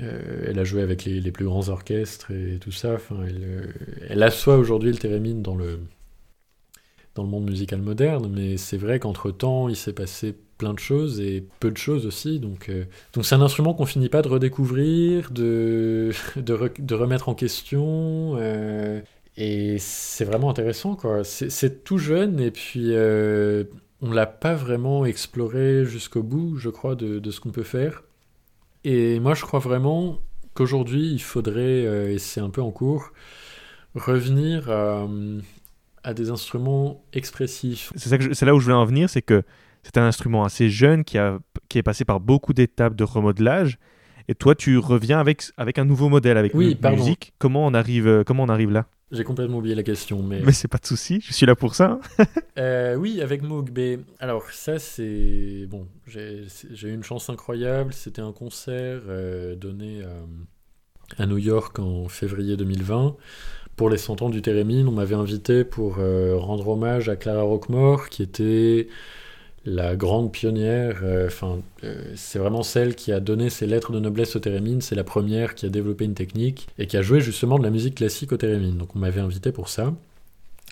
Euh, 0.00 0.44
elle 0.46 0.58
a 0.58 0.64
joué 0.64 0.82
avec 0.82 1.04
les, 1.04 1.32
plus 1.32 1.44
grands 1.44 1.68
orchestres 1.68 2.30
et 2.30 2.58
tout 2.60 2.72
ça. 2.72 2.98
Elle, 3.26 3.42
euh, 3.44 3.66
elle 4.08 4.22
assoit 4.22 4.56
aujourd'hui 4.56 4.92
le 4.92 4.98
thérémine 4.98 5.42
dans 5.42 5.54
le, 5.54 5.80
dans 7.14 7.22
le 7.22 7.28
monde 7.28 7.48
musical 7.48 7.80
moderne, 7.80 8.30
mais 8.32 8.56
c'est 8.56 8.76
vrai 8.76 8.98
qu'entre-temps, 8.98 9.68
il 9.68 9.76
s'est 9.76 9.92
passé 9.92 10.34
plein 10.58 10.74
de 10.74 10.78
choses 10.78 11.20
et 11.20 11.44
peu 11.60 11.70
de 11.70 11.76
choses 11.76 12.06
aussi. 12.06 12.38
Donc, 12.38 12.70
donc 13.14 13.24
c'est 13.24 13.34
un 13.34 13.42
instrument 13.42 13.74
qu'on 13.74 13.86
finit 13.86 14.08
pas 14.08 14.22
de 14.22 14.28
redécouvrir, 14.28 15.30
de, 15.30 16.12
de, 16.36 16.94
remettre 16.94 17.28
en 17.28 17.34
question. 17.34 18.38
et 19.36 19.76
c'est 19.78 20.24
vraiment 20.24 20.50
intéressant, 20.50 20.94
quoi. 20.94 21.24
C'est 21.24 21.84
tout 21.84 21.98
jeune 21.98 22.38
et 22.38 22.50
puis 22.52 22.92
on 24.02 24.10
l'a 24.10 24.26
pas 24.26 24.54
vraiment 24.54 25.06
exploré 25.06 25.84
jusqu'au 25.84 26.24
bout, 26.24 26.56
je 26.56 26.68
crois, 26.68 26.96
de, 26.96 27.30
ce 27.30 27.40
qu'on 27.40 27.50
peut 27.50 27.62
faire. 27.62 28.02
Et 28.84 29.20
moi, 29.20 29.34
je 29.34 29.42
crois 29.42 29.60
vraiment 29.60 30.18
qu'aujourd'hui, 30.54 31.12
il 31.12 31.22
faudrait, 31.22 31.86
euh, 31.86 32.12
et 32.12 32.18
c'est 32.18 32.40
un 32.40 32.50
peu 32.50 32.60
en 32.60 32.72
cours, 32.72 33.12
revenir 33.94 34.68
à, 34.70 36.14
des 36.14 36.30
instruments 36.30 37.04
expressifs. 37.12 37.92
C'est 37.96 38.44
là 38.44 38.54
où 38.54 38.58
je 38.58 38.64
voulais 38.64 38.76
en 38.76 38.84
venir, 38.84 39.08
c'est 39.08 39.22
que 39.22 39.44
c'est 39.84 39.98
un 39.98 40.04
instrument 40.04 40.44
assez 40.44 40.68
jeune 40.68 41.04
qui, 41.04 41.16
a, 41.16 41.38
qui 41.68 41.78
est 41.78 41.82
passé 41.82 42.04
par 42.04 42.18
beaucoup 42.18 42.52
d'étapes 42.52 42.96
de 42.96 43.04
remodelage. 43.04 43.78
Et 44.28 44.34
toi, 44.34 44.54
tu 44.54 44.78
reviens 44.78 45.18
avec, 45.18 45.44
avec 45.56 45.78
un 45.78 45.84
nouveau 45.84 46.08
modèle, 46.08 46.36
avec 46.36 46.54
oui, 46.54 46.76
musique. 46.90 47.32
Comment 47.38 47.66
on 47.66 47.74
arrive, 47.74 48.24
comment 48.26 48.44
on 48.44 48.48
arrive 48.48 48.70
là? 48.70 48.86
J'ai 49.12 49.24
complètement 49.24 49.58
oublié 49.58 49.74
la 49.74 49.82
question, 49.82 50.22
mais... 50.22 50.40
Mais 50.42 50.52
c'est 50.52 50.68
pas 50.68 50.78
de 50.78 50.86
souci, 50.86 51.20
je 51.22 51.34
suis 51.34 51.44
là 51.44 51.54
pour 51.54 51.74
ça. 51.74 52.00
Euh, 52.58 52.96
oui, 52.96 53.22
avec 53.22 53.42
Moog. 53.42 53.70
Alors 54.20 54.50
ça, 54.50 54.78
c'est... 54.78 55.66
Bon, 55.68 55.88
j'ai 56.06 56.44
eu 56.82 56.92
une 56.92 57.02
chance 57.02 57.30
incroyable. 57.30 57.94
C'était 57.94 58.20
un 58.20 58.32
concert 58.32 59.00
euh, 59.08 59.54
donné 59.56 60.02
à, 61.16 61.26
New 61.26 61.38
York 61.38 61.78
en 61.78 62.08
février 62.08 62.58
2020 62.58 63.16
pour 63.76 63.88
les 63.88 63.96
100 63.96 64.20
ans 64.22 64.28
du 64.28 64.42
Térémine. 64.42 64.86
On 64.86 64.92
m'avait 64.92 65.14
invité 65.14 65.64
pour 65.64 65.96
euh, 65.98 66.36
rendre 66.36 66.68
hommage 66.68 67.08
à 67.08 67.16
Clara 67.16 67.42
Rockmore, 67.42 68.10
qui 68.10 68.22
était 68.22 68.88
la 69.64 69.94
grande 69.96 70.32
pionnière, 70.32 71.00
euh, 71.02 71.26
enfin, 71.26 71.60
euh, 71.84 72.12
c'est 72.16 72.38
vraiment 72.38 72.62
celle 72.62 72.94
qui 72.94 73.12
a 73.12 73.20
donné 73.20 73.48
ses 73.48 73.66
lettres 73.66 73.92
de 73.92 74.00
noblesse 74.00 74.34
au 74.34 74.40
thérémine, 74.40 74.80
c'est 74.80 74.94
la 74.94 75.04
première 75.04 75.54
qui 75.54 75.66
a 75.66 75.68
développé 75.68 76.04
une 76.04 76.14
technique 76.14 76.68
et 76.78 76.86
qui 76.86 76.96
a 76.96 77.02
joué 77.02 77.20
justement 77.20 77.58
de 77.58 77.62
la 77.62 77.70
musique 77.70 77.96
classique 77.96 78.32
au 78.32 78.36
thérémine. 78.36 78.76
Donc 78.76 78.96
on 78.96 78.98
m'avait 78.98 79.20
invité 79.20 79.52
pour 79.52 79.68
ça, 79.68 79.94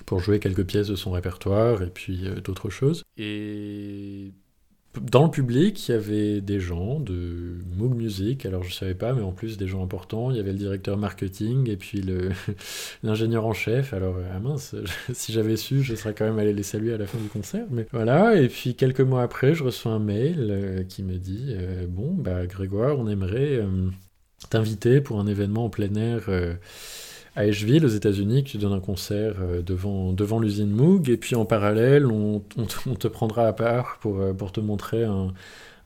pour 0.07 0.19
jouer 0.19 0.41
quelques 0.41 0.65
pièces 0.65 0.89
de 0.89 0.97
son 0.97 1.13
répertoire 1.13 1.83
et 1.83 1.91
puis 1.91 2.27
euh, 2.27 2.41
d'autres 2.41 2.71
choses. 2.71 3.05
Et 3.17 4.33
dans 4.99 5.25
le 5.25 5.31
public, 5.31 5.89
il 5.89 5.93
y 5.93 5.95
avait 5.95 6.41
des 6.41 6.59
gens 6.59 6.99
de 6.99 7.59
Moog 7.77 7.95
Music, 7.95 8.45
alors 8.45 8.65
je 8.65 8.71
ne 8.71 8.75
savais 8.75 8.95
pas, 8.95 9.13
mais 9.13 9.23
en 9.23 9.31
plus 9.31 9.57
des 9.57 9.69
gens 9.69 9.85
importants. 9.85 10.33
Il 10.33 10.37
y 10.37 10.41
avait 10.41 10.51
le 10.51 10.59
directeur 10.59 10.97
marketing 10.97 11.71
et 11.71 11.77
puis 11.77 12.05
l'ingénieur 13.05 13.47
en 13.47 13.53
chef. 13.53 13.95
Alors, 13.95 14.17
ah 14.35 14.41
mince, 14.41 14.75
si 15.13 15.33
j'avais 15.33 15.57
su, 15.57 15.83
je 15.85 15.95
serais 15.95 16.13
quand 16.13 16.25
même 16.25 16.41
allé 16.41 16.53
les 16.53 16.65
saluer 16.65 16.93
à 16.93 16.99
la 16.99 17.07
fin 17.07 17.19
du 17.19 17.29
concert. 17.29 17.67
Mais 17.71 17.87
voilà, 17.93 18.35
et 18.35 18.49
puis 18.49 18.75
quelques 18.75 19.01
mois 19.01 19.23
après, 19.23 19.55
je 19.55 19.63
reçois 19.63 19.93
un 19.93 20.01
mail 20.01 20.49
euh, 20.51 20.83
qui 20.83 21.05
me 21.05 21.19
dit 21.19 21.51
euh, 21.51 21.87
Bon, 21.89 22.13
bah 22.13 22.47
Grégoire, 22.47 22.99
on 22.99 23.07
aimerait 23.07 23.59
euh, 23.59 23.91
t'inviter 24.49 25.01
pour 25.01 25.21
un 25.21 25.29
événement 25.29 25.67
en 25.67 25.71
plein 25.71 25.95
air 25.95 26.29
à 27.37 27.43
Asheville, 27.43 27.85
aux 27.85 27.91
États-Unis, 27.91 28.45
tu 28.45 28.59
donnes 28.59 28.73
un 28.73 28.81
concert 28.81 29.37
euh, 29.41 29.63
devant, 29.63 30.13
devant 30.13 30.39
l'usine 30.39 30.71
Moog, 30.71 31.09
et 31.09 31.17
puis 31.17 31.37
en 31.37 31.45
parallèle, 31.45 32.07
on, 32.07 32.41
te 32.41 33.09
prendra 33.09 33.47
à 33.47 33.53
part 33.53 33.99
pour, 34.01 34.21
euh, 34.21 34.33
pour 34.33 34.53
te 34.53 34.61
montrer 34.61 35.05
un, 35.05 35.33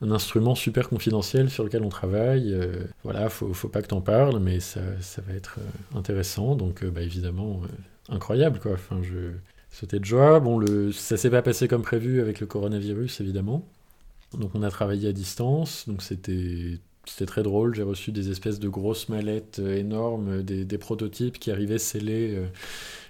instrument 0.01 0.53
super 0.53 0.89
confidentiel 0.89 1.49
sur 1.49 1.63
lequel 1.63 1.83
on 1.83 1.89
travaille. 1.89 2.53
Euh, 2.53 2.83
voilà, 3.03 3.29
faut, 3.29 3.53
faut 3.53 3.69
pas 3.69 3.81
que 3.81 3.87
t'en 3.87 4.01
parles, 4.01 4.39
mais 4.39 4.59
ça, 4.59 4.81
ça, 5.01 5.21
va 5.27 5.33
être 5.33 5.59
intéressant, 5.95 6.55
donc 6.55 6.83
bah, 6.85 7.01
évidemment, 7.01 7.61
incroyable, 8.09 8.59
quoi. 8.59 8.73
Enfin, 8.73 8.99
je 9.01 9.31
sautais 9.71 9.99
de 9.99 10.05
joie. 10.05 10.39
Bon, 10.39 10.59
le, 10.59 10.91
ça 10.91 11.17
s'est 11.17 11.29
pas 11.29 11.41
passé 11.41 11.67
comme 11.67 11.81
prévu 11.81 12.21
avec 12.21 12.39
le 12.39 12.45
coronavirus, 12.45 13.21
évidemment. 13.21 13.65
Donc 14.37 14.51
on 14.53 14.63
a 14.63 14.69
travaillé 14.69 15.09
à 15.09 15.11
distance, 15.11 15.87
donc 15.87 16.01
c'était 16.01 16.79
c'était 17.07 17.25
très 17.25 17.43
drôle, 17.43 17.75
j'ai 17.75 17.83
reçu 17.83 18.11
des 18.11 18.31
espèces 18.31 18.59
de 18.59 18.67
grosses 18.67 19.09
mallettes 19.09 19.59
euh, 19.59 19.77
énormes, 19.77 20.41
des, 20.43 20.77
prototypes 20.77 21.39
qui 21.39 21.51
arrivaient 21.51 21.77
scellés 21.77 22.35
euh, 22.35 22.45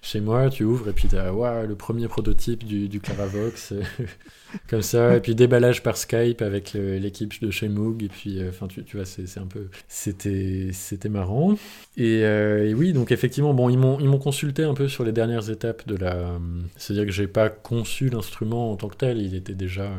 chez 0.01 0.19
moi. 0.19 0.49
Tu 0.49 0.63
ouvres 0.63 0.89
et 0.89 0.93
puis 0.93 1.07
tu 1.07 1.17
as 1.17 1.31
le 1.31 1.75
premier 1.75 2.07
prototype 2.07 2.63
du, 2.63 2.87
du 2.87 2.99
Claravox, 2.99 3.71
euh, 3.71 3.81
comme 4.69 4.81
ça. 4.81 5.17
Et 5.17 5.21
puis 5.21 5.33
déballage 5.33 5.81
par 5.81 5.97
Skype 5.97 6.41
avec 6.41 6.73
l'équipe 6.73 7.41
de 7.41 7.49
chez 7.51 7.69
Moog. 7.69 8.03
Et 8.03 8.09
puis, 8.09 8.39
enfin, 8.47 8.67
tu, 8.67 8.83
tu, 8.83 8.97
vois, 8.97 9.05
c'est 9.05 9.39
un 9.39 9.47
peu. 9.47 9.67
C'était 9.87 11.09
marrant. 11.09 11.55
Et, 11.97 12.19
et, 12.19 12.73
oui, 12.73 12.93
donc 12.93 13.11
effectivement, 13.11 13.53
bon, 13.53 13.69
ils 13.69 13.77
m'ont 13.77 14.19
consulté 14.19 14.63
un 14.63 14.73
peu 14.73 14.87
sur 14.87 15.03
les 15.03 15.11
dernières 15.11 15.49
étapes 15.49 15.87
de 15.87 15.95
la. 15.95 16.39
C'est-à-dire 16.77 17.05
que 17.05 17.11
j'ai 17.11 17.27
pas 17.27 17.49
conçu 17.49 18.09
l'instrument 18.09 18.71
en 18.71 18.75
tant 18.75 18.89
que 18.89 18.97
tel, 18.97 19.21
il 19.21 19.35
était 19.35 19.55
déjà 19.55 19.89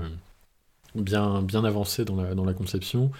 bien, 0.95 1.43
bien 1.43 1.65
avancé 1.65 2.05
dans 2.05 2.17
la, 2.17 2.35
dans 2.35 2.45
la 2.45 2.55
conception 2.55 3.11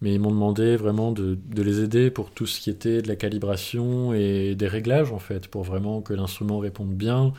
mais 0.00 0.14
ils 0.14 0.20
m'ont 0.20 0.30
demandé 0.30 0.76
vraiment 0.76 1.12
de, 1.12 1.38
de, 1.46 1.62
les 1.62 1.80
aider 1.80 2.10
pour 2.10 2.30
tout 2.30 2.46
ce 2.46 2.60
qui 2.60 2.70
était 2.70 3.02
de 3.02 3.08
la 3.08 3.16
calibration 3.16 4.12
et 4.12 4.54
des 4.54 4.68
réglages 4.68 5.12
en 5.12 5.18
fait, 5.18 5.48
pour 5.48 5.62
vraiment 5.62 6.02
que 6.02 6.12
l'instrument 6.12 6.58
réponde 6.58 6.94
bien 6.94 7.32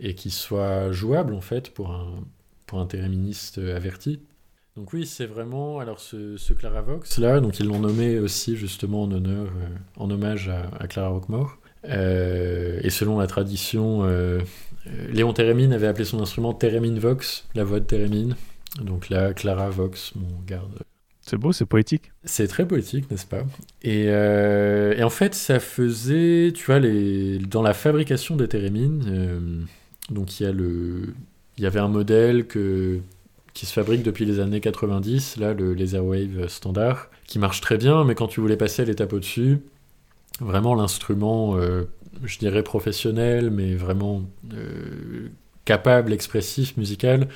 et 0.00 0.14
qu'il 0.14 0.32
soit 0.32 0.92
jouable 0.92 1.34
en 1.34 1.40
fait 1.40 1.70
pour 1.70 1.90
un, 1.90 2.14
pour 2.66 2.80
un 2.80 2.86
théréministe 2.86 3.58
averti. 3.58 4.20
Donc 4.76 4.92
oui, 4.92 5.06
c'est 5.06 5.26
vraiment 5.26 5.78
alors 5.78 6.00
ce, 6.00 6.36
ce 6.36 6.52
Claravox 6.52 7.18
là, 7.18 7.38
donc 7.40 7.60
ils 7.60 7.66
l'ont 7.66 7.78
nommé 7.78 8.18
aussi 8.18 8.56
justement 8.56 9.02
en 9.02 9.12
honneur, 9.12 9.46
euh, 9.46 9.68
en 9.96 10.10
hommage 10.10 10.48
à, 10.48 10.86
Clara 10.88 11.08
Rockmore. 11.08 11.58
Euh, 11.84 12.80
et 12.82 12.90
selon 12.90 13.18
la 13.18 13.26
tradition, 13.26 14.00
euh, 14.04 14.40
Léon 15.10 15.32
Thérémine 15.32 15.72
avait 15.72 15.86
appelé 15.86 16.04
son 16.04 16.20
instrument 16.20 16.54
Thérémine 16.54 16.98
Vox, 16.98 17.46
la 17.54 17.62
voix 17.62 17.78
de 17.78 17.84
Thérémine. 17.84 18.36
Donc 18.80 19.10
là, 19.10 19.32
Clara 19.32 19.70
Vox, 19.70 20.12
mon 20.16 20.40
garde 20.44 20.82
c'est 21.26 21.38
beau, 21.38 21.52
c'est 21.52 21.64
poétique. 21.64 22.12
C'est 22.24 22.46
très 22.48 22.68
poétique, 22.68 23.10
n'est-ce 23.10 23.24
pas? 23.24 23.44
Euh, 23.86 24.94
et, 24.94 25.02
en 25.02 25.08
fait, 25.08 25.34
ça 25.34 25.58
faisait, 25.58 26.52
tu 26.54 26.66
vois, 26.66 26.78
les... 26.78 27.38
dans 27.38 27.62
la 27.62 27.72
fabrication 27.72 28.36
des 28.36 28.46
thérémines, 28.46 29.04
euh, 29.08 29.40
donc 30.10 30.38
il 30.38 30.46
y, 31.58 31.62
y 31.62 31.66
avait 31.66 31.80
un 31.80 31.88
modèle 31.88 32.46
que... 32.46 33.00
qui 33.54 33.64
se 33.64 33.72
fabrique 33.72 34.02
depuis 34.02 34.26
les 34.26 34.38
années 34.38 34.60
90, 34.60 35.38
là, 35.38 35.54
le 35.54 35.72
Laserwave 35.72 36.48
standard, 36.48 37.08
qui 37.26 37.38
marche 37.38 37.62
très 37.62 37.78
bien, 37.78 38.04
mais 38.04 38.14
quand 38.14 38.28
tu 38.28 38.40
voulais 38.40 38.58
passer 38.58 38.82
à 38.82 38.84
l'étape 38.84 39.14
au-dessus, 39.14 39.60
vraiment 40.40 40.74
l'instrument, 40.74 41.56
euh, 41.56 41.84
je 42.22 42.38
dirais 42.38 42.62
professionnel, 42.62 43.50
mais 43.50 43.74
vraiment 43.74 44.24
capable, 45.64 46.12
expressif, 46.12 46.76
musical, 46.76 47.28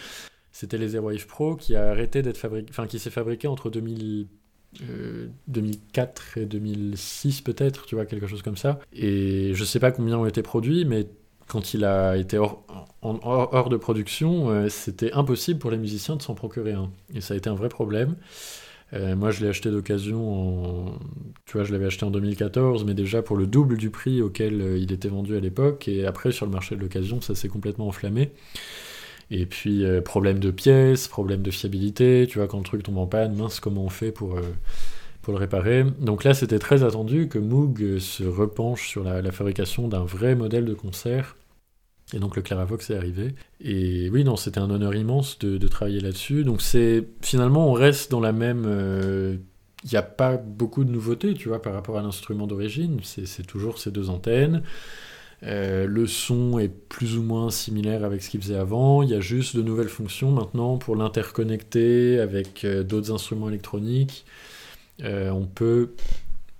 c'était 0.58 0.76
les 0.76 0.88
Zero 0.88 1.06
Wave 1.06 1.24
Pro 1.28 1.54
qui 1.54 1.76
a 1.76 1.90
arrêté 1.90 2.20
d'être 2.20 2.36
fabriqué, 2.36 2.66
enfin 2.70 2.88
qui 2.88 2.98
s'est 2.98 3.10
fabriqué 3.10 3.46
entre 3.46 3.70
2000, 3.70 4.26
2004 5.46 6.22
euh, 6.36 6.42
et 6.42 6.46
2006 6.46 7.42
peut-être, 7.42 7.86
tu 7.86 7.94
vois, 7.94 8.06
quelque 8.06 8.26
chose 8.26 8.42
comme 8.42 8.56
ça. 8.56 8.80
Et 8.92 9.52
je 9.54 9.64
sais 9.64 9.78
pas 9.78 9.92
combien 9.92 10.18
ont 10.18 10.26
été 10.26 10.42
produits, 10.42 10.84
mais 10.84 11.06
quand 11.46 11.74
il 11.74 11.84
a 11.84 12.16
été 12.16 12.38
hors, 12.38 12.64
hors, 13.02 13.68
de 13.68 13.76
production, 13.76 14.50
euh, 14.50 14.68
c'était 14.68 15.12
impossible 15.12 15.60
pour 15.60 15.70
les 15.70 15.78
musiciens 15.78 16.16
de 16.16 16.22
s'en 16.22 16.34
procurer 16.34 16.72
un. 16.72 16.90
Et 17.14 17.20
ça 17.20 17.34
a 17.34 17.36
été 17.36 17.48
un 17.48 17.54
vrai 17.54 17.68
problème. 17.68 18.16
moi, 18.92 19.30
je 19.30 19.42
l'ai 19.42 19.48
acheté 19.50 19.70
d'occasion, 19.70 20.98
tu 21.46 21.52
vois, 21.52 21.62
je 21.62 21.70
l'avais 21.70 21.86
acheté 21.86 22.04
en 22.04 22.10
2014, 22.10 22.84
mais 22.84 22.94
déjà 22.94 23.22
pour 23.22 23.36
le 23.36 23.46
double 23.46 23.76
du 23.76 23.90
prix 23.90 24.22
auquel 24.22 24.76
il 24.76 24.90
était 24.90 25.08
vendu 25.08 25.36
à 25.36 25.40
l'époque. 25.40 25.86
Et 25.86 26.04
après, 26.04 26.32
sur 26.32 26.46
le 26.46 26.52
marché 26.52 26.74
de 26.74 26.80
l'occasion, 26.80 27.20
ça 27.20 27.36
s'est 27.36 27.48
complètement 27.48 27.86
enflammé. 27.86 28.32
Et 29.30 29.46
puis, 29.46 29.84
problème 30.04 30.38
de 30.38 30.50
pièces, 30.50 31.06
problème 31.08 31.42
de 31.42 31.50
fiabilité, 31.50 32.26
tu 32.28 32.38
vois, 32.38 32.48
quand 32.48 32.58
le 32.58 32.64
truc 32.64 32.82
tombe 32.82 32.98
en 32.98 33.06
panne, 33.06 33.34
mince, 33.34 33.60
comment 33.60 33.84
on 33.84 33.90
fait 33.90 34.10
pour 34.12 34.40
pour 35.28 35.34
le 35.34 35.40
réparer. 35.40 35.84
Donc 36.00 36.24
là, 36.24 36.32
c'était 36.32 36.58
très 36.58 36.82
attendu 36.82 37.28
que 37.28 37.38
Moog 37.38 37.98
se 37.98 38.24
repenche 38.24 38.88
sur 38.88 39.04
la, 39.04 39.30
fabrication 39.30 39.86
d'un 39.86 40.02
vrai 40.02 40.34
modèle 40.34 40.64
de 40.64 40.72
concert. 40.72 41.36
Et 42.14 42.18
donc 42.18 42.34
le 42.34 42.40
Claravox 42.40 42.88
est 42.88 42.96
arrivé. 42.96 43.34
Et 43.60 44.08
oui, 44.08 44.24
non, 44.24 44.36
c'était 44.36 44.60
un 44.60 44.70
honneur 44.70 44.94
immense 44.94 45.38
de, 45.38 45.68
travailler 45.68 46.00
là-dessus. 46.00 46.44
Donc 46.44 46.62
c'est 46.62 47.06
finalement, 47.20 47.68
on 47.68 47.74
reste 47.74 48.10
dans 48.10 48.20
la 48.20 48.32
même. 48.32 48.64
Euh, 48.66 49.36
il 49.84 49.90
n'y 49.90 49.98
a 49.98 50.02
pas 50.02 50.38
beaucoup 50.38 50.82
de 50.82 50.90
nouveautés, 50.90 51.34
tu 51.34 51.48
vois, 51.48 51.60
par 51.60 51.74
rapport 51.74 51.98
à 51.98 52.02
l'instrument 52.02 52.46
d'origine. 52.46 52.98
C'est 53.04 53.46
toujours 53.46 53.78
ces 53.78 53.90
deux 53.90 54.08
antennes. 54.08 54.62
Euh, 55.44 55.86
le 55.86 56.06
son 56.06 56.58
est 56.58 56.68
plus 56.68 57.16
ou 57.16 57.22
moins 57.22 57.50
similaire 57.50 58.04
avec 58.04 58.22
ce 58.22 58.30
qu'il 58.30 58.40
faisait 58.40 58.56
avant. 58.56 59.02
Il 59.02 59.10
y 59.10 59.14
a 59.14 59.20
juste 59.20 59.56
de 59.56 59.62
nouvelles 59.62 59.88
fonctions 59.88 60.30
maintenant 60.32 60.78
pour 60.78 60.96
l'interconnecter 60.96 62.18
avec 62.18 62.64
euh, 62.64 62.82
d'autres 62.82 63.12
instruments 63.12 63.48
électroniques. 63.48 64.24
Euh, 65.02 65.30
on 65.30 65.46
peut 65.46 65.92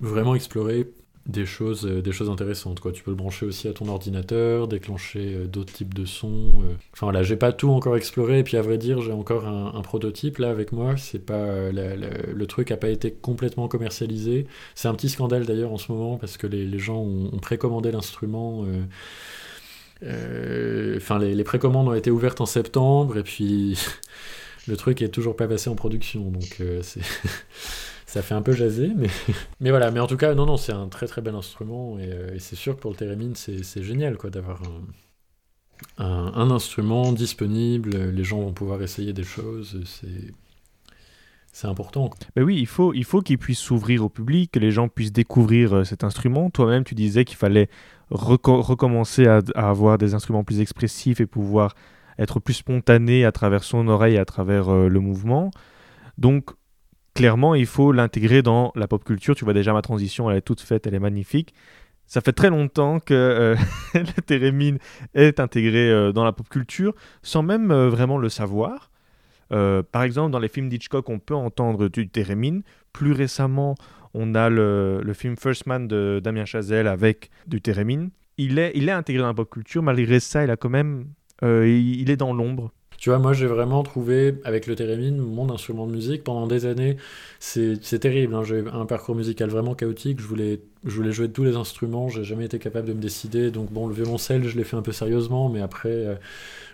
vraiment 0.01 0.35
explorer 0.35 0.89
des 1.29 1.45
choses, 1.45 1.87
euh, 1.87 2.01
des 2.01 2.13
choses 2.13 2.31
intéressantes. 2.31 2.81
Quoi. 2.81 2.91
Tu 2.91 3.03
peux 3.03 3.11
le 3.11 3.17
brancher 3.17 3.45
aussi 3.45 3.69
à 3.69 3.73
ton 3.75 3.89
ordinateur, 3.89 4.67
déclencher 4.67 5.35
euh, 5.35 5.47
d'autres 5.47 5.73
types 5.73 5.93
de 5.93 6.07
sons. 6.07 6.53
Enfin 6.95 7.07
voilà, 7.07 7.23
j'ai 7.23 7.37
pas 7.37 7.53
tout 7.53 7.71
encore 7.71 7.97
exploré, 7.97 8.39
et 8.41 8.43
puis 8.43 8.57
à 8.57 8.63
vrai 8.63 8.79
dire, 8.79 9.03
j'ai 9.03 9.13
encore 9.13 9.47
un, 9.47 9.81
prototype 9.83 10.39
là 10.39 10.51
avec 10.51 10.73
moi. 10.73 10.97
C'est 10.97 11.25
pas 11.25 11.71
le 11.71 12.47
truc 12.47 12.71
a 12.71 12.77
pas 12.77 12.89
été 12.89 13.13
complètement 13.13 13.69
commercialisé. 13.69 14.47
C'est 14.75 14.89
un 14.89 14.95
petit 14.95 15.09
scandale 15.09 15.47
d'ailleurs 15.47 15.73
en 15.73 15.79
ce 15.79 15.93
moment 15.93 16.17
parce 16.17 16.37
que 16.37 16.47
les, 16.47 16.79
gens 16.79 16.99
ont, 16.99 17.39
précommandé 17.39 17.93
l'instrument. 17.93 18.65
Enfin, 20.03 21.19
les, 21.19 21.35
les, 21.35 21.45
précommandes 21.45 21.89
ont 21.89 21.95
été 21.95 22.11
ouvertes 22.11 22.41
en 22.41 22.47
septembre, 22.47 23.19
et 23.19 23.23
puis 23.23 23.79
le 24.69 24.77
truc 24.77 25.03
est 25.03 25.09
toujours 25.09 25.37
pas 25.37 25.49
passé 25.49 25.71
en 25.71 25.75
production, 25.75 26.31
donc 26.31 26.63
c'est 26.83 27.01
ça 28.09 28.23
fait 28.23 28.35
un 28.35 28.41
peu 28.41 28.53
jaser, 28.53 28.91
mais, 28.97 29.09
mais 29.61 29.69
voilà. 29.69 29.91
Mais 29.91 30.01
en 30.01 30.07
tout 30.07 30.17
cas, 30.17 30.35
non, 30.35 30.47
non, 30.47 30.57
c'est 30.57 30.73
un 30.73 30.89
très 30.89 31.07
très 31.07 31.21
bel 31.21 31.35
instrument 31.35 31.99
et, 31.99 32.11
euh, 32.11 32.39
c'est 32.39 32.57
sûr 32.57 32.75
que 32.75 32.81
pour 32.81 32.91
le 32.91 32.97
thérémine, 32.97 33.35
c'est 33.35 33.83
génial 33.83 34.17
quoi 34.17 34.31
d'avoir 34.31 34.63
un, 35.99 36.51
instrument 36.51 37.13
disponible. 37.13 37.91
Les 38.11 38.25
gens 38.25 38.41
vont 38.41 38.55
pouvoir 38.55 38.83
essayer 38.83 39.13
des 39.13 39.25
choses. 39.25 39.81
C'est 41.53 41.67
important. 41.67 42.11
Ben 42.35 42.45
oui, 42.45 42.57
il 42.59 42.67
faut, 42.67 42.95
il 42.95 43.05
faut 43.05 43.21
qu'il 43.21 43.37
puisse 43.37 43.59
s'ouvrir 43.59 44.05
au 44.05 44.09
public, 44.09 44.53
que 44.53 44.59
les 44.59 44.71
gens 44.71 44.89
puissent 44.89 45.13
découvrir 45.13 45.75
euh, 45.75 45.85
cet 45.85 46.05
instrument. 46.05 46.51
Toi-même, 46.51 46.85
tu 46.85 46.95
disais 46.95 47.25
qu'il 47.25 47.37
fallait 47.37 47.69
recommencer 48.11 49.27
à, 49.27 49.43
avoir 49.55 49.99
des 49.99 50.15
instruments 50.15 50.45
plus 50.45 50.61
expressifs 50.61 51.21
et 51.21 51.27
pouvoir 51.27 51.75
être 52.19 52.41
plus 52.41 52.55
spontané 52.55 53.25
à 53.25 53.33
travers 53.33 53.65
son 53.65 53.89
oreille, 53.89 54.17
à 54.17 54.25
travers 54.25 54.69
euh, 54.69 54.89
le 54.89 55.01
mouvement. 55.01 55.51
Donc, 56.17 56.51
clairement, 57.19 57.57
il 57.57 57.67
faut 57.67 57.91
l'intégrer 57.91 58.43
dans 58.43 58.71
la 58.77 58.87
pop 58.87 59.03
culture. 59.03 59.35
Tu 59.35 59.45
vois 59.45 59.53
déjà 59.53 59.73
ma 59.73 59.83
transition, 59.83 60.31
elle 60.31 60.37
est 60.37 60.41
toute 60.43 60.61
faite, 60.61 60.87
elle 60.87 60.95
est 60.95 61.01
magnifique. 61.01 61.53
Ça 62.07 62.21
fait 62.21 62.33
très 62.33 62.49
longtemps 62.49 63.01
que 63.01 63.13
euh, 63.13 63.57
le 63.95 64.23
thérémine 64.23 64.79
est 65.15 65.41
intégré 65.41 65.91
euh, 65.91 66.13
dans 66.13 66.23
la 66.23 66.33
pop 66.33 66.49
culture 66.49 66.95
sans 67.23 67.43
même 67.43 67.73
euh, 67.73 67.89
vraiment 67.89 68.19
le 68.19 68.29
savoir. 68.29 68.91
par 69.51 70.03
exemple, 70.05 70.31
dans 70.31 70.39
les 70.39 70.49
films 70.49 70.69
d'Hitchcock, 70.69 71.09
on 71.09 71.19
peut 71.19 71.35
entendre 71.35 71.89
du 71.89 72.09
thérémine. 72.09 72.63
Plus 72.93 73.13
récemment, 73.13 73.75
on 74.15 74.37
a 74.37 74.49
le, 74.49 75.13
film 75.13 75.37
First 75.37 75.67
Man 75.67 75.89
de 75.89 76.21
Damien 76.23 76.45
Chazelle 76.45 76.87
avec 76.87 77.31
du 77.49 77.61
thérémine. 77.61 78.11
Il 78.37 78.61
est, 78.61 78.71
il 78.77 78.89
est 78.89 78.93
intégré 78.93 79.23
dans 79.23 79.29
la 79.29 79.35
pop 79.35 79.51
culture, 79.51 79.83
malgré 79.83 80.21
ça, 80.21 80.45
il 80.45 80.51
a 80.53 80.57
quand 80.57 80.71
même, 80.71 81.07
il 81.43 82.11
est 82.11 82.17
dans 82.17 82.33
l'ombre. 82.33 82.71
Tu 82.99 83.11
vois, 83.11 83.21
moi 83.21 83.33
j'ai 83.33 83.47
vraiment 83.47 83.85
trouvé 83.85 84.35
avec 84.45 84.67
le 84.67 84.75
thérémine 84.75 85.19
mon 85.19 85.51
instrument 85.51 85.87
de 85.87 85.93
musique 85.93 86.25
pendant 86.25 86.49
des 86.49 86.67
années. 86.67 86.97
C'est 87.39 87.99
terrible, 88.01 88.35
hein. 88.35 88.43
j'ai 88.43 88.65
un 88.73 88.87
parcours 88.87 89.15
musical 89.15 89.49
vraiment 89.49 89.75
chaotique. 89.75 90.21
Je 90.21 90.27
voulais, 90.27 90.61
je 90.85 90.95
voulais 90.95 91.13
jouer 91.13 91.29
de 91.29 91.33
tous 91.33 91.45
les 91.45 91.57
instruments, 91.57 92.09
j'ai 92.09 92.25
jamais 92.25 92.45
été 92.45 92.59
capable 92.59 92.89
de 92.89 92.93
me 92.93 93.01
décider. 93.01 93.51
Donc 93.51 93.73
bon, 93.73 93.87
le 93.87 93.95
violoncelle, 93.95 94.47
je 94.49 94.57
l'ai 94.57 94.65
fait 94.65 94.77
un 94.77 94.83
peu 94.83 94.93
sérieusement, 94.93 95.49
mais 95.49 95.61
après, 95.61 95.89
euh, 95.91 96.15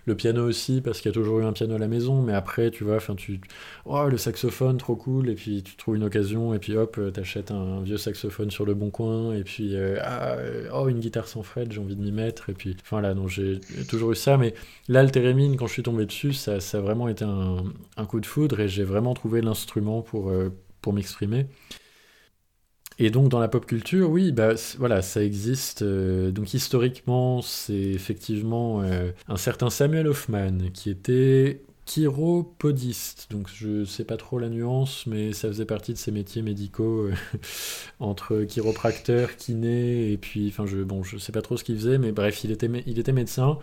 le 0.06 0.14
piano 0.14 0.46
aussi, 0.46 0.80
parce 0.80 1.00
qu'il 1.00 1.08
y 1.10 1.12
a 1.12 1.14
toujours 1.14 1.40
eu 1.40 1.44
un 1.44 1.52
piano 1.52 1.74
à 1.74 1.78
la 1.78 1.88
maison, 1.88 2.22
mais 2.22 2.34
après, 2.34 2.70
tu 2.70 2.84
vois, 2.84 2.96
enfin, 2.96 3.14
tu. 3.14 3.40
Oh, 3.86 4.06
le 4.08 4.18
saxophone, 4.18 4.76
trop 4.76 4.96
cool, 4.96 5.30
et 5.30 5.34
puis 5.34 5.62
tu 5.62 5.76
trouves 5.76 5.96
une 5.96 6.04
occasion, 6.04 6.52
et 6.54 6.58
puis 6.58 6.76
hop, 6.76 6.98
t'achètes 7.12 7.50
un, 7.50 7.80
vieux 7.82 7.96
saxophone 7.96 8.50
sur 8.50 8.66
le 8.66 8.74
bon 8.74 8.90
coin, 8.90 9.34
et 9.34 9.44
puis, 9.44 9.74
euh, 9.74 9.98
ah, 10.02 10.36
oh, 10.74 10.88
une 10.88 11.00
guitare 11.00 11.26
sans 11.26 11.42
fret, 11.42 11.66
j'ai 11.70 11.80
envie 11.80 11.96
de 11.96 12.02
m'y 12.02 12.12
mettre, 12.12 12.50
et 12.50 12.54
puis, 12.54 12.76
enfin 12.82 13.00
là, 13.00 13.14
donc 13.14 13.28
j'ai 13.28 13.60
toujours 13.88 14.12
eu 14.12 14.16
ça, 14.16 14.36
mais 14.36 14.54
là, 14.88 15.02
le 15.02 15.10
thérémine, 15.10 15.56
quand 15.56 15.66
je 15.66 15.72
suis 15.72 15.82
tombé 15.82 16.04
dessus, 16.06 16.34
ça, 16.34 16.60
ça 16.60 16.78
a 16.78 16.80
vraiment 16.80 17.08
été 17.08 17.24
un, 17.24 17.64
un 17.96 18.06
coup 18.06 18.20
de 18.20 18.26
foudre, 18.26 18.60
et 18.60 18.68
j'ai 18.68 18.84
vraiment 18.84 19.14
trouvé 19.14 19.40
l'instrument 19.40 20.02
pour, 20.02 20.30
euh, 20.30 20.50
pour 20.82 20.92
m'exprimer. 20.92 21.46
Et 22.98 23.10
donc 23.10 23.28
dans 23.28 23.40
la 23.40 23.48
pop 23.48 23.66
culture, 23.66 24.08
oui, 24.10 24.32
bah, 24.32 24.54
voilà, 24.78 25.02
ça 25.02 25.22
existe. 25.22 25.82
Euh, 25.82 26.30
donc 26.30 26.54
historiquement, 26.54 27.42
c'est 27.42 27.74
effectivement 27.74 28.82
euh, 28.82 29.10
un 29.28 29.36
certain 29.36 29.70
Samuel 29.70 30.06
Hoffman 30.06 30.58
qui 30.72 30.90
était 30.90 31.60
chiropodiste. 31.86 33.26
Donc 33.30 33.48
je 33.52 33.84
sais 33.84 34.04
pas 34.04 34.16
trop 34.16 34.38
la 34.38 34.48
nuance, 34.48 35.06
mais 35.06 35.32
ça 35.32 35.48
faisait 35.48 35.64
partie 35.66 35.92
de 35.92 35.98
ces 35.98 36.12
métiers 36.12 36.42
médicaux 36.42 37.08
euh, 37.08 37.14
entre 38.00 38.44
chiropracteur, 38.44 39.36
kiné, 39.36 40.12
et 40.12 40.16
puis, 40.16 40.48
enfin, 40.48 40.66
je, 40.66 40.78
bon, 40.78 41.02
je 41.02 41.18
sais 41.18 41.32
pas 41.32 41.42
trop 41.42 41.56
ce 41.56 41.64
qu'il 41.64 41.76
faisait, 41.76 41.98
mais 41.98 42.12
bref, 42.12 42.44
il 42.44 42.52
était, 42.52 42.70
il 42.86 42.98
était 42.98 43.12
médecin. 43.12 43.58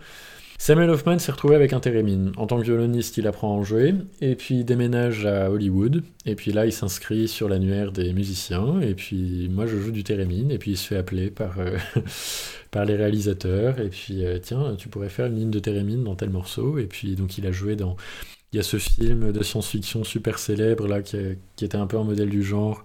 Samuel 0.64 0.90
Hoffman 0.90 1.18
s'est 1.18 1.32
retrouvé 1.32 1.56
avec 1.56 1.72
un 1.72 1.80
thérémine. 1.80 2.30
En 2.36 2.46
tant 2.46 2.56
que 2.56 2.62
violoniste, 2.62 3.16
il 3.16 3.26
apprend 3.26 3.48
à 3.48 3.58
en 3.58 3.64
jouer, 3.64 3.96
et 4.20 4.36
puis 4.36 4.60
il 4.60 4.64
déménage 4.64 5.26
à 5.26 5.50
Hollywood, 5.50 6.04
et 6.24 6.36
puis 6.36 6.52
là, 6.52 6.66
il 6.66 6.72
s'inscrit 6.72 7.26
sur 7.26 7.48
l'annuaire 7.48 7.90
des 7.90 8.12
musiciens, 8.12 8.80
et 8.80 8.94
puis 8.94 9.48
moi, 9.50 9.66
je 9.66 9.76
joue 9.76 9.90
du 9.90 10.04
thérémine, 10.04 10.52
et 10.52 10.58
puis 10.58 10.70
il 10.70 10.76
se 10.76 10.86
fait 10.86 10.96
appeler 10.96 11.32
par, 11.32 11.58
euh, 11.58 11.76
par 12.70 12.84
les 12.84 12.94
réalisateurs, 12.94 13.80
et 13.80 13.88
puis 13.88 14.24
euh, 14.24 14.38
tiens, 14.40 14.76
tu 14.78 14.88
pourrais 14.88 15.08
faire 15.08 15.26
une 15.26 15.34
ligne 15.34 15.50
de 15.50 15.58
thérémine 15.58 16.04
dans 16.04 16.14
tel 16.14 16.30
morceau, 16.30 16.78
et 16.78 16.86
puis 16.86 17.16
donc 17.16 17.38
il 17.38 17.46
a 17.48 17.50
joué 17.50 17.74
dans... 17.74 17.96
Il 18.52 18.58
y 18.58 18.60
a 18.60 18.62
ce 18.62 18.76
film 18.76 19.32
de 19.32 19.42
science-fiction 19.42 20.04
super 20.04 20.38
célèbre, 20.38 20.86
là, 20.86 21.02
qui, 21.02 21.16
qui 21.56 21.64
était 21.64 21.76
un 21.76 21.88
peu 21.88 21.98
un 21.98 22.04
modèle 22.04 22.30
du 22.30 22.44
genre, 22.44 22.84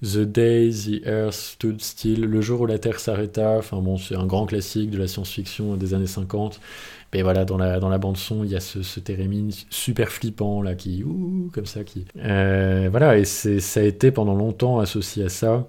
The 0.00 0.18
Day 0.18 0.70
the 0.70 1.04
Earth 1.04 1.34
Stood 1.34 1.80
Still, 1.80 2.20
le 2.20 2.40
jour 2.40 2.60
où 2.60 2.66
la 2.66 2.78
Terre 2.78 3.00
s'arrêta. 3.00 3.56
Enfin 3.58 3.78
bon, 3.78 3.96
c'est 3.96 4.14
un 4.14 4.26
grand 4.26 4.46
classique 4.46 4.90
de 4.90 4.98
la 4.98 5.08
science-fiction 5.08 5.76
des 5.76 5.92
années 5.92 6.06
50. 6.06 6.60
Mais 7.14 7.22
voilà, 7.22 7.44
dans 7.44 7.56
la, 7.56 7.80
dans 7.80 7.88
la 7.88 7.98
bande-son, 7.98 8.44
il 8.44 8.50
y 8.50 8.56
a 8.56 8.60
ce, 8.60 8.82
ce 8.82 9.00
super 9.70 10.08
flippant, 10.10 10.62
là, 10.62 10.74
qui. 10.74 11.02
Ouh, 11.04 11.50
comme 11.52 11.66
ça, 11.66 11.84
qui. 11.84 12.04
Euh, 12.18 12.88
voilà, 12.90 13.16
et 13.18 13.24
ça 13.24 13.80
a 13.80 13.82
été 13.82 14.10
pendant 14.10 14.34
longtemps 14.34 14.78
associé 14.78 15.24
à 15.24 15.28
ça. 15.28 15.66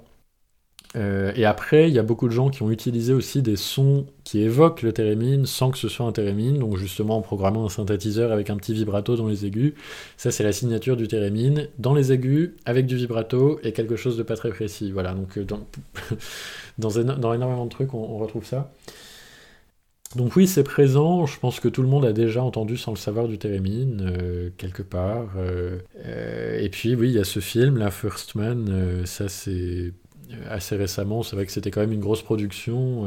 Euh, 0.96 1.32
et 1.36 1.46
après, 1.46 1.88
il 1.88 1.94
y 1.94 2.00
a 2.00 2.04
beaucoup 2.04 2.28
de 2.28 2.34
gens 2.34 2.50
qui 2.50 2.64
ont 2.64 2.72
utilisé 2.72 3.14
aussi 3.14 3.44
des 3.44 3.56
sons 3.56 4.08
qui 4.24 4.42
évoquent 4.42 4.82
le 4.82 4.92
thérémine 4.92 5.46
sans 5.46 5.70
que 5.70 5.78
ce 5.78 5.88
soit 5.88 6.06
un 6.06 6.12
thérémine, 6.12 6.58
donc 6.58 6.78
justement 6.78 7.18
en 7.18 7.22
programmant 7.22 7.66
un 7.66 7.70
synthétiseur 7.70 8.32
avec 8.32 8.50
un 8.50 8.58
petit 8.58 8.74
vibrato 8.74 9.16
dans 9.16 9.28
les 9.28 9.46
aigus. 9.46 9.74
Ça, 10.18 10.32
c'est 10.32 10.44
la 10.44 10.52
signature 10.52 10.98
du 10.98 11.08
thérémine. 11.08 11.68
Dans 11.78 11.94
les 11.94 12.12
aigus, 12.12 12.52
avec 12.66 12.88
du 12.88 12.96
vibrato 12.96 13.60
et 13.64 13.72
quelque 13.72 13.96
chose 13.96 14.18
de 14.18 14.24
pas 14.24 14.36
très 14.36 14.50
précis. 14.50 14.92
Voilà, 14.92 15.14
donc 15.14 15.38
euh, 15.38 15.46
dans, 15.46 15.62
dans, 16.80 17.34
énormément 17.34 17.66
de 17.66 17.70
trucs, 17.70 17.94
on 17.94 18.18
retrouve 18.18 18.46
ça. 18.46 18.72
Donc 20.16 20.36
oui, 20.36 20.48
c'est 20.48 20.64
présent. 20.64 21.28
Je 21.28 21.40
pense 21.40 21.60
que 21.60 21.68
tout 21.68 21.84
le 21.84 21.88
monde 21.88 22.04
a 22.04 22.14
déjà 22.14 22.42
entendu 22.44 22.78
sans 22.78 22.92
le 22.92 22.98
savoir 22.98 23.28
du 23.28 23.38
thérémine, 23.38 24.12
euh, 24.12 24.50
quelque 24.58 24.82
part. 24.82 25.30
Euh, 25.38 25.78
euh, 26.06 26.60
et 26.60 26.70
puis 26.70 26.96
oui, 26.96 27.10
il 27.10 27.14
y 27.14 27.20
a 27.20 27.24
ce 27.24 27.40
film, 27.40 27.78
La 27.78 27.92
First 27.92 28.34
Man. 28.34 29.06
ça, 29.06 29.30
c'est 29.30 29.94
assez 30.50 30.76
récemment. 30.76 31.22
C'est 31.22 31.36
vrai 31.36 31.46
que 31.46 31.52
c'était 31.52 31.70
quand 31.70 31.82
même 31.82 31.92
une 31.92 32.00
grosse 32.00 32.24
production. 32.24 33.06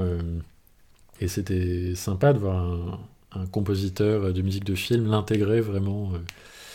et 1.21 1.29
c'était 1.29 1.95
sympa 1.97 2.33
de 2.33 2.39
voir 2.39 3.01
un, 3.35 3.47
compositeur 3.47 4.33
de 4.33 4.43
musique 4.43 4.65
de 4.65 4.75
film 4.75 5.11
l'intégrer 5.11 5.61
vraiment. 5.61 6.13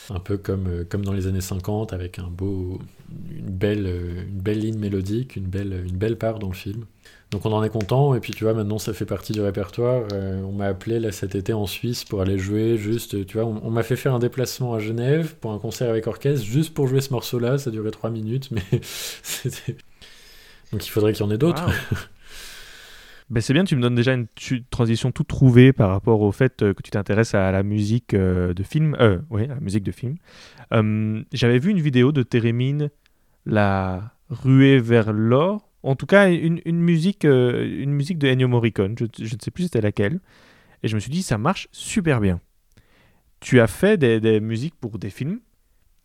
Un 0.09 0.19
peu 0.19 0.37
comme, 0.37 0.85
comme 0.89 1.03
dans 1.03 1.13
les 1.13 1.27
années 1.27 1.41
50, 1.41 1.93
avec 1.93 2.19
un 2.19 2.27
beau, 2.27 2.79
une, 3.29 3.49
belle, 3.49 3.87
une 3.87 4.39
belle 4.41 4.59
ligne 4.59 4.77
mélodique, 4.77 5.35
une 5.35 5.47
belle, 5.47 5.83
une 5.85 5.97
belle 5.97 6.17
part 6.17 6.39
dans 6.39 6.47
le 6.47 6.53
film. 6.53 6.85
Donc 7.31 7.45
on 7.45 7.51
en 7.51 7.61
est 7.61 7.69
content, 7.69 8.15
et 8.15 8.21
puis 8.21 8.33
tu 8.33 8.45
vois, 8.45 8.53
maintenant 8.53 8.77
ça 8.77 8.93
fait 8.93 9.05
partie 9.05 9.33
du 9.33 9.41
répertoire. 9.41 10.03
Euh, 10.13 10.41
on 10.43 10.53
m'a 10.53 10.67
appelé 10.67 10.99
là 10.99 11.11
cet 11.11 11.35
été 11.35 11.51
en 11.51 11.67
Suisse 11.67 12.05
pour 12.05 12.21
aller 12.21 12.37
jouer, 12.39 12.77
juste, 12.77 13.25
tu 13.25 13.37
vois, 13.37 13.45
on, 13.45 13.69
m'a 13.69 13.83
fait 13.83 13.97
faire 13.97 14.13
un 14.13 14.19
déplacement 14.19 14.73
à 14.73 14.79
Genève 14.79 15.35
pour 15.35 15.51
un 15.51 15.59
concert 15.59 15.89
avec 15.89 16.07
orchestre, 16.07 16.45
juste 16.45 16.73
pour 16.73 16.87
jouer 16.87 17.01
ce 17.01 17.11
morceau-là, 17.11 17.57
ça 17.57 17.69
durait 17.69 17.91
3 17.91 18.11
minutes, 18.11 18.49
mais 18.51 18.63
c'était... 18.81 19.75
Donc 20.71 20.85
il 20.85 20.89
faudrait 20.89 21.11
qu'il 21.13 21.25
y 21.25 21.27
en 21.27 21.31
ait 21.31 21.37
d'autres. 21.37 21.65
Ben, 23.29 23.41
c'est 23.41 23.53
bien, 23.53 23.65
tu 23.65 23.75
me 23.75 23.81
donnes 23.81 23.95
déjà 23.95 24.13
une 24.13 24.27
transition 24.69 25.11
toute 25.11 25.27
trouvée 25.27 25.73
par 25.73 25.89
rapport 25.89 26.21
au 26.21 26.31
fait 26.31 26.57
que 26.57 26.81
tu 26.81 26.91
t'intéresses 26.91 27.35
à 27.35 27.51
la 27.51 27.61
musique 27.63 28.15
de 28.15 28.63
film. 28.63 28.95
Euh, 28.99 29.19
oui, 29.29 29.47
la 29.47 29.59
musique 29.59 29.83
de 29.83 29.91
film. 29.91 30.15
J'avais 31.33 31.59
vu 31.59 31.71
une 31.71 31.81
vidéo 31.81 32.11
de 32.11 32.23
Térémine, 32.23 32.89
La 33.45 34.13
ruée 34.29 34.79
vers 34.79 35.11
l'or. 35.11 35.69
En 35.83 35.95
tout 35.95 36.05
cas, 36.05 36.29
une, 36.29 36.61
musique, 36.65 37.25
une 37.25 37.91
musique 37.91 38.17
de 38.17 38.27
Ennio 38.27 38.47
Morricone. 38.47 38.95
Je 38.97 39.05
ne 39.23 39.39
sais 39.41 39.51
plus 39.51 39.63
c'était 39.63 39.81
laquelle. 39.81 40.19
Et 40.83 40.87
je 40.87 40.95
me 40.95 40.99
suis 40.99 41.11
dit, 41.11 41.23
ça 41.23 41.37
marche 41.37 41.67
super 41.71 42.21
bien. 42.21 42.39
Tu 43.39 43.59
as 43.59 43.67
fait 43.67 43.97
des, 43.97 44.39
musiques 44.39 44.75
pour 44.75 44.99
des 44.99 45.09
films. 45.09 45.39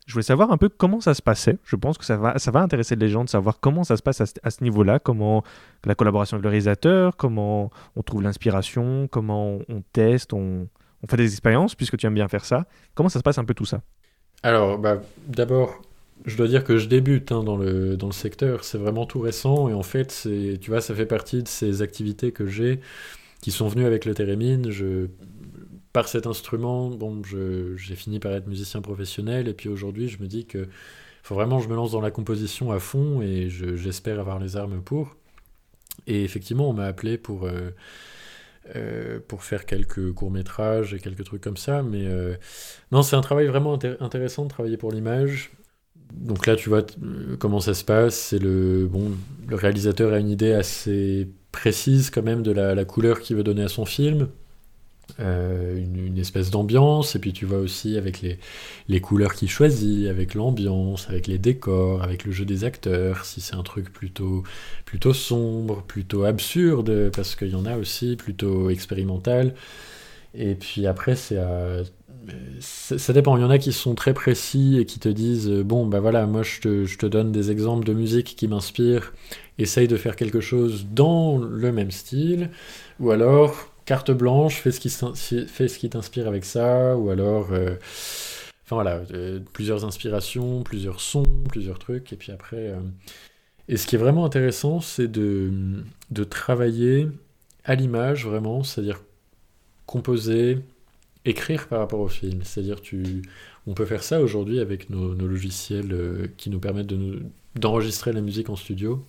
Je 0.05 0.13
voulais 0.13 0.23
savoir 0.23 0.51
un 0.51 0.57
peu 0.57 0.69
comment 0.69 0.99
ça 0.99 1.13
se 1.13 1.21
passait. 1.21 1.57
Je 1.63 1.75
pense 1.75 1.97
que 1.97 2.05
ça 2.05 2.17
va, 2.17 2.37
ça 2.37 2.51
va 2.51 2.61
intéresser 2.61 2.95
les 2.95 3.07
gens 3.07 3.23
de 3.23 3.29
savoir 3.29 3.59
comment 3.59 3.83
ça 3.83 3.95
se 3.95 4.01
passe 4.01 4.21
à, 4.21 4.49
ce 4.49 4.63
niveau-là, 4.63 4.99
comment 4.99 5.43
la 5.85 5.95
collaboration 5.95 6.35
avec 6.35 6.43
le 6.43 6.49
réalisateur, 6.49 7.15
comment 7.15 7.71
on 7.95 8.01
trouve 8.03 8.21
l'inspiration, 8.21 9.07
comment 9.09 9.59
on 9.69 9.81
teste, 9.93 10.33
on, 10.33 10.67
fait 11.09 11.17
des 11.17 11.31
expériences, 11.31 11.75
puisque 11.75 11.97
tu 11.97 12.05
aimes 12.05 12.13
bien 12.13 12.27
faire 12.27 12.45
ça. 12.45 12.65
Comment 12.95 13.09
ça 13.09 13.19
se 13.19 13.23
passe 13.23 13.37
un 13.37 13.45
peu 13.45 13.53
tout 13.53 13.65
ça? 13.65 13.81
Alors, 14.41 14.77
bah, 14.77 15.01
d'abord, 15.27 15.81
je 16.25 16.35
dois 16.37 16.47
dire 16.47 16.63
que 16.63 16.77
je 16.77 16.87
débute 16.87 17.31
hein, 17.31 17.43
dans, 17.43 17.57
le, 17.57 17.95
dans 17.95 18.07
le 18.07 18.13
secteur. 18.13 18.63
C'est 18.63 18.77
vraiment 18.77 19.05
tout 19.05 19.19
récent 19.19 19.69
et 19.69 19.73
en 19.73 19.83
fait, 19.83 20.27
tu 20.59 20.69
vois, 20.69 20.81
ça 20.81 20.93
fait 20.93 21.05
partie 21.05 21.43
de 21.43 21.47
ces 21.47 21.81
activités 21.81 22.31
que 22.31 22.45
j'ai 22.45 22.79
qui 23.41 23.51
sont 23.51 23.67
venus 23.67 23.85
avec 23.85 24.05
le 24.05 24.13
thérémine. 24.13 24.71
Je, 24.71 25.07
par 25.93 26.07
cet 26.07 26.27
instrument, 26.27 26.89
bon, 26.89 27.21
j'ai 27.23 27.95
fini 27.95 28.19
par 28.19 28.31
être 28.33 28.47
musicien 28.47 28.81
professionnel, 28.81 29.47
et 29.47 29.53
puis 29.53 29.69
aujourd'hui, 29.69 30.09
je 30.09 30.21
me 30.21 30.27
dis 30.27 30.45
que 30.45 30.67
faut 31.21 31.35
vraiment 31.35 31.59
je 31.59 31.69
me 31.69 31.75
lance 31.75 31.91
dans 31.91 32.01
la 32.01 32.11
composition 32.11 32.71
à 32.71 32.79
fond, 32.79 33.21
et 33.21 33.49
j'espère 33.49 34.19
avoir 34.19 34.39
les 34.39 34.57
armes 34.57 34.81
pour. 34.81 35.15
Et 36.07 36.23
effectivement, 36.23 36.69
on 36.69 36.73
m'a 36.73 36.85
appelé 36.85 37.17
pour, 37.17 37.45
euh, 37.45 37.69
euh, 38.75 39.19
pour 39.27 39.43
faire 39.43 39.65
quelques 39.65 40.11
courts-métrages 40.13 40.93
et 40.93 40.99
quelques 40.99 41.23
trucs 41.23 41.41
comme 41.41 41.57
ça, 41.57 41.83
mais 41.83 42.07
euh, 42.07 42.35
non, 42.91 43.03
c'est 43.03 43.15
un 43.15 43.21
travail 43.21 43.47
vraiment 43.47 43.77
intéressant 43.99 44.43
de 44.43 44.49
travailler 44.49 44.77
pour 44.77 44.91
l'image. 44.91 45.51
Donc 46.13 46.45
là, 46.45 46.55
tu 46.55 46.69
vois 46.69 46.85
comment 47.39 47.59
ça 47.59 47.73
se 47.73 47.83
passe. 47.83 48.15
C'est 48.15 48.39
le 48.39 48.87
bon, 48.87 49.11
le 49.47 49.55
réalisateur 49.55 50.13
a 50.13 50.19
une 50.19 50.29
idée 50.29 50.53
assez 50.53 51.27
précise 51.51 52.09
quand 52.09 52.21
même 52.21 52.43
de 52.43 52.51
la, 52.51 52.85
couleur 52.85 53.19
qu'il 53.19 53.35
veut 53.35 53.43
donner 53.43 53.63
à 53.63 53.67
son 53.67 53.85
film. 53.85 54.27
Euh, 55.19 55.77
une, 55.77 56.17
espèce 56.17 56.49
d'ambiance, 56.51 57.15
et 57.15 57.19
puis 57.19 57.33
tu 57.33 57.45
vois 57.45 57.57
aussi 57.57 57.97
avec 57.97 58.21
les, 58.21 58.39
les 58.87 59.01
couleurs 59.01 59.33
qu'il 59.33 59.49
choisit, 59.49 60.07
avec 60.07 60.33
l'ambiance, 60.35 61.09
avec 61.09 61.27
les 61.27 61.37
décors, 61.37 62.01
avec 62.01 62.23
le 62.23 62.31
jeu 62.31 62.45
des 62.45 62.63
acteurs, 62.63 63.25
si 63.25 63.41
c'est 63.41 63.55
un 63.55 63.63
truc 63.63 63.91
plutôt, 63.91 64.43
plutôt 64.85 65.13
sombre, 65.13 65.83
plutôt 65.83 66.23
absurde, 66.23 67.11
parce 67.13 67.35
qu'il 67.35 67.49
y 67.49 67.55
en 67.55 67.65
a 67.65 67.77
aussi, 67.77 68.15
plutôt 68.15 68.69
expérimental. 68.69 69.53
Et 70.33 70.55
puis 70.55 70.87
après, 70.87 71.15
c'est 71.15 71.37
ça, 72.59 73.13
dépend. 73.13 73.37
Il 73.37 73.41
y 73.41 73.43
en 73.43 73.49
a 73.49 73.57
qui 73.57 73.73
sont 73.73 73.95
très 73.95 74.13
précis 74.13 74.77
et 74.79 74.85
qui 74.85 74.99
te 74.99 75.09
disent 75.09 75.49
Bon, 75.49 75.85
bah 75.85 75.99
voilà, 75.99 76.25
moi 76.25 76.43
je 76.43 76.61
te, 76.61 76.85
je 76.85 76.97
te 76.97 77.05
donne 77.05 77.31
des 77.31 77.51
exemples 77.51 77.85
de 77.85 77.93
musique 77.93 78.35
qui 78.37 78.47
m'inspirent, 78.47 79.13
essaye 79.57 79.87
de 79.87 79.97
faire 79.97 80.15
quelque 80.15 80.41
chose 80.41 80.87
dans 80.91 81.37
le 81.37 81.71
même 81.71 81.91
style, 81.91 82.49
ou 82.99 83.11
alors 83.11 83.72
carte 83.85 84.11
blanche, 84.11 84.55
fais 84.55 84.71
ce 84.71 84.79
qui, 84.79 84.89
fais 84.89 85.67
ce 85.67 85.79
qui 85.79 85.89
t'inspire 85.89 86.27
avec 86.27 86.45
ça, 86.45 86.97
ou 86.97 87.09
alors. 87.09 87.51
Euh, 87.51 87.75
enfin 88.65 88.75
voilà, 88.75 89.01
euh, 89.13 89.39
plusieurs 89.53 89.85
inspirations, 89.85 90.63
plusieurs 90.63 91.01
sons, 91.01 91.23
plusieurs 91.49 91.79
trucs, 91.79 92.13
et 92.13 92.15
puis 92.15 92.31
après. 92.31 92.69
Euh, 92.69 92.79
et 93.67 93.77
ce 93.77 93.87
qui 93.87 93.95
est 93.95 93.99
vraiment 93.99 94.25
intéressant, 94.25 94.81
c'est 94.81 95.07
de, 95.07 95.51
de 96.11 96.23
travailler 96.23 97.07
à 97.63 97.75
l'image, 97.75 98.25
vraiment, 98.25 98.63
c'est-à-dire 98.63 99.01
composer, 99.85 100.59
écrire 101.25 101.67
par 101.67 101.79
rapport 101.79 102.01
au 102.01 102.09
film. 102.09 102.41
C'est-à-dire, 102.43 102.81
tu, 102.81 103.21
on 103.67 103.73
peut 103.73 103.85
faire 103.85 104.03
ça 104.03 104.21
aujourd'hui 104.21 104.59
avec 104.59 104.89
nos, 104.89 105.13
logiciels 105.13 106.29
qui 106.35 106.49
nous 106.49 106.59
permettent 106.59 106.93
d'enregistrer 107.55 108.11
la 108.11 108.19
musique 108.19 108.49
en 108.49 108.57
studio, 108.57 109.05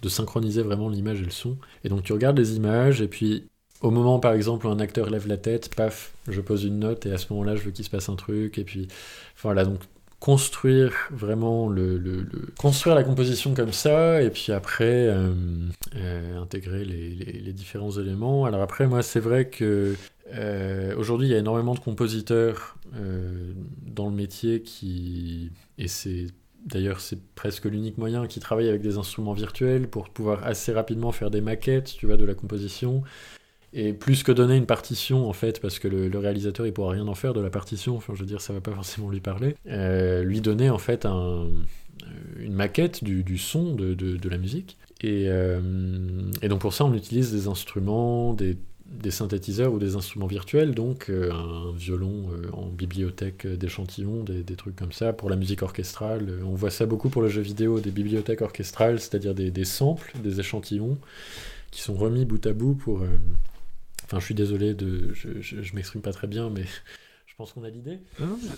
de 0.00 0.08
synchroniser 0.08 0.62
vraiment 0.62 0.88
l'image 0.88 1.20
et 1.20 1.24
le 1.24 1.30
son. 1.30 1.56
Et 1.82 1.88
donc, 1.88 2.04
tu 2.04 2.12
regardes 2.12 2.38
les 2.38 2.54
images, 2.54 3.00
et 3.00 3.08
puis 3.08 3.48
au 3.82 3.90
moment, 3.90 4.18
par 4.18 4.32
exemple, 4.32 4.66
où 4.66 4.70
un 4.70 4.80
acteur 4.80 5.10
lève 5.10 5.28
la 5.28 5.36
tête, 5.36 5.74
paf, 5.74 6.12
je 6.28 6.40
pose 6.40 6.64
une 6.64 6.78
note, 6.78 7.06
et 7.06 7.12
à 7.12 7.18
ce 7.18 7.32
moment-là, 7.32 7.56
je 7.56 7.62
veux 7.62 7.70
qu'il 7.70 7.84
se 7.84 7.90
passe 7.90 8.08
un 8.08 8.16
truc, 8.16 8.58
et 8.58 8.64
puis, 8.64 8.88
voilà, 9.42 9.64
donc 9.64 9.80
construire 10.20 10.92
vraiment 11.10 11.68
le, 11.68 12.00
construire 12.56 12.94
la 12.94 13.02
composition 13.02 13.54
comme 13.54 13.72
ça 13.72 14.22
et 14.22 14.30
puis 14.30 14.52
après 14.52 15.08
euh, 15.08 15.34
euh, 15.96 16.40
intégrer 16.40 16.84
les, 16.84 17.08
les, 17.08 17.52
différents 17.52 17.90
éléments 17.90 18.44
alors 18.44 18.62
après 18.62 18.86
moi 18.86 19.02
c'est 19.02 19.18
vrai 19.18 19.48
que 19.48 19.96
euh, 20.34 20.94
aujourd'hui, 20.96 21.28
il 21.28 21.30
y 21.30 21.34
a 21.34 21.38
énormément 21.38 21.74
de 21.74 21.80
compositeurs 21.80 22.76
dans 23.86 24.08
le 24.08 24.14
métier 24.14 24.62
qui, 24.62 25.50
et 25.78 25.88
c'est 25.88 26.26
d'ailleurs 26.66 27.00
c'est 27.00 27.18
presque 27.34 27.64
l'unique 27.64 27.96
moyen, 27.98 28.26
qui 28.26 28.38
travaillent 28.38 28.68
avec 28.68 28.82
des 28.82 28.98
instruments 28.98 29.32
virtuels 29.32 29.88
pour 29.88 30.10
pouvoir 30.10 30.44
assez 30.44 30.72
rapidement 30.72 31.10
faire 31.10 31.30
des 31.30 31.40
maquettes, 31.40 31.94
tu 31.96 32.06
vois, 32.06 32.16
de 32.16 32.24
la 32.24 32.34
composition. 32.34 33.02
Et 33.74 33.92
plus 33.92 34.22
que 34.22 34.32
donner 34.32 34.56
une 34.56 34.66
partition, 34.66 35.28
en 35.28 35.32
fait, 35.32 35.60
parce 35.60 35.78
que 35.78 35.88
le, 35.88 36.18
réalisateur, 36.18 36.66
il 36.66 36.72
pourra 36.72 36.92
rien 36.92 37.06
en 37.08 37.14
faire 37.14 37.32
de 37.32 37.40
la 37.40 37.50
partition, 37.50 37.96
enfin, 37.96 38.12
je 38.14 38.20
veux 38.20 38.26
dire, 38.26 38.40
ça 38.40 38.52
va 38.52 38.60
pas 38.60 38.72
forcément 38.72 39.08
lui 39.08 39.20
parler, 39.20 39.56
euh, 39.66 40.22
lui 40.22 40.40
donner, 40.40 40.68
en 40.68 40.78
fait, 40.78 41.06
un, 41.06 41.46
une 42.38 42.52
maquette 42.52 43.02
du, 43.02 43.38
son 43.38 43.74
de, 43.74 44.28
la 44.28 44.38
musique. 44.38 44.76
Et, 45.00 45.24
et 46.42 46.48
donc, 46.48 46.60
pour 46.60 46.74
ça, 46.74 46.84
on 46.84 46.94
utilise 46.94 47.32
des 47.32 47.48
instruments, 47.48 48.34
des 48.34 49.10
synthétiseurs 49.10 49.72
ou 49.72 49.78
des 49.78 49.96
instruments 49.96 50.26
virtuels, 50.26 50.74
donc 50.74 51.08
euh, 51.08 51.32
un 51.32 51.72
violon 51.72 52.28
euh, 52.32 52.50
en 52.52 52.66
bibliothèque 52.66 53.46
d'échantillons, 53.46 54.22
des, 54.22 54.56
trucs 54.56 54.76
comme 54.76 54.92
ça. 54.92 55.12
Pour 55.12 55.30
la 55.30 55.36
musique 55.36 55.62
orchestrale, 55.62 56.28
euh, 56.28 56.42
on 56.44 56.54
voit 56.54 56.70
ça 56.70 56.86
beaucoup 56.86 57.08
pour 57.08 57.22
le 57.22 57.28
jeu 57.28 57.40
vidéo, 57.40 57.80
des 57.80 57.90
bibliothèques 57.90 58.42
orchestrales, 58.42 59.00
c'est-à-dire 59.00 59.34
des, 59.34 59.64
samples, 59.64 60.12
des 60.22 60.40
échantillons 60.40 60.98
qui 61.70 61.80
sont 61.80 61.94
remis 61.94 62.24
bout 62.24 62.44
à 62.46 62.52
bout 62.52 62.74
pour... 62.74 63.02
Enfin, 64.12 64.20
je 64.20 64.26
suis 64.26 64.34
désolé, 64.34 64.74
de, 64.74 65.14
je, 65.14 65.40
je 65.40 65.74
m'exprime 65.74 66.02
pas 66.02 66.12
très 66.12 66.26
bien, 66.26 66.50
mais 66.50 66.64
je 67.26 67.34
pense 67.34 67.54
qu'on 67.54 67.64
a 67.64 67.70
l'idée. 67.70 67.98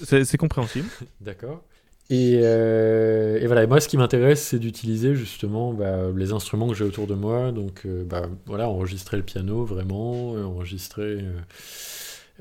C'est 0.02 0.36
compréhensible. 0.36 0.88
D'accord. 1.20 1.62
Euh, 2.11 3.38
et, 3.40 3.46
voilà, 3.46 3.66
moi 3.68 3.80
ce 3.80 3.88
qui 3.88 3.96
m'intéresse 3.96 4.42
c'est 4.42 4.59
d'utiliser 4.59 5.14
justement 5.14 5.72
bah, 5.72 6.11
les 6.14 6.32
instruments 6.32 6.68
que 6.68 6.74
j'ai 6.74 6.84
autour 6.84 7.07
de 7.07 7.14
moi, 7.14 7.50
donc 7.50 7.82
euh, 7.86 8.05
bah, 8.05 8.28
voilà, 8.44 8.68
enregistrer 8.68 9.16
le 9.16 9.22
piano 9.22 9.64
vraiment, 9.64 10.34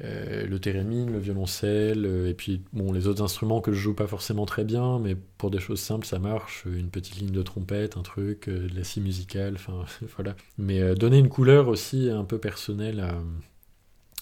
euh, 0.04 0.48
le 0.48 0.60
thérémine, 0.60 1.12
le 1.12 1.20
violoncelle, 1.20 2.06
et 2.28 2.34
puis 2.34 2.62
bon, 2.74 2.92
les 2.92 3.08
autres 3.08 3.24
instruments 3.24 3.62
que 3.62 3.72
je 3.72 3.80
joue 3.80 3.94
pas 3.94 4.08
forcément 4.08 4.46
très 4.46 4.64
bien, 4.64 5.00
mais 5.00 5.16
pour 5.38 5.52
des 5.52 5.60
choses 5.60 5.80
simples 5.80 6.06
ça 6.06 6.20
marche, 6.20 6.66
une 6.66 6.90
petite 6.90 7.18
ligne 7.18 7.32
de 7.32 7.44
trompette, 7.44 7.98
un 7.98 8.02
truc, 8.02 8.50
de 8.50 8.76
la 8.76 8.84
scie 8.84 9.02
musicale, 9.02 9.56
enfin 9.56 9.86
voilà. 10.16 10.36
Mais 10.58 10.96
donner 10.96 11.20
une 11.20 11.30
couleur 11.30 11.68
aussi 11.68 12.10
un 12.10 12.24
peu 12.24 12.38
personnelle 12.38 13.06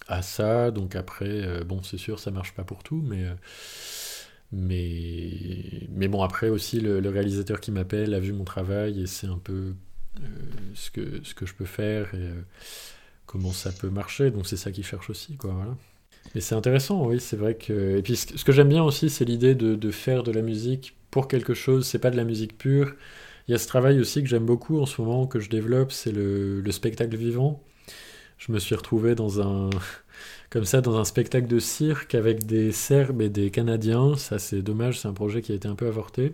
à, 0.07 0.21
ça, 0.21 0.71
donc 0.71 0.95
après, 0.95 1.63
bon 1.63 1.81
c'est 1.83 1.97
sûr 1.97 2.19
ça 2.19 2.31
marche 2.31 2.53
pas 2.53 2.63
pour 2.63 2.83
tout, 2.83 3.01
mais 3.07 3.25
mais, 4.51 5.87
mais 5.89 6.07
bon, 6.07 6.23
après 6.23 6.49
aussi, 6.49 6.79
le, 6.81 6.99
réalisateur 7.09 7.59
qui 7.61 7.71
m'appelle 7.71 8.13
a 8.13 8.19
vu 8.19 8.33
mon 8.33 8.43
travail 8.43 9.01
et 9.01 9.07
c'est 9.07 9.27
un 9.27 9.37
peu 9.37 9.73
euh, 10.19 10.27
ce, 10.73 10.91
que, 10.91 11.23
ce 11.23 11.33
que 11.33 11.45
je 11.45 11.53
peux 11.53 11.65
faire 11.65 12.09
euh, 12.13 12.41
comment 13.31 13.51
ça 13.51 13.71
peut 13.71 13.89
marcher. 13.89 14.31
Donc 14.31 14.47
c'est 14.47 14.57
ça 14.57 14.71
qu'il 14.71 14.85
cherche 14.85 15.09
aussi, 15.09 15.37
quoi. 15.37 15.51
Voilà. 15.51 15.77
Et 16.35 16.41
c'est 16.41 16.55
intéressant, 16.55 17.07
oui, 17.07 17.19
c'est 17.19 17.37
vrai 17.37 17.55
que. 17.55 17.97
Et 17.97 18.01
puis 18.01 18.15
ce, 18.15 18.43
que 18.43 18.51
j'aime 18.51 18.69
bien 18.69 18.83
aussi, 18.83 19.09
c'est 19.09 19.25
l'idée 19.25 19.55
de, 19.55 19.91
faire 19.91 20.23
de 20.23 20.31
la 20.31 20.41
musique 20.41 20.95
pour 21.09 21.27
quelque 21.27 21.53
chose. 21.53 21.85
C'est 21.85 21.99
pas 21.99 22.11
de 22.11 22.17
la 22.17 22.23
musique 22.23 22.57
pure. 22.57 22.93
Il 23.47 23.51
y 23.51 23.55
a 23.55 23.57
ce 23.57 23.67
travail 23.67 23.99
aussi 23.99 24.21
que 24.21 24.29
j'aime 24.29 24.45
beaucoup 24.45 24.79
en 24.79 24.85
ce 24.85 25.01
moment, 25.01 25.27
que 25.27 25.39
je 25.39 25.49
développe, 25.49 25.91
c'est 25.91 26.11
le, 26.11 26.61
le 26.61 26.71
spectacle 26.71 27.15
vivant. 27.17 27.63
Je 28.37 28.51
me 28.51 28.59
suis 28.59 28.75
retrouvé 28.75 29.15
dans 29.15 29.41
un 29.41 29.69
comme 30.49 30.65
ça 30.65 30.81
dans 30.81 30.97
un 30.97 31.05
spectacle 31.05 31.47
de 31.47 31.59
cirque 31.59 32.15
avec 32.15 32.45
des 32.45 32.71
Serbes 32.71 33.21
et 33.21 33.29
des 33.29 33.51
Canadiens. 33.51 34.15
Ça, 34.17 34.39
c'est 34.39 34.61
dommage, 34.61 34.99
c'est 34.99 35.07
un 35.07 35.13
projet 35.13 35.41
qui 35.41 35.51
a 35.53 35.55
été 35.55 35.67
un 35.67 35.75
peu 35.75 35.87
avorté 35.87 36.33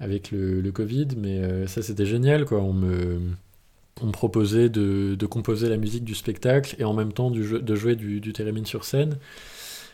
avec 0.00 0.30
le, 0.30 0.70
Covid, 0.72 1.08
mais 1.16 1.38
euh, 1.38 1.66
ça, 1.66 1.82
c'était 1.82 2.06
génial, 2.06 2.46
quoi. 2.46 2.60
On 2.60 2.72
me, 2.72 3.20
on 4.02 4.10
proposait 4.10 4.68
de, 4.68 5.26
composer 5.26 5.68
la 5.68 5.76
musique 5.76 6.04
du 6.04 6.14
spectacle 6.14 6.76
et 6.78 6.84
en 6.84 6.94
même 6.94 7.12
temps 7.12 7.30
de 7.30 7.74
jouer 7.74 7.96
du, 7.96 8.20
du 8.20 8.32
sur 8.64 8.84
scène. 8.84 9.16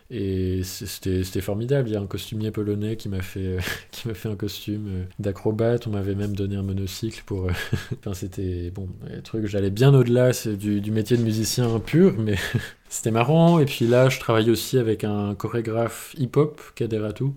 Et 0.09 0.63
c'était 0.63 1.41
formidable. 1.41 1.89
Il 1.89 1.93
y 1.95 1.97
a 1.97 2.01
un 2.01 2.07
costumier 2.07 2.53
polonais 2.53 2.97
qui 2.97 3.09
m'a 3.09 3.23
fait, 3.23 3.59
qui 3.91 4.07
m'a 4.07 4.15
fait 4.15 4.29
un 4.29 4.37
costume 4.37 4.87
euh, 4.89 5.05
d'acrobate. 5.19 5.89
On 5.89 5.91
m'avait 5.91 6.15
même 6.15 6.37
donné 6.37 6.55
un 6.55 6.63
monocycle 6.63 7.23
pour. 7.27 7.47
Euh, 7.47 7.53
enfin, 7.99 8.15
c'était 8.15 8.71
bon, 8.71 8.89
le 9.13 9.21
truc. 9.21 9.47
J'allais 9.47 9.71
bien 9.71 9.93
au-delà 9.93 10.31
du, 10.31 10.81
du, 10.81 10.91
métier 10.93 11.17
de 11.17 11.23
musicien 11.23 11.81
pur, 11.81 12.15
mais 12.19 12.37
c'était 12.89 13.11
marrant. 13.11 13.59
Et 13.59 13.65
puis 13.65 13.89
là, 13.89 14.09
je 14.09 14.21
travaille 14.21 14.49
aussi 14.49 14.79
avec 14.79 15.03
un 15.03 15.35
chorégraphe 15.35 16.15
hip-hop, 16.19 16.61
Kaderatu. 16.77 17.33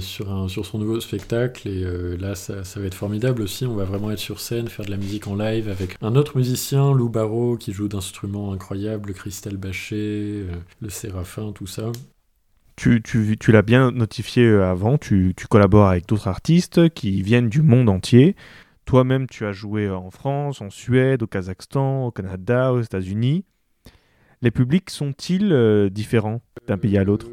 Sur, 0.00 0.32
un, 0.32 0.48
sur 0.48 0.66
son 0.66 0.78
nouveau 0.78 1.00
spectacle. 1.00 1.68
Et 1.68 1.84
là, 2.16 2.34
ça, 2.34 2.64
ça, 2.64 2.80
va 2.80 2.86
être 2.86 2.94
formidable 2.94 3.42
aussi. 3.42 3.64
On 3.66 3.74
va 3.74 3.84
vraiment 3.84 4.10
être 4.10 4.18
sur 4.18 4.40
scène, 4.40 4.68
faire 4.68 4.84
de 4.84 4.90
la 4.90 4.96
musique 4.96 5.26
en 5.26 5.36
live 5.36 5.68
avec 5.68 5.96
un 6.02 6.16
autre 6.16 6.36
musicien, 6.36 6.92
Lou 6.92 7.08
Barreau, 7.08 7.56
qui 7.56 7.72
joue 7.72 7.88
d'instruments 7.88 8.52
incroyables, 8.52 9.08
le 9.08 9.14
Christelle 9.14 9.56
Bachet, 9.56 10.44
le 10.80 10.88
Séraphin, 10.90 11.52
tout 11.52 11.66
ça. 11.66 11.92
Tu, 12.76 13.02
tu, 13.02 13.36
tu 13.38 13.52
l'as 13.52 13.62
bien 13.62 13.92
notifié 13.92 14.48
avant, 14.48 14.98
tu, 14.98 15.34
tu 15.36 15.46
collabores 15.46 15.88
avec 15.88 16.06
d'autres 16.08 16.28
artistes 16.28 16.88
qui 16.90 17.22
viennent 17.22 17.48
du 17.48 17.62
monde 17.62 17.88
entier. 17.88 18.34
Toi-même, 18.84 19.26
tu 19.26 19.46
as 19.46 19.52
joué 19.52 19.88
en 19.88 20.10
France, 20.10 20.60
en 20.60 20.70
Suède, 20.70 21.22
au 21.22 21.26
Kazakhstan, 21.26 22.06
au 22.06 22.10
Canada, 22.10 22.72
aux 22.72 22.80
États-Unis. 22.80 23.44
Les 24.40 24.50
publics 24.50 24.90
sont-ils 24.90 25.52
euh, 25.52 25.88
différents 25.88 26.40
d'un 26.66 26.78
pays 26.78 26.98
à 26.98 27.04
l'autre? 27.04 27.28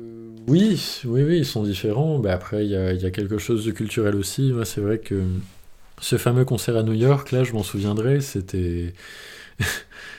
Oui, 0.48 1.02
oui, 1.06 1.24
oui, 1.24 1.38
ils 1.40 1.46
sont 1.46 1.64
différents. 1.64 2.20
Bah, 2.20 2.34
après, 2.34 2.66
il 2.66 2.72
y 2.72 2.76
a, 2.76 2.94
y 2.94 3.06
a, 3.06 3.12
quelque 3.12 3.38
chose 3.38 3.66
de 3.66 3.72
culturel 3.72 4.16
aussi. 4.16 4.52
Moi, 4.52 4.66
c'est 4.66 4.82
vrai 4.82 5.00
que 5.00 5.24
ce 6.02 6.18
fameux 6.18 6.46
concert 6.46 6.78
à 6.78 6.84
New 6.84 6.94
York, 6.94 7.32
là, 7.32 7.44
je 7.44 7.54
m'en 7.54 7.64
souviendrai, 7.64 8.22
c'était... 8.22 8.94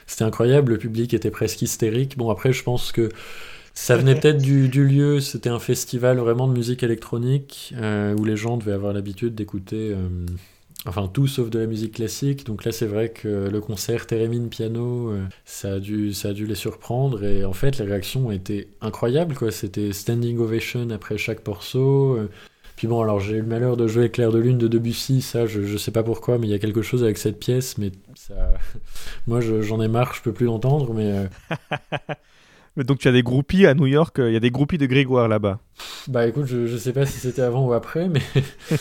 c'était 0.06 0.24
incroyable, 0.24 0.72
le 0.72 0.78
public 0.78 1.14
était 1.14 1.30
presque 1.30 1.62
hystérique. 1.62 2.16
Bon, 2.18 2.30
après, 2.30 2.52
je 2.52 2.62
pense 2.62 2.92
que 2.92 3.08
ça 3.74 3.96
venait 3.96 4.14
peut-être 4.20 4.38
du, 4.38 4.68
du, 4.68 4.86
lieu, 4.86 5.20
c'était 5.20 5.50
un 5.50 5.58
festival 5.58 6.18
vraiment 6.18 6.48
de 6.48 6.52
musique 6.52 6.82
électronique, 6.82 7.74
euh, 7.76 8.14
où 8.16 8.24
les 8.24 8.36
gens 8.36 8.56
devaient 8.56 8.72
avoir 8.72 8.92
l'habitude 8.92 9.34
d'écouter... 9.34 9.92
Euh, 9.92 10.26
Enfin, 10.86 11.08
tout 11.12 11.26
sauf 11.26 11.50
de 11.50 11.58
la 11.58 11.66
musique 11.66 11.94
classique. 11.94 12.46
Donc 12.46 12.64
là, 12.64 12.72
c'est 12.72 12.86
vrai 12.86 13.10
que 13.10 13.48
le 13.50 13.60
concert 13.60 14.06
Térémine 14.06 14.48
piano, 14.48 15.10
euh, 15.10 15.26
ça, 15.44 15.74
a 15.74 15.78
dû, 15.78 16.14
ça 16.14 16.28
a 16.28 16.32
dû 16.32 16.46
les 16.46 16.54
surprendre. 16.54 17.22
Et 17.22 17.44
en 17.44 17.52
fait, 17.52 17.78
les 17.78 17.84
réactions 17.84 18.30
été 18.32 18.68
incroyables. 18.80 19.36
C'était 19.52 19.92
standing 19.92 20.38
ovation 20.38 20.88
après 20.90 21.18
chaque 21.18 21.46
morceau. 21.46 22.16
Euh. 22.16 22.30
Puis 22.76 22.86
bon, 22.86 23.02
alors 23.02 23.20
j'ai 23.20 23.36
eu 23.36 23.40
le 23.40 23.46
malheur 23.46 23.76
de 23.76 23.86
jouer 23.86 24.10
Clair 24.10 24.32
de 24.32 24.38
Lune 24.38 24.56
de 24.56 24.68
Debussy. 24.68 25.20
Ça, 25.20 25.46
je, 25.46 25.64
je 25.64 25.76
sais 25.76 25.90
pas 25.90 26.02
pourquoi, 26.02 26.38
mais 26.38 26.46
il 26.46 26.50
y 26.50 26.54
a 26.54 26.58
quelque 26.58 26.80
chose 26.80 27.04
avec 27.04 27.18
cette 27.18 27.38
pièce. 27.38 27.76
Mais 27.76 27.92
ça... 28.14 28.54
moi, 29.26 29.40
j'en 29.42 29.82
ai 29.82 29.88
marre, 29.88 30.14
je 30.14 30.22
peux 30.22 30.32
plus 30.32 30.46
l'entendre. 30.46 30.94
Mais. 30.94 31.28
Euh. 32.70 32.80
Mais 32.80 32.84
donc 32.84 32.98
tu 32.98 33.08
as 33.08 33.12
des 33.12 33.22
groupies 33.22 33.66
à 33.66 33.74
New 33.74 33.86
York, 33.86 34.16
il 34.18 34.32
y 34.32 34.36
a 34.36 34.40
des 34.40 34.50
groupies 34.50 34.78
de 34.78 34.86
Grégoire 34.86 35.28
là-bas. 35.28 35.58
Bah 36.08 36.26
écoute, 36.26 36.46
je, 36.46 36.66
je 36.66 36.76
sais 36.76 36.92
pas 36.92 37.06
si 37.06 37.18
c'était 37.18 37.42
avant 37.42 37.66
ou 37.66 37.72
après, 37.72 38.08
mais, 38.08 38.20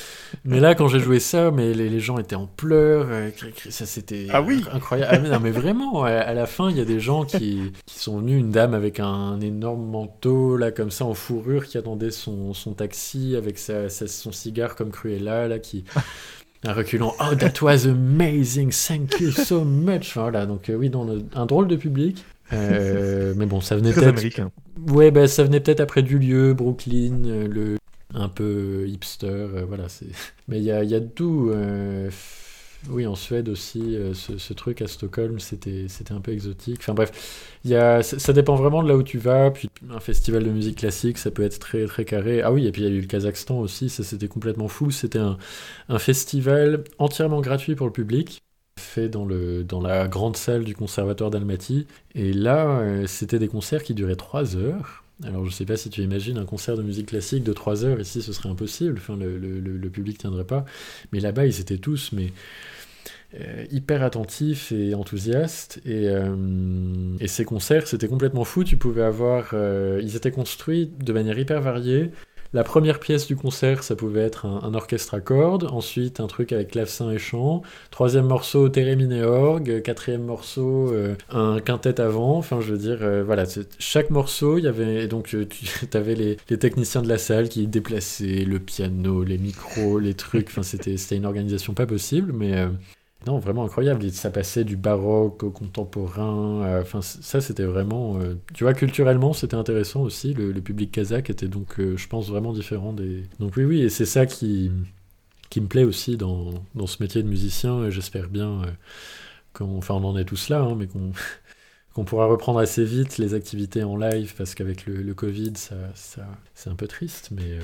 mais 0.45 0.59
là 0.59 0.75
quand 0.75 0.87
j'ai 0.87 0.99
joué 0.99 1.19
ça, 1.19 1.51
mais 1.51 1.73
les, 1.73 1.89
les, 1.89 1.99
gens 1.99 2.17
étaient 2.17 2.35
en 2.35 2.45
pleurs, 2.45 3.07
euh, 3.09 3.29
ça 3.69 3.85
c'était 3.85 4.27
ah 4.31 4.41
oui 4.41 4.63
incroyable. 4.71 5.11
Ah, 5.13 5.19
mais, 5.19 5.29
non 5.29 5.39
mais 5.39 5.51
vraiment, 5.51 6.03
à, 6.03 6.33
la 6.33 6.45
fin 6.45 6.69
il 6.69 6.77
y 6.77 6.81
a 6.81 6.85
des 6.85 6.99
gens 6.99 7.25
qui, 7.25 7.71
qui, 7.85 7.99
sont 7.99 8.19
venus, 8.19 8.39
une 8.39 8.51
dame 8.51 8.73
avec 8.73 8.99
un 8.99 9.39
énorme 9.41 9.85
manteau 9.89 10.57
là 10.57 10.71
comme 10.71 10.91
ça 10.91 11.05
en 11.05 11.13
fourrure 11.13 11.65
qui 11.65 11.77
attendait 11.77 12.11
son, 12.11 12.53
son 12.53 12.73
taxi 12.73 13.35
avec 13.35 13.57
sa, 13.57 13.89
son 13.89 14.31
cigare 14.31 14.75
comme 14.75 14.91
Cruella 14.91 15.47
là 15.47 15.59
qui 15.59 15.83
un 16.65 16.73
reculant 16.73 17.15
oh 17.21 17.35
that 17.35 17.61
was 17.61 17.87
amazing 17.87 18.69
thank 18.71 19.19
you 19.21 19.31
so 19.31 19.63
much 19.63 20.15
voilà 20.15 20.45
donc 20.45 20.69
euh, 20.69 20.75
oui 20.75 20.89
dans 20.89 21.07
un 21.33 21.45
drôle 21.45 21.69
de 21.69 21.77
public 21.77 22.25
euh, 22.53 23.33
mais 23.35 23.45
bon, 23.45 23.61
ça 23.61 23.75
venait 23.75 23.93
peut-être. 23.93 24.51
Ouais, 24.87 25.11
bah, 25.11 25.27
ça 25.27 25.43
venait 25.43 25.59
peut-être 25.59 25.79
après 25.79 26.03
du 26.03 26.19
lieu, 26.19 26.53
Brooklyn, 26.53 27.25
euh, 27.25 27.47
le 27.47 27.77
un 28.15 28.29
peu 28.29 28.87
hipster, 28.87 29.27
euh, 29.27 29.65
voilà. 29.67 29.89
C'est. 29.89 30.07
Mais 30.47 30.57
il 30.57 30.63
y 30.63 30.71
a, 30.71 30.83
y 30.83 30.95
a, 30.95 30.99
de 30.99 31.07
tout. 31.07 31.51
Oui, 32.89 33.05
en 33.05 33.15
Suède 33.15 33.49
aussi, 33.49 33.97
ce, 34.13 34.37
ce, 34.37 34.53
truc 34.53 34.81
à 34.81 34.87
Stockholm, 34.87 35.41
c'était 35.41 35.87
c'était 35.89 36.13
un 36.13 36.21
peu 36.21 36.31
exotique. 36.31 36.77
Enfin 36.79 36.93
bref, 36.93 37.11
y 37.65 37.75
a, 37.75 38.01
ça 38.01 38.31
dépend 38.31 38.55
vraiment 38.55 38.81
de 38.81 38.87
là 38.87 38.95
où 38.95 39.03
tu 39.03 39.17
vas. 39.17 39.51
Puis 39.51 39.69
un 39.89 39.99
festival 39.99 40.45
de 40.45 40.49
musique 40.49 40.77
classique, 40.77 41.17
ça 41.17 41.29
peut 41.29 41.43
être 41.43 41.59
très 41.59 41.85
très 41.87 42.05
carré. 42.05 42.41
Ah 42.41 42.53
oui, 42.53 42.67
et 42.67 42.71
puis 42.71 42.83
il 42.83 42.87
y 42.87 42.89
a 42.89 42.93
eu 42.93 43.01
le 43.01 43.07
Kazakhstan 43.07 43.59
aussi, 43.59 43.89
ça 43.89 44.03
c'était 44.05 44.29
complètement 44.29 44.69
fou. 44.69 44.91
C'était 44.91 45.19
un, 45.19 45.37
un 45.89 45.99
festival 45.99 46.85
entièrement 46.99 47.41
gratuit 47.41 47.75
pour 47.75 47.85
le 47.85 47.91
public 47.91 48.43
fait 48.79 49.09
dans, 49.09 49.25
le, 49.25 49.63
dans 49.63 49.81
la 49.81 50.07
grande 50.07 50.37
salle 50.37 50.63
du 50.63 50.75
conservatoire 50.75 51.29
d'Almaty. 51.29 51.87
Et 52.15 52.33
là, 52.33 52.79
euh, 52.79 53.07
c'était 53.07 53.39
des 53.39 53.47
concerts 53.47 53.83
qui 53.83 53.93
duraient 53.93 54.15
3 54.15 54.55
heures. 54.57 55.03
Alors 55.23 55.45
je 55.45 55.51
sais 55.51 55.65
pas 55.65 55.75
si 55.77 55.89
tu 55.89 56.01
imagines 56.01 56.37
un 56.37 56.45
concert 56.45 56.77
de 56.77 56.83
musique 56.83 57.07
classique 57.07 57.43
de 57.43 57.51
3 57.51 57.83
heures, 57.83 57.99
ici 57.99 58.21
ce 58.21 58.31
serait 58.31 58.47
impossible, 58.47 58.95
enfin, 58.97 59.17
le, 59.17 59.37
le, 59.37 59.59
le 59.59 59.89
public 59.89 60.17
tiendrait 60.17 60.45
pas. 60.45 60.63
Mais 61.11 61.19
là-bas, 61.19 61.45
ils 61.45 61.59
étaient 61.59 61.77
tous 61.77 62.11
mais, 62.13 62.31
euh, 63.35 63.65
hyper 63.71 64.03
attentifs 64.03 64.71
et 64.71 64.95
enthousiastes. 64.95 65.81
Et, 65.85 66.07
euh, 66.07 67.15
et 67.19 67.27
ces 67.27 67.45
concerts, 67.45 67.87
c'était 67.87 68.07
complètement 68.07 68.43
fou. 68.45 68.63
Tu 68.63 68.77
pouvais 68.77 69.03
avoir... 69.03 69.53
ils 70.01 70.15
étaient 70.15 70.31
construits 70.31 70.91
de 70.99 71.13
manière 71.13 71.37
hyper 71.37 71.61
variée. 71.61 72.11
La 72.51 72.63
première 72.63 72.99
pièce 72.99 73.27
du 73.27 73.35
concert, 73.35 73.83
ça 73.83 73.95
pouvait 73.95 74.21
être 74.23 74.47
un, 74.47 74.73
orchestre 74.73 75.13
à 75.13 75.19
cordes, 75.19 75.67
ensuite 75.71 76.19
un 76.19 76.25
truc 76.25 76.51
avec 76.51 76.71
clavecin 76.71 77.11
et 77.11 77.19
chant, 77.19 77.61
troisième 77.91 78.25
morceau 78.25 78.69
thérémine 78.69 79.11
et 79.11 79.21
orgue, 79.21 79.83
quatrième 79.83 80.23
morceau 80.23 80.91
euh, 80.91 81.13
un 81.29 81.59
quintet 81.59 82.01
avant, 82.01 82.37
enfin 82.37 82.59
je 82.59 82.71
veux 82.71 82.79
dire, 82.79 82.97
euh, 83.01 83.23
voilà, 83.23 83.43
chaque 83.77 84.09
morceau, 84.09 84.57
il 84.57 84.63
y 84.63 84.67
avait, 84.67 85.07
donc 85.07 85.35
euh, 85.35 85.45
tu 85.47 85.67
avais 85.95 86.15
les, 86.15 86.37
les, 86.49 86.57
techniciens 86.57 87.03
de 87.03 87.07
la 87.07 87.19
salle 87.19 87.49
qui 87.49 87.67
déplaçaient 87.67 88.45
le 88.45 88.57
piano, 88.57 89.23
les 89.23 89.37
micros, 89.37 89.99
les 89.99 90.15
trucs, 90.15 90.47
enfin 90.47 90.63
c'était 90.63 90.95
une 91.15 91.27
organisation 91.27 91.75
pas 91.75 91.85
possible, 91.85 92.33
mais 92.33 92.65
non, 93.27 93.37
vraiment 93.37 93.65
incroyable. 93.65 94.09
Ça 94.11 94.31
passait 94.31 94.63
du 94.63 94.77
baroque 94.77 95.43
au 95.43 95.51
contemporain. 95.51 96.63
Euh, 96.63 96.81
enfin, 96.81 97.01
ça, 97.01 97.41
c'était 97.41 97.65
vraiment. 97.65 98.17
Euh, 98.19 98.35
tu 98.53 98.63
vois, 98.63 98.73
culturellement, 98.73 99.33
c'était 99.33 99.55
intéressant 99.55 100.01
aussi. 100.01 100.33
Le, 100.33 100.53
public 100.61 100.91
kazakh 100.91 101.29
était 101.29 101.47
donc, 101.49 101.79
euh, 101.79 101.97
je 101.97 102.07
pense, 102.07 102.29
vraiment 102.29 102.53
différent 102.53 102.93
des. 102.93 103.23
Donc, 103.39 103.57
oui, 103.57 103.65
oui, 103.65 103.81
et 103.81 103.89
c'est 103.89 104.05
ça 104.05 104.25
qui, 104.25 104.71
qui 105.49 105.59
me 105.61 105.67
plaît 105.67 105.83
aussi 105.83 106.15
dans, 106.17 106.51
dans 106.75 106.87
ce 106.87 107.03
métier 107.03 107.21
de 107.21 107.27
musicien. 107.27 107.89
J'espère 107.89 108.29
bien 108.29 108.61
qu'on. 109.53 109.77
Enfin, 109.77 109.95
on 109.95 110.03
en 110.05 110.17
est 110.17 110.25
tous 110.25 110.49
là, 110.49 110.61
hein, 110.61 110.75
mais 110.75 110.87
qu'on. 110.87 111.11
qu'on 111.95 112.05
pourra 112.05 112.27
reprendre 112.27 112.59
assez 112.59 112.85
vite 112.85 113.17
les 113.17 113.33
activités 113.33 113.83
en 113.83 113.97
live 113.97 114.35
parce 114.37 114.53
qu'avec 114.55 114.85
le, 114.85 115.13
Covid, 115.15 115.53
ça, 115.55 115.75
ça 115.95 116.25
c'est 116.53 116.69
un 116.69 116.75
peu 116.75 116.87
triste, 116.87 117.29
mais, 117.31 117.57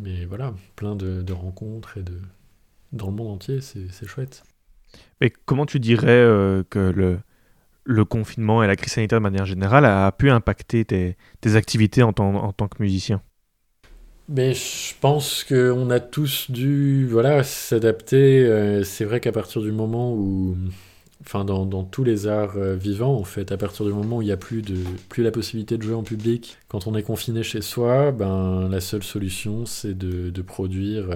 mais 0.00 0.24
voilà, 0.26 0.54
plein 0.76 0.94
de 0.96 1.32
rencontres 1.32 1.98
et 1.98 2.02
de, 2.02 2.20
dans 2.94 3.08
le 3.08 3.12
monde 3.12 3.28
entier, 3.28 3.60
c'est 3.60 4.06
chouette. 4.06 4.42
Mais 5.20 5.32
comment 5.44 5.66
tu 5.66 5.80
dirais 5.80 6.08
euh, 6.08 6.62
que 6.68 6.78
le, 6.78 7.18
le 7.84 8.04
confinement 8.04 8.62
et 8.62 8.66
la 8.66 8.76
crise 8.76 8.92
sanitaire 8.92 9.18
de 9.18 9.22
manière 9.22 9.46
générale 9.46 9.84
a 9.84 10.10
pu 10.12 10.30
impacter 10.30 10.84
tes, 10.84 11.16
tes 11.40 11.56
activités 11.56 12.02
en, 12.02 12.12
en, 12.18 12.52
tant 12.52 12.68
que 12.68 12.82
musicien? 12.82 13.20
Mais 14.28 14.54
je 14.54 14.94
pense 15.00 15.44
qu'on 15.44 15.90
a 15.90 16.00
tous 16.00 16.50
dû 16.50 17.06
voilà, 17.06 17.42
s'adapter. 17.42 18.46
Euh, 18.46 18.82
c'est 18.82 19.04
vrai 19.04 19.20
qu'à 19.20 19.32
partir 19.32 19.60
du 19.60 19.70
moment 19.70 20.14
où, 20.14 20.56
enfin 21.20 21.44
dans, 21.44 21.66
dans 21.66 21.84
tous 21.84 22.04
les 22.04 22.26
arts 22.26 22.56
euh, 22.56 22.74
vivants, 22.74 23.16
en 23.16 23.24
fait, 23.24 23.52
à 23.52 23.58
partir 23.58 23.84
du 23.84 23.92
moment 23.92 24.18
où 24.18 24.22
il 24.22 24.26
n'y 24.26 24.32
a 24.32 24.38
plus, 24.38 24.62
de, 24.62 24.76
plus 25.10 25.22
la 25.22 25.30
possibilité 25.30 25.76
de 25.76 25.82
jouer 25.82 25.94
en 25.94 26.04
public, 26.04 26.56
quand 26.68 26.86
on 26.86 26.94
est 26.94 27.02
confiné 27.02 27.42
chez 27.42 27.60
soi, 27.60 28.12
ben, 28.12 28.66
la 28.70 28.80
seule 28.80 29.02
solution 29.02 29.66
c'est 29.66 29.96
de, 29.96 30.30
de, 30.30 30.42
produire 30.42 31.10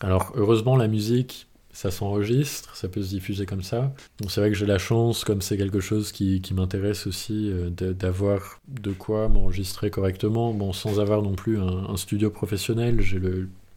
alors 0.00 0.32
heureusement 0.34 0.76
la 0.76 0.88
musique, 0.88 1.48
ça 1.72 1.90
s'enregistre, 1.90 2.76
ça 2.76 2.88
peut 2.88 3.02
se 3.02 3.08
diffuser 3.08 3.46
comme 3.46 3.62
ça. 3.62 3.92
Donc 4.20 4.30
c'est 4.30 4.40
vrai 4.40 4.50
que 4.50 4.56
j'ai 4.56 4.66
la 4.66 4.78
chance, 4.78 5.24
comme 5.24 5.42
c'est 5.42 5.56
quelque 5.56 5.80
chose 5.80 6.12
qui, 6.12 6.40
qui 6.40 6.54
m'intéresse 6.54 7.06
aussi, 7.06 7.50
euh, 7.50 7.70
d'avoir 7.70 8.60
de 8.68 8.92
quoi 8.92 9.28
m'enregistrer 9.28 9.90
correctement, 9.90 10.54
bon 10.54 10.72
sans 10.72 11.00
avoir 11.00 11.22
non 11.22 11.34
plus 11.34 11.58
un, 11.60 11.96
studio 11.96 12.30
professionnel. 12.30 13.00
J'ai 13.00 13.20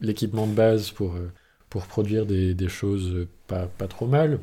l'équipement 0.00 0.46
de 0.46 0.54
base 0.54 0.90
pour, 0.90 1.14
euh, 1.16 1.32
pour 1.70 1.86
produire 1.86 2.24
des, 2.24 2.54
des 2.54 2.68
choses 2.68 3.26
pas, 3.46 3.66
pas 3.66 3.88
trop 3.88 4.06
mal. 4.06 4.38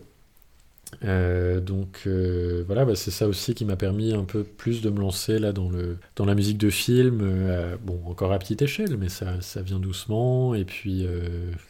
Euh, 1.04 1.60
donc 1.60 2.04
euh, 2.08 2.64
voilà, 2.66 2.86
bah, 2.86 2.96
c'est 2.96 3.12
ça 3.12 3.28
aussi 3.28 3.54
qui 3.54 3.66
m'a 3.66 3.76
permis 3.76 4.14
un 4.14 4.24
peu 4.24 4.44
plus 4.44 4.82
de 4.82 4.90
me 4.90 5.00
lancer 5.00 5.40
là 5.40 5.52
dans, 5.52 5.70
le, 5.70 5.98
dans 6.16 6.26
la 6.26 6.36
musique 6.36 6.58
de 6.58 6.70
film, 6.70 7.20
euh, 7.22 7.76
bon 7.84 8.02
encore 8.06 8.32
à 8.32 8.40
petite 8.40 8.62
échelle, 8.62 8.98
mais 8.98 9.10
ça, 9.10 9.42
ça 9.42 9.62
vient 9.62 9.80
doucement, 9.80 10.56
et 10.56 10.66
puis 10.66 11.08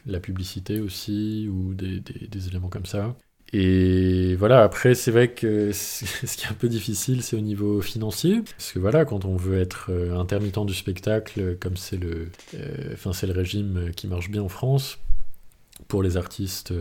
la 0.05 0.19
publicité 0.19 0.79
aussi, 0.79 1.49
ou 1.51 1.73
des, 1.73 1.99
des, 1.99 2.47
éléments 2.47 2.69
comme 2.69 2.85
ça. 2.85 3.15
Et 3.53 4.35
voilà, 4.35 4.63
après 4.63 4.95
c'est 4.95 5.11
vrai 5.11 5.29
que 5.29 5.71
ce 5.73 6.37
qui 6.37 6.45
est 6.45 6.49
un 6.49 6.53
peu 6.53 6.67
difficile, 6.67 7.23
c'est 7.23 7.35
au 7.35 7.41
niveau 7.41 7.81
financier, 7.81 8.41
parce 8.57 8.71
que 8.71 8.79
voilà, 8.79 9.05
quand 9.05 9.25
on 9.25 9.35
veut 9.35 9.59
être 9.59 9.91
intermittent 10.17 10.65
du 10.65 10.73
spectacle, 10.73 11.57
comme 11.59 11.77
c'est 11.77 11.97
le, 11.97 12.29
enfin 12.93 13.11
le 13.25 13.33
régime 13.33 13.91
qui 13.95 14.07
marche 14.07 14.29
bien 14.29 14.43
en 14.43 14.49
France, 14.49 14.99
pour 15.87 16.03
les 16.03 16.17
artistes 16.17 16.73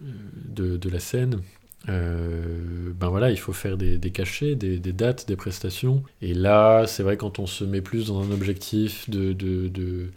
de, 0.00 0.76
de 0.76 0.88
la 0.88 1.00
scène, 1.00 1.42
euh, 1.88 2.92
ben 2.94 3.08
voilà, 3.08 3.30
il 3.30 3.38
faut 3.38 3.52
faire 3.52 3.76
des, 3.76 3.98
des 3.98 4.10
cachets, 4.10 4.54
des, 4.56 4.78
des, 4.78 4.92
dates, 4.92 5.28
des 5.28 5.36
prestations. 5.36 6.02
Et 6.22 6.34
là, 6.34 6.86
c'est 6.86 7.02
vrai, 7.02 7.16
quand 7.16 7.38
on 7.38 7.46
se 7.46 7.64
met 7.64 7.80
plus 7.80 8.08
dans 8.08 8.20
un 8.22 8.30
objectif 8.32 9.08
de, 9.10 9.32
de, 9.32 9.68
de, 9.68 10.10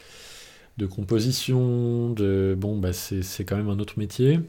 de 0.78 0.86
composition, 0.86 2.12
de, 2.12 2.56
bon, 2.58 2.78
bah 2.78 2.94
c'est 2.94 3.46
quand 3.46 3.58
même 3.58 3.70
un 3.70 3.80
autre 3.80 3.96
métier. 4.00 4.40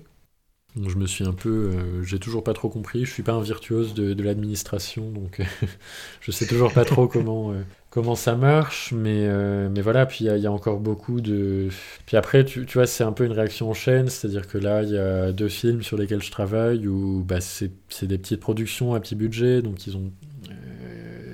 Je 0.76 0.96
me 0.96 1.06
suis 1.06 1.24
un 1.24 1.32
peu, 1.32 1.70
j'ai 2.02 2.18
toujours 2.18 2.44
pas 2.44 2.54
trop 2.54 2.68
compris. 2.68 3.04
Je 3.04 3.10
suis 3.10 3.22
pas 3.22 3.32
un 3.32 3.42
virtuose 3.42 3.94
de, 3.94 4.22
l'administration, 4.22 5.10
donc 5.10 5.42
je 6.20 6.30
sais 6.30 6.46
toujours 6.46 6.72
pas 6.72 6.84
trop 6.84 7.08
comment 7.08 7.54
comment 7.90 8.14
ça 8.14 8.36
marche, 8.36 8.92
mais, 8.92 9.28
mais 9.68 9.80
voilà, 9.80 10.06
puis 10.06 10.24
il 10.24 10.38
y, 10.38 10.46
a 10.46 10.52
encore 10.52 10.78
beaucoup 10.78 11.20
de... 11.20 11.70
Puis 12.06 12.16
après, 12.16 12.44
tu, 12.44 12.64
vois, 12.72 12.86
c'est 12.86 13.02
un 13.02 13.10
peu 13.10 13.24
une 13.24 13.32
réaction 13.32 13.68
en 13.68 13.74
chaîne, 13.74 14.08
c'est-à-dire 14.08 14.46
que 14.46 14.58
là, 14.58 14.84
il 14.84 14.90
y 14.90 14.98
a 14.98 15.32
deux 15.32 15.48
films 15.48 15.82
sur 15.82 15.96
lesquels 15.96 16.22
je 16.22 16.30
travaille 16.30 16.86
où 16.86 17.24
bah, 17.26 17.40
c'est 17.40 17.72
des 18.02 18.18
petites 18.18 18.38
productions 18.38 18.94
à 18.94 19.00
petit 19.00 19.16
budget, 19.16 19.60
donc 19.60 19.88
ils 19.88 19.96
ont 19.96 20.12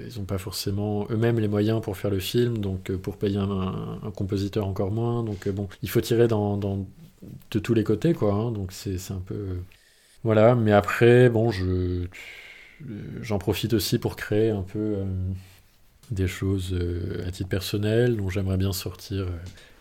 ils 0.07 0.19
n'ont 0.19 0.25
pas 0.25 0.39
forcément 0.39 1.07
eux-mêmes 1.11 1.39
les 1.39 1.49
moyens 1.49 1.81
pour 1.81 1.97
faire 1.97 2.11
le 2.11 2.19
film, 2.19 2.59
donc 2.59 2.91
euh, 2.91 2.99
pour 2.99 3.17
payer 3.17 3.39
un, 3.39 3.99
compositeur 4.15 4.67
encore 4.67 4.91
moins. 4.91 5.23
Donc 5.23 5.47
euh, 5.47 5.53
bon, 5.53 5.69
il 5.83 5.91
faut 5.91 6.01
tirer 6.01 6.29
dans, 6.29 6.87
de 7.51 7.59
tous 7.59 7.75
les 7.75 7.85
côtés, 7.85 8.15
quoi. 8.15 8.33
Hein. 8.35 8.53
donc 8.53 8.73
c'est 8.73 8.97
un 9.11 9.23
peu. 9.25 9.35
Euh, 9.35 9.61
voilà, 10.25 10.55
mais 10.55 10.73
après, 10.73 11.29
bon, 11.29 11.51
je 11.51 12.07
j'en 13.23 13.39
profite 13.39 13.73
aussi 13.73 13.99
pour 13.99 14.17
créer 14.17 14.51
un 14.51 14.63
peu 14.63 14.97
des 16.11 16.27
choses 16.27 16.79
à 17.27 17.31
titre 17.31 17.49
personnel, 17.49 18.17
dont 18.17 18.29
j'aimerais 18.29 18.59
bien 18.59 18.73
sortir 18.73 19.27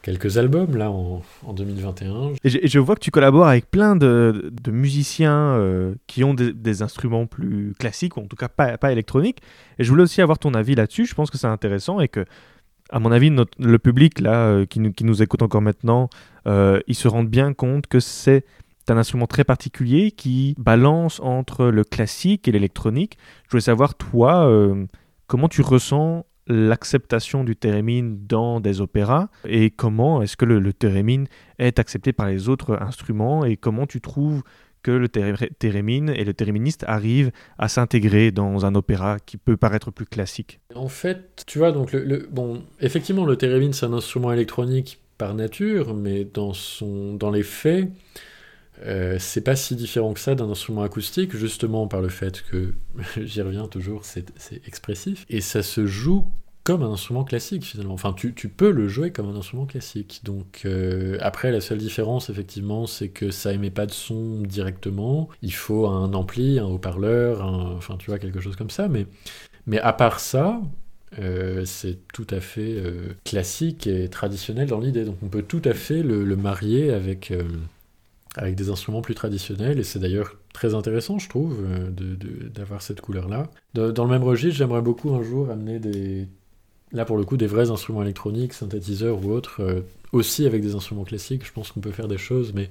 quelques 0.05 0.37
albums 0.37 0.77
là 0.77 0.91
en, 0.91 1.23
2021. 1.51 2.33
Et 2.43 2.67
je, 2.67 2.79
vois 2.79 2.93
que 2.93 2.99
tu 2.99 3.09
collabores 3.09 3.47
avec 3.47 3.71
plein 3.71 3.95
de, 3.95 4.51
musiciens 4.67 5.55
euh, 5.55 5.95
qui 6.05 6.23
ont 6.23 6.35
des, 6.35 6.83
instruments 6.83 7.25
plus 7.25 7.73
classiques, 7.79 8.15
ou 8.15 8.19
en 8.19 8.27
tout 8.27 8.35
cas 8.35 8.47
pas, 8.47 8.77
pas 8.77 8.91
électroniques. 8.91 9.39
Et 9.79 9.83
je 9.83 9.89
voulais 9.89 10.03
aussi 10.03 10.21
avoir 10.21 10.37
ton 10.37 10.53
avis 10.53 10.75
là-dessus. 10.75 11.07
Je 11.07 11.15
pense 11.15 11.31
que 11.31 11.39
c'est 11.39 11.47
intéressant 11.47 11.99
et 12.01 12.07
que, 12.07 12.23
à 12.89 12.99
mon 12.99 13.11
avis, 13.11 13.31
le 13.59 13.79
public 13.79 14.19
là 14.19 14.47
euh, 14.47 14.65
qui, 14.65 14.79
nous, 14.79 15.21
écoute 15.21 15.41
encore 15.41 15.61
maintenant, 15.61 16.09
euh, 16.47 16.79
ils 16.87 16.95
se 16.95 17.07
rendent 17.07 17.29
bien 17.29 17.53
compte 17.53 17.87
que 17.87 17.99
c'est 17.99 18.45
un 18.87 18.97
instrument 18.97 19.27
très 19.27 19.43
particulier 19.43 20.11
qui 20.11 20.55
balance 20.59 21.19
entre 21.19 21.65
le 21.65 21.83
classique 21.83 22.47
et 22.47 22.51
l'électronique. 22.51 23.17
Je 23.45 23.51
voulais 23.51 23.61
savoir, 23.61 23.95
toi, 23.95 24.47
comment 25.25 25.49
tu 25.49 25.63
ressens 25.63 26.23
l'acceptation 26.47 27.43
du 27.43 27.55
thérémine 27.55 28.25
dans 28.27 28.59
des 28.59 28.81
opéras 28.81 29.29
et 29.47 29.71
comment 29.71 30.21
est-ce 30.21 30.37
que 30.37 30.45
le, 30.45 30.59
le 30.59 30.73
thérémine 30.73 31.27
est 31.57 31.79
accepté 31.79 32.13
par 32.13 32.27
les 32.27 32.49
autres 32.49 32.77
instruments 32.81 33.45
et 33.45 33.57
comment 33.57 33.87
tu 33.87 34.01
trouves 34.01 34.43
que 34.85 34.91
le 34.91 35.09
thérémine 35.09 36.11
et 36.11 36.23
le 36.23 36.35
théréministe 36.35 36.85
arrivent 36.87 37.31
à 37.57 37.69
s'intégrer 37.69 38.29
dans 38.29 38.67
un 38.67 38.75
opéra 38.75 39.17
qui 39.19 39.37
peut 39.37 39.57
paraître 39.57 39.89
plus 39.89 40.05
classique. 40.05 40.59
En 40.75 40.89
fait, 40.89 41.43
tu 41.47 41.57
vois, 41.57 41.71
donc 41.71 41.91
le, 41.91 42.27
bon, 42.29 42.61
effectivement, 42.81 43.25
le 43.25 43.35
thérémine 43.35 43.73
c'est 43.73 43.87
un 43.87 43.93
instrument 43.93 44.31
électronique 44.31 45.01
par 45.17 45.33
nature, 45.33 45.95
mais 45.95 46.23
dans, 46.23 46.53
son, 46.53 47.15
dans 47.15 47.31
les 47.31 47.41
faits, 47.41 47.89
euh, 48.83 49.17
c'est 49.17 49.41
pas 49.41 49.55
si 49.55 49.75
différent 49.75 50.13
que 50.13 50.19
ça 50.19 50.35
d'un 50.35 50.51
instrument 50.51 50.83
acoustique, 50.83 51.35
justement 51.35 51.87
par 51.87 52.01
le 52.01 52.09
fait 52.09 52.43
que, 52.43 52.75
j'y 53.17 53.41
reviens 53.41 53.67
toujours, 53.67 54.05
c'est 54.05 54.27
expressif, 54.67 55.25
et 55.29 55.41
ça 55.41 55.63
se 55.63 55.87
joue 55.87 56.27
comme 56.65 56.83
un 56.83 56.91
instrument 56.91 57.23
classique 57.23 57.63
finalement. 57.63 57.93
Enfin, 57.93 58.11
tu, 58.11 58.33
peux 58.33 58.71
le 58.71 58.89
jouer 58.89 59.11
comme 59.11 59.29
un 59.29 59.37
instrument 59.37 59.65
classique. 59.65 60.21
Donc 60.25 60.63
euh, 60.65 61.17
après, 61.21 61.51
la 61.51 61.61
seule 61.61 61.77
différence 61.77 62.29
effectivement, 62.29 62.87
c'est 62.87 63.09
que 63.09 63.31
ça 63.31 63.53
émet 63.53 63.69
pas 63.69 63.85
de 63.85 63.93
son 63.93 64.41
directement. 64.41 65.29
Il 65.41 65.53
faut 65.53 65.87
un 65.87 66.13
ampli, 66.13 66.59
un 66.59 66.65
haut-parleur, 66.65 67.45
enfin 67.45 67.95
tu 67.97 68.09
vois 68.09 68.19
quelque 68.19 68.41
chose 68.41 68.57
comme 68.57 68.71
ça. 68.71 68.89
Mais, 68.89 69.05
mais 69.67 69.79
à 69.79 69.93
part 69.93 70.19
ça, 70.19 70.59
euh, 71.19 71.63
c'est 71.65 71.99
tout 72.11 72.27
à 72.29 72.41
fait 72.41 72.83
classique 73.23 73.87
et 73.87 74.09
traditionnel 74.09 74.67
dans 74.67 74.79
l'idée. 74.79 75.05
Donc 75.05 75.17
on 75.23 75.27
peut 75.27 75.43
tout 75.43 75.61
à 75.63 75.73
fait 75.73 76.03
le, 76.03 76.35
marier 76.35 76.91
avec 76.91 77.31
avec 78.37 78.55
des 78.55 78.69
instruments 78.69 79.01
plus 79.01 79.15
traditionnels, 79.15 79.79
et 79.79 79.83
c'est 79.83 79.99
d'ailleurs 79.99 80.35
très 80.53 80.73
intéressant, 80.73 81.19
je 81.19 81.29
trouve, 81.29 81.57
euh, 81.63 81.89
d'avoir 82.53 82.81
cette 82.81 83.01
couleur-là. 83.01 83.49
Dans 83.73 84.03
le 84.03 84.09
même 84.09 84.23
registre, 84.23 84.57
j'aimerais 84.57 84.81
beaucoup 84.81 85.13
un 85.13 85.23
jour 85.23 85.49
amener 85.49 85.79
des, 85.79 86.27
là 86.91 87.05
pour 87.05 87.17
le 87.17 87.23
coup, 87.23 87.37
des 87.37 87.47
vrais 87.47 87.69
instruments 87.71 88.01
électroniques, 88.01 88.53
synthétiseurs 88.53 89.23
ou 89.23 89.31
autres, 89.31 89.61
euh, 89.61 89.81
aussi 90.11 90.45
avec 90.45 90.61
des 90.61 90.75
instruments 90.75 91.03
classiques, 91.03 91.45
je 91.45 91.51
pense 91.51 91.71
qu'on 91.71 91.81
peut 91.81 91.91
faire 91.91 92.07
des 92.07 92.17
choses, 92.17 92.53
mais 92.53 92.69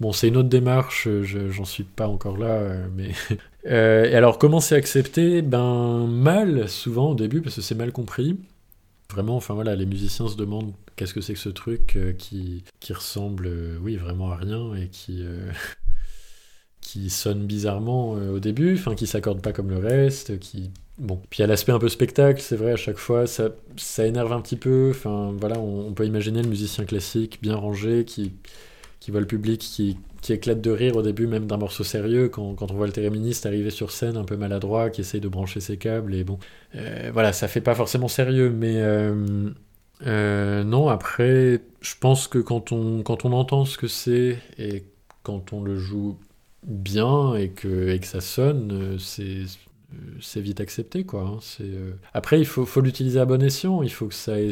bon, 0.00 0.12
c'est 0.12 0.28
une 0.28 0.36
autre 0.36 0.48
démarche, 0.48 1.08
j'en 1.50 1.64
suis 1.64 1.84
pas 1.84 2.08
encore 2.08 2.38
là, 2.38 2.48
euh, 2.48 2.86
mais... 2.96 3.10
et 3.64 4.14
alors, 4.14 4.38
comment 4.38 4.60
c'est 4.60 4.76
accepté? 4.76 5.42
Ben, 5.42 6.06
mal, 6.06 6.68
souvent, 6.68 7.10
au 7.10 7.14
début, 7.14 7.42
parce 7.42 7.56
que 7.56 7.62
c'est 7.62 7.74
mal 7.74 7.92
compris. 7.92 8.38
Vraiment, 9.10 9.36
enfin 9.36 9.54
voilà, 9.54 9.76
les 9.76 9.86
musiciens 9.86 10.26
se 10.28 10.36
demandent 10.36 10.72
qu'est-ce 10.96 11.14
que 11.14 11.20
c'est 11.20 11.34
que 11.34 11.38
ce 11.38 11.48
truc 11.48 11.94
euh, 11.96 12.12
qui, 12.12 12.64
qui 12.80 12.92
ressemble, 12.92 13.46
euh, 13.46 13.78
oui, 13.80 13.96
vraiment 13.96 14.32
à 14.32 14.36
rien 14.36 14.74
et 14.74 14.88
qui, 14.88 15.22
euh, 15.22 15.50
qui 16.80 17.10
sonne 17.10 17.46
bizarrement 17.46 18.12
au 18.12 18.40
début, 18.40 18.74
enfin 18.74 18.94
qui 18.94 19.06
s'accorde 19.06 19.40
pas 19.42 19.52
comme 19.52 19.70
le 19.70 19.78
reste, 19.78 20.38
qui 20.38 20.70
bon. 20.98 21.20
Puis 21.30 21.38
il 21.38 21.42
y 21.42 21.44
a 21.44 21.46
l'aspect 21.46 21.72
un 21.72 21.78
peu 21.78 21.88
spectacle, 21.88 22.40
c'est 22.40 22.56
vrai 22.56 22.72
à 22.72 22.76
chaque 22.76 22.98
fois, 22.98 23.26
ça, 23.26 23.50
ça 23.76 24.06
énerve 24.06 24.32
un 24.32 24.40
petit 24.40 24.56
peu. 24.56 24.90
Enfin 24.90 25.34
voilà, 25.38 25.58
on, 25.58 25.92
peut 25.92 26.06
imaginer 26.06 26.42
le 26.42 26.48
musicien 26.48 26.84
classique 26.84 27.38
bien 27.42 27.56
rangé 27.56 28.04
qui 28.04 28.32
qui 29.00 29.10
voit 29.10 29.20
le 29.20 29.26
public 29.26 29.60
qui, 29.60 29.98
qui 30.20 30.32
éclate 30.32 30.60
de 30.60 30.70
rire 30.70 30.96
au 30.96 31.02
début 31.02 31.28
même 31.28 31.46
d'un 31.46 31.58
morceau 31.58 31.84
sérieux 31.84 32.28
quand, 32.28 32.54
quand, 32.54 32.72
on 32.72 32.74
voit 32.74 32.86
le 32.86 32.92
théréministe 32.92 33.46
arriver 33.46 33.70
sur 33.70 33.92
scène 33.92 34.16
un 34.16 34.24
peu 34.24 34.36
maladroit 34.36 34.90
qui 34.90 35.02
essaye 35.02 35.20
de 35.20 35.28
brancher 35.28 35.60
ses 35.60 35.76
câbles 35.76 36.14
et 36.14 36.24
bon 36.24 36.38
voilà 37.12 37.32
ça 37.32 37.46
fait 37.46 37.60
pas 37.60 37.74
forcément 37.76 38.08
sérieux 38.08 38.50
mais 38.50 38.80
euh, 40.02 40.64
non, 40.64 40.88
après, 40.88 41.62
je 41.80 41.94
pense 41.98 42.28
que 42.28 42.38
quand 42.38 42.72
on, 42.72 43.02
quand 43.02 43.24
on 43.24 43.32
entend 43.32 43.64
ce 43.64 43.78
que 43.78 43.88
c'est 43.88 44.38
et 44.58 44.84
quand 45.22 45.52
on 45.52 45.62
le 45.62 45.76
joue 45.78 46.18
bien 46.62 47.34
et 47.34 47.50
que, 47.50 47.88
et 47.88 47.98
que 48.00 48.06
ça 48.06 48.20
sonne, 48.20 48.72
euh, 48.72 48.98
c'est 48.98 49.44
c'est 50.20 50.40
vite 50.40 50.60
accepté 50.60 51.04
quoi. 51.04 51.22
Hein. 51.22 51.38
Euh, 51.60 51.92
Après, 52.12 52.38
il 52.38 52.46
faut, 52.46 52.80
l'utiliser 52.80 53.20
à 53.20 53.24
bon 53.24 53.42
escient, 53.42 53.82
il 53.82 53.90
faut 53.90 54.08
que 54.08 54.14
ça 54.14 54.40
ait, 54.40 54.50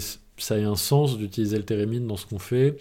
un 0.51 0.77
sens 0.77 1.19
d'utiliser 1.19 1.57
le 1.57 1.65
thérémine 1.65 2.07
dans 2.07 2.17
ce 2.17 2.27
qu'on 2.27 2.39
fait 2.39 2.77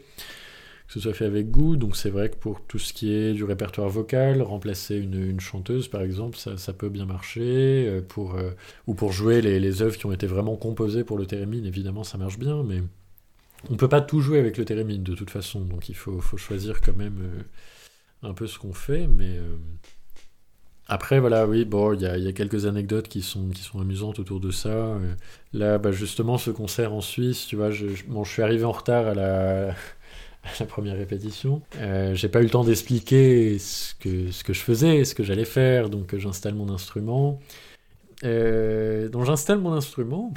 que 0.88 0.94
ce 0.94 1.00
soit 1.00 1.14
fait 1.14 1.26
avec 1.26 1.50
goût. 1.50 1.76
Donc 1.76 1.96
c'est 1.96 2.10
vrai 2.10 2.30
que 2.30 2.36
pour 2.36 2.62
tout 2.62 2.80
ce 2.80 2.94
qui 2.94 3.14
est 3.14 3.34
du 3.34 3.44
répertoire 3.44 3.90
vocal, 3.90 4.42
remplacer 4.42 4.98
une, 4.98 5.40
chanteuse 5.40 5.88
par 5.88 6.02
exemple, 6.02 6.38
ça, 6.38 6.74
peut 6.74 6.90
bien 6.90 7.06
marcher. 7.06 7.88
Euh, 7.88 8.02
pour, 8.02 8.36
euh, 8.36 8.52
ou 8.88 8.94
pour 8.94 9.12
jouer 9.12 9.42
les, 9.42 9.82
œuvres 9.82 9.98
qui 9.98 10.06
ont 10.06 10.12
été 10.12 10.28
vraiment 10.28 10.56
composées 10.56 11.04
pour 11.04 11.18
le 11.18 11.26
thérémine, 11.26 11.66
évidemment 11.66 12.04
ça 12.04 12.18
marche 12.18 12.38
bien, 12.38 12.64
mais 12.64 12.82
on 13.70 13.76
peut 13.76 13.90
pas 13.90 14.02
tout 14.02 14.22
jouer 14.22 14.40
avec 14.40 14.58
le 14.58 14.66
thérémine 14.66 15.04
de 15.04 15.16
toute 15.16 15.30
façon. 15.30 15.62
Donc 15.62 15.90
il 15.90 15.96
faut, 15.96 16.22
choisir 16.38 16.82
quand 16.82 16.96
même 16.96 17.20
euh, 17.22 18.30
un 18.30 18.34
peu 18.34 18.48
ce 18.48 18.60
qu'on 18.60 18.74
fait, 18.74 19.08
mais... 19.08 19.40
Après, 20.88 21.20
voilà, 21.20 21.48
oui, 21.48 21.64
bon, 21.66 21.94
il 21.94 22.02
y, 22.02 22.04
y, 22.04 22.28
a 22.28 22.34
quelques 22.34 22.66
anecdotes 22.66 23.08
qui 23.08 23.22
sont, 23.22 23.50
qui 23.50 23.62
sont 23.62 23.80
amusantes 23.80 24.20
autour 24.20 24.40
de 24.40 24.52
ça. 24.52 24.98
Là, 25.54 25.78
bah, 25.78 25.92
justement, 25.92 26.38
ce 26.38 26.52
concert 26.52 26.94
en 26.94 27.02
Suisse, 27.02 27.46
tu 27.48 27.56
vois, 27.56 27.72
je, 27.72 27.88
je 27.88 28.30
suis 28.30 28.42
arrivé 28.42 28.66
en 28.66 28.72
retard 28.72 29.08
à 29.08 29.14
la, 29.14 29.76
première 30.68 30.98
répétition. 30.98 31.62
Euh, 31.78 32.14
j'ai 32.16 32.28
pas 32.28 32.42
eu 32.42 32.44
le 32.44 32.50
temps 32.50 32.66
d'expliquer 32.66 33.58
ce 33.60 33.96
que, 33.96 34.32
ce 34.32 34.44
que 34.44 34.54
je 34.54 34.60
faisais, 34.60 35.06
ce 35.06 35.16
que 35.16 35.24
j'allais 35.24 35.46
faire, 35.46 35.90
donc 35.90 36.16
j'installe 36.18 36.56
mon 36.56 36.70
instrument. 36.70 37.40
Euh, 38.24 39.10
donc 39.10 39.26
j'installe 39.26 39.60
mon 39.60 39.74
instrument, 39.74 40.34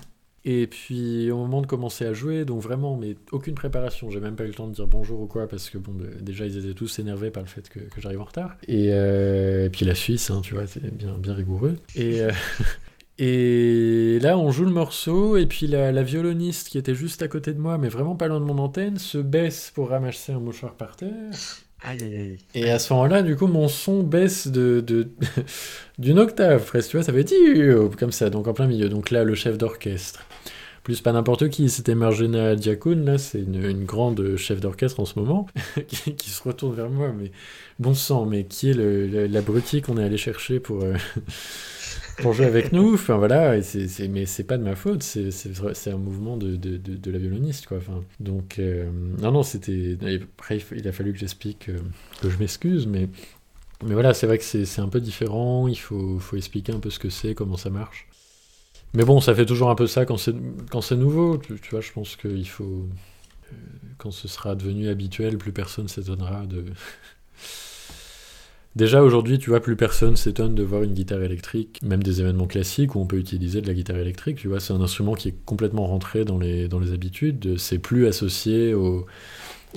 et 0.48 0.68
puis 0.68 1.28
au 1.32 1.38
moment 1.38 1.60
de 1.60 1.66
commencer 1.66 2.06
à 2.06 2.12
jouer, 2.12 2.44
donc 2.44 2.62
vraiment, 2.62 2.96
mais 2.96 3.16
aucune 3.32 3.54
préparation, 3.54 4.10
j'ai 4.10 4.20
même 4.20 4.36
pas 4.36 4.44
eu 4.44 4.48
le 4.48 4.54
temps 4.54 4.68
de 4.68 4.74
dire 4.74 4.86
bonjour 4.86 5.20
ou 5.20 5.26
quoi, 5.26 5.48
parce 5.48 5.68
que 5.68 5.76
bon, 5.76 5.92
déjà 6.20 6.46
ils 6.46 6.56
étaient 6.56 6.72
tous 6.72 7.00
énervés 7.00 7.32
par 7.32 7.42
le 7.42 7.48
fait 7.48 7.68
que, 7.68 7.80
que 7.80 8.00
j'arrive 8.00 8.20
en 8.20 8.24
retard. 8.24 8.56
Et, 8.68 8.90
euh, 8.92 9.66
et, 9.66 9.70
puis 9.70 9.84
la 9.84 9.96
Suisse, 9.96 10.30
hein, 10.30 10.40
tu 10.44 10.54
vois, 10.54 10.68
c'est 10.68 10.94
bien, 10.94 11.18
bien 11.18 11.34
rigoureux. 11.34 11.76
Et, 11.96 12.22
euh, 12.22 12.30
Et 13.18 14.18
là, 14.20 14.36
on 14.36 14.50
joue 14.50 14.66
le 14.66 14.72
morceau, 14.72 15.38
et 15.38 15.46
puis 15.46 15.66
la, 15.66 16.02
violoniste 16.02 16.68
qui 16.68 16.76
était 16.76 16.94
juste 16.94 17.22
à 17.22 17.28
côté 17.28 17.54
de 17.54 17.58
moi, 17.58 17.78
mais 17.78 17.88
vraiment 17.88 18.14
pas 18.14 18.28
loin 18.28 18.40
de 18.40 18.44
mon 18.44 18.58
antenne, 18.58 18.98
se 18.98 19.16
baisse 19.16 19.72
pour 19.74 19.88
ramasser 19.88 20.32
un 20.32 20.38
mouchoir 20.38 20.74
par 20.74 20.96
terre. 20.96 21.10
Aïe, 21.82 21.98
aïe, 22.02 22.16
aïe. 22.16 22.38
Et 22.54 22.70
à 22.70 22.78
ce 22.78 22.92
moment-là, 22.92 23.22
du 23.22 23.34
coup, 23.34 23.46
mon 23.46 23.68
son 23.68 24.02
baisse 24.02 24.48
de, 24.48 24.84
d'une 25.98 26.18
octave, 26.18 26.62
presque, 26.66 26.90
tu 26.90 26.96
vois, 26.98 27.04
ça 27.04 27.12
fait 27.14 27.96
comme 27.98 28.12
ça, 28.12 28.28
donc 28.28 28.48
en 28.48 28.52
plein 28.52 28.66
milieu. 28.66 28.90
Donc 28.90 29.10
là, 29.10 29.24
le 29.24 29.34
chef 29.34 29.56
d'orchestre, 29.56 30.26
plus 30.86 31.00
pas 31.00 31.10
n'importe 31.10 31.48
qui, 31.48 31.68
c'était 31.68 31.96
Marjana 31.96 32.54
Diakoun, 32.54 33.04
là, 33.04 33.18
c'est 33.18 33.40
une, 33.40 33.84
grande 33.84 34.36
chef 34.36 34.60
d'orchestre 34.60 35.00
en 35.00 35.04
ce 35.04 35.18
moment, 35.18 35.48
qui, 35.88 36.30
se 36.30 36.40
retourne 36.44 36.76
vers 36.76 36.88
moi, 36.88 37.12
mais 37.12 37.32
bon 37.80 37.92
sang, 37.92 38.24
mais 38.24 38.44
qui 38.44 38.70
est 38.70 39.26
l'abruti 39.26 39.82
qu'on 39.82 39.98
est 39.98 40.04
allé 40.04 40.16
chercher 40.16 40.60
pour. 40.60 40.84
Euh, 40.84 40.94
jouer 42.32 42.46
avec 42.46 42.70
nous? 42.70 42.94
Enfin 42.94 43.16
voilà, 43.16 43.56
mais 44.10 44.26
c'est 44.26 44.44
pas 44.44 44.58
de 44.58 44.62
ma 44.62 44.76
faute, 44.76 45.02
c'est, 45.02 45.28
un 45.88 45.96
mouvement 45.96 46.36
de, 46.36 46.54
de, 46.54 47.10
la 47.10 47.18
violoniste. 47.18 47.66
Quoi. 47.66 47.78
Donc, 48.20 48.60
euh, 48.60 48.88
non, 49.20 49.32
non, 49.32 49.42
c'était. 49.42 49.98
Après, 50.38 50.62
il 50.70 50.86
a 50.86 50.92
fallu 50.92 51.12
que 51.12 51.18
j'explique 51.18 51.68
euh, 51.68 51.78
que 52.22 52.30
je 52.30 52.38
m'excuse, 52.38 52.86
mais, 52.86 53.08
mais 53.84 53.94
voilà, 53.94 54.14
c'est 54.14 54.28
vrai 54.28 54.38
que 54.38 54.44
c'est, 54.44 54.80
un 54.80 54.88
peu 54.88 55.00
différent, 55.00 55.66
il 55.66 55.80
faut 55.80 56.20
expliquer 56.36 56.72
un 56.72 56.78
peu 56.78 56.90
ce 56.90 57.00
que 57.00 57.10
c'est, 57.10 57.34
comment 57.34 57.56
ça 57.56 57.70
marche. 57.70 58.05
Mais 58.96 59.04
bon, 59.04 59.20
ça 59.20 59.34
fait 59.34 59.44
toujours 59.44 59.68
un 59.68 59.74
peu 59.74 59.86
ça 59.86 60.06
quand 60.06 60.16
c'est, 60.16 60.32
nouveau, 60.96 61.36
tu, 61.36 61.54
vois, 61.70 61.82
je 61.82 61.92
pense 61.92 62.16
qu'il 62.16 62.48
faut. 62.48 62.88
Euh, 63.52 63.56
quand 63.98 64.10
ce 64.10 64.26
sera 64.26 64.54
devenu 64.54 64.88
habituel, 64.88 65.36
plus 65.36 65.52
personne 65.52 65.86
s'étonnera 65.86 66.46
de 66.46 66.64
Déjà 68.74 69.02
aujourd'hui, 69.02 69.38
tu 69.38 69.50
vois, 69.50 69.60
plus 69.60 69.76
personne 69.76 70.16
s'étonne 70.16 70.54
de 70.54 70.62
voir 70.62 70.82
une 70.82 70.94
guitare 70.94 71.22
électrique, 71.22 71.80
même 71.82 72.02
des 72.02 72.22
événements 72.22 72.46
classiques 72.46 72.94
où 72.94 73.00
on 73.00 73.06
peut 73.06 73.18
utiliser 73.18 73.60
de 73.60 73.66
la 73.66 73.74
guitare 73.74 73.98
électrique. 73.98 74.38
Tu 74.38 74.48
vois, 74.48 74.60
c'est 74.60 74.72
un 74.72 74.80
instrument 74.80 75.12
qui 75.12 75.28
est 75.28 75.34
complètement 75.44 75.86
rentré 75.86 76.24
dans 76.24 76.38
les, 76.38 76.66
dans 76.66 76.78
les 76.78 76.92
habitudes. 76.94 77.58
C'est 77.58 77.78
plus 77.78 78.06
associé 78.06 78.72
au, 78.72 79.04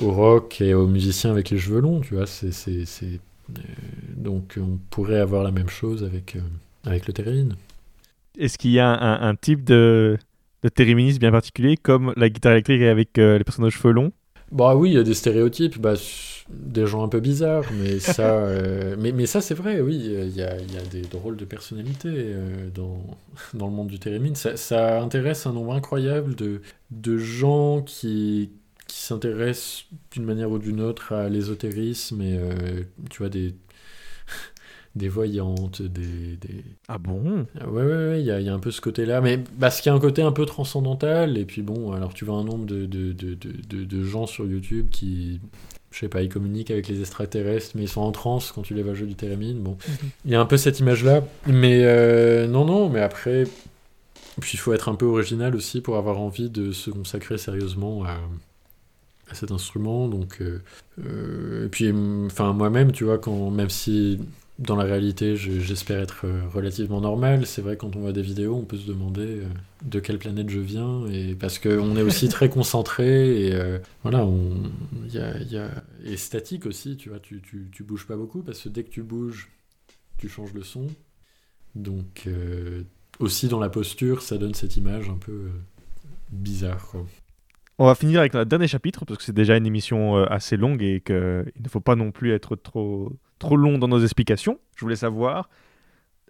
au, 0.02 0.12
rock 0.12 0.62
et 0.62 0.74
aux 0.74 0.88
musiciens 0.88 1.32
avec 1.32 1.50
les 1.50 1.58
cheveux 1.58 1.82
longs. 1.82 2.00
Tu 2.00 2.16
vois, 2.16 2.26
c'est, 2.26 2.52
euh, 2.70 3.18
donc 4.16 4.58
on 4.58 4.80
pourrait 4.90 5.20
avoir 5.20 5.44
la 5.44 5.52
même 5.52 5.70
chose 5.70 6.06
avec, 6.06 6.38
euh, 6.38 6.42
avec 6.86 7.06
le 7.06 7.12
theremin. 7.12 7.56
Est-ce 8.40 8.58
qu'il 8.58 8.72
y 8.72 8.80
a 8.80 8.88
un, 8.88 9.30
un 9.30 9.36
type 9.36 9.64
de, 9.64 10.18
de 10.64 10.70
théréminisme 10.70 11.20
bien 11.20 11.32
particulier, 11.32 11.78
comme 11.78 12.14
la 12.18 12.30
guitare 12.30 12.54
électrique 12.54 12.82
avec 12.82 13.18
les 13.18 13.44
personnes 13.44 13.66
aux 13.66 13.70
cheveux 13.70 13.94
longs 13.94 14.12
Bah 14.52 14.76
oui, 14.76 14.92
il 14.92 14.94
y 14.94 14.98
a 14.98 15.04
des 15.04 15.14
stéréotypes. 15.14 15.80
Bah, 15.80 15.96
des 16.50 16.86
gens 16.88 17.04
un 17.04 17.08
peu 17.08 17.20
bizarres, 17.20 17.66
mais 17.74 18.00
ça, 18.00 18.38
euh, 18.38 18.96
mais, 19.00 19.12
mais, 19.12 19.26
ça 19.26 19.42
c'est 19.42 19.54
vrai, 19.54 19.82
oui, 19.82 19.96
il 19.96 20.36
y 20.36 20.42
a, 20.42 20.56
y 20.56 20.78
a, 20.78 20.82
des 20.92 21.02
drôles 21.02 21.38
de 21.38 21.46
personnalités 21.46 22.10
euh, 22.12 22.70
dans, 22.74 23.02
dans 23.54 23.68
le 23.68 23.74
monde 23.74 23.88
du 23.88 24.00
térémine. 24.00 24.36
Ça, 24.36 24.58
ça, 24.58 25.02
intéresse 25.02 25.46
un 25.46 25.54
nombre 25.54 25.74
incroyable 25.74 26.36
de, 26.36 26.62
de 26.92 27.18
gens 27.18 27.82
qui, 27.82 28.52
qui 28.88 28.98
s'intéressent 29.00 29.86
d'une 30.12 30.26
manière 30.26 30.52
ou 30.52 30.58
d'une 30.58 30.82
autre 30.82 31.14
à 31.14 31.30
l'ésotérisme 31.30 32.22
et 32.22 32.38
euh, 32.38 32.84
tu 33.10 33.20
vois 33.20 33.30
des 33.30 33.54
des 35.00 35.10
voyantes, 35.10 35.82
des, 35.82 36.38
des... 36.38 36.64
Ah 36.88 37.00
bon? 37.00 37.48
Ouais, 37.56 37.68
ouais, 37.68 37.84
ouais, 37.84 38.22
il 38.22 38.26
y 38.26 38.32
a, 38.32 38.40
y 38.40 38.50
a, 38.50 38.54
un 38.54 38.60
peu 38.60 38.70
ce 38.70 38.82
côté-là, 38.82 39.22
mais 39.22 39.40
parce 39.60 39.82
qu'il 39.82 39.90
y 39.90 39.94
a 39.94 39.96
un 39.96 40.00
côté 40.00 40.22
un 40.22 40.32
peu 40.32 40.46
transcendantal, 40.46 41.38
et 41.38 41.46
puis 41.46 41.64
bon, 41.64 41.92
alors 41.92 42.14
tu 42.14 42.26
vois 42.26 42.36
un 42.36 42.44
nombre 42.44 42.66
de, 42.66 42.86
de, 42.86 43.14
de, 43.14 43.34
de, 43.34 43.84
de 43.84 44.04
gens 44.04 44.28
sur 44.28 44.46
YouTube 44.46 44.90
qui 44.92 45.40
je 45.92 46.00
sais 46.00 46.08
pas, 46.08 46.22
ils 46.22 46.30
communiquent 46.30 46.72
avec 46.72 46.88
les 46.88 47.00
extraterrestres, 47.00 47.72
mais 47.76 47.84
ils 47.84 47.90
sont 47.90 48.02
en 48.02 48.12
transe 48.12 48.52
quand 48.52 48.62
tu 48.62 48.74
les 48.76 48.84
vois 48.84 48.94
jouer 48.94 49.08
du 49.08 49.16
Térémine. 49.16 49.60
Bon, 49.60 49.72
mhm. 49.72 50.10
il 50.26 50.32
y 50.32 50.36
a 50.36 50.40
un 50.40 50.46
peu 50.46 50.58
cette 50.58 50.80
image-là. 50.80 51.24
Mais 51.48 51.82
euh, 51.84 52.48
non, 52.48 52.66
non, 52.66 52.90
mais 52.90 53.02
après, 53.02 53.46
puis 54.40 54.52
il 54.54 54.58
faut 54.58 54.74
être 54.74 54.90
un 54.90 54.96
peu 54.96 55.06
original 55.06 55.56
aussi 55.56 55.82
pour 55.82 55.98
avoir 55.98 56.20
envie 56.20 56.50
de 56.50 56.72
se 56.72 56.92
consacrer 56.92 57.38
sérieusement 57.38 58.04
à, 58.04 58.20
à 59.30 59.34
cet 59.34 59.52
instrument. 59.52 60.08
Donc, 60.08 60.42
euh, 60.42 60.62
euh, 61.06 61.66
et 61.66 61.70
puis, 61.70 61.92
enfin, 62.26 62.54
moi-même, 62.54 62.92
tu 62.92 63.04
vois, 63.04 63.18
quand, 63.18 63.50
même 63.50 63.70
si 63.70 64.20
dans 64.60 64.76
la 64.76 64.84
réalité, 64.84 65.38
j'espère 65.38 66.00
être 66.00 66.26
euh, 66.26 66.42
relativement 66.54 67.00
normal. 67.00 67.48
C'est 67.48 67.62
vrai, 67.62 67.78
quand 67.78 67.96
on 67.96 68.02
voit 68.02 68.12
des 68.12 68.22
vidéos, 68.22 68.56
on 68.56 68.66
peut 68.66 68.76
se 68.76 68.86
demander 68.86 69.40
euh, 69.40 69.46
de 69.84 70.02
quelle 70.02 70.20
planète 70.20 70.50
je 70.50 70.60
viens, 70.60 71.08
et 71.08 71.34
parce 71.34 71.60
qu'on 71.60 71.96
est 71.96 72.02
aussi 72.02 72.28
très 72.28 72.50
concentré, 72.50 73.46
et 73.46 73.56
euh, 73.56 73.80
voilà, 74.04 74.26
on, 74.26 74.70
y 75.08 75.18
a, 75.18 75.70
et 76.04 76.18
statique 76.18 76.66
aussi, 76.66 76.98
tu 76.98 77.08
vois, 77.08 77.20
tu, 77.20 77.42
tu, 77.42 77.84
bouges 77.84 78.06
pas 78.06 78.18
beaucoup, 78.18 78.42
parce 78.42 78.60
que 78.60 78.70
dès 78.70 78.84
que 78.84 78.90
tu 78.90 79.02
bouges, 79.02 79.50
tu 80.18 80.28
changes 80.28 80.54
le 80.54 80.64
son. 80.64 80.88
Donc, 81.76 82.28
aussi 83.20 83.48
dans 83.48 83.60
la 83.60 83.70
posture, 83.70 84.22
ça 84.22 84.38
donne 84.38 84.56
cette 84.56 84.76
image 84.76 85.10
un 85.10 85.18
peu 85.18 85.50
bizarre. 86.32 86.96
On 87.82 87.86
va 87.86 87.96
finir 87.96 88.20
avec 88.20 88.34
le 88.34 88.46
dernier 88.46 88.68
chapitre, 88.68 89.06
parce 89.06 89.18
que 89.18 89.24
c'est 89.24 89.34
déjà 89.34 89.56
une 89.56 89.66
émission 89.66 90.18
assez 90.26 90.58
longue, 90.58 90.84
et 90.84 91.02
qu'il 91.02 91.16
ne 91.16 91.70
faut 91.70 91.80
pas 91.80 91.96
non 91.96 92.12
plus 92.12 92.34
être 92.34 92.56
trop 92.56 93.14
trop 93.40 93.56
long 93.56 93.78
dans 93.78 93.88
nos 93.88 94.02
explications. 94.02 94.60
Je 94.76 94.82
voulais 94.82 94.98
savoir, 94.98 95.50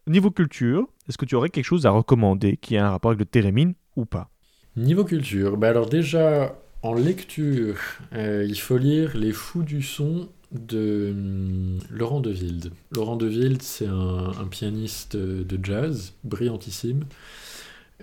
niveau 0.08 0.32
culture, 0.32 0.88
est-ce 1.08 1.18
que 1.18 1.26
tu 1.26 1.36
aurais 1.36 1.50
quelque 1.50 1.66
chose 1.66 1.86
à 1.86 1.90
recommander 1.90 2.58
qui 2.58 2.78
a 2.78 2.88
un 2.88 2.92
rapport 2.92 3.12
avec 3.12 3.20
le 3.20 3.26
térémine 3.26 3.74
ou 3.96 4.06
pas? 4.06 4.30
Niveau 4.78 5.04
culture, 5.04 5.58
bah 5.58 5.70
alors 5.70 5.90
déjà, 5.90 6.56
en 6.84 6.94
lecture, 6.94 7.78
euh, 8.14 8.46
il 8.48 8.60
faut 8.60 8.78
lire 8.78 9.18
Les 9.18 9.32
Fous 9.32 9.64
du 9.64 9.82
Son 9.82 10.30
de 10.52 11.10
hum, 11.12 11.80
Laurent 11.90 12.22
De 12.22 12.32
Wild. 12.32 12.72
Laurent 12.92 13.16
De 13.16 13.28
Wild, 13.28 13.62
c'est 13.62 13.88
un, 13.88 14.32
pianiste 14.50 15.18
de 15.18 15.60
jazz 15.64 16.14
brillantissime. 16.24 17.06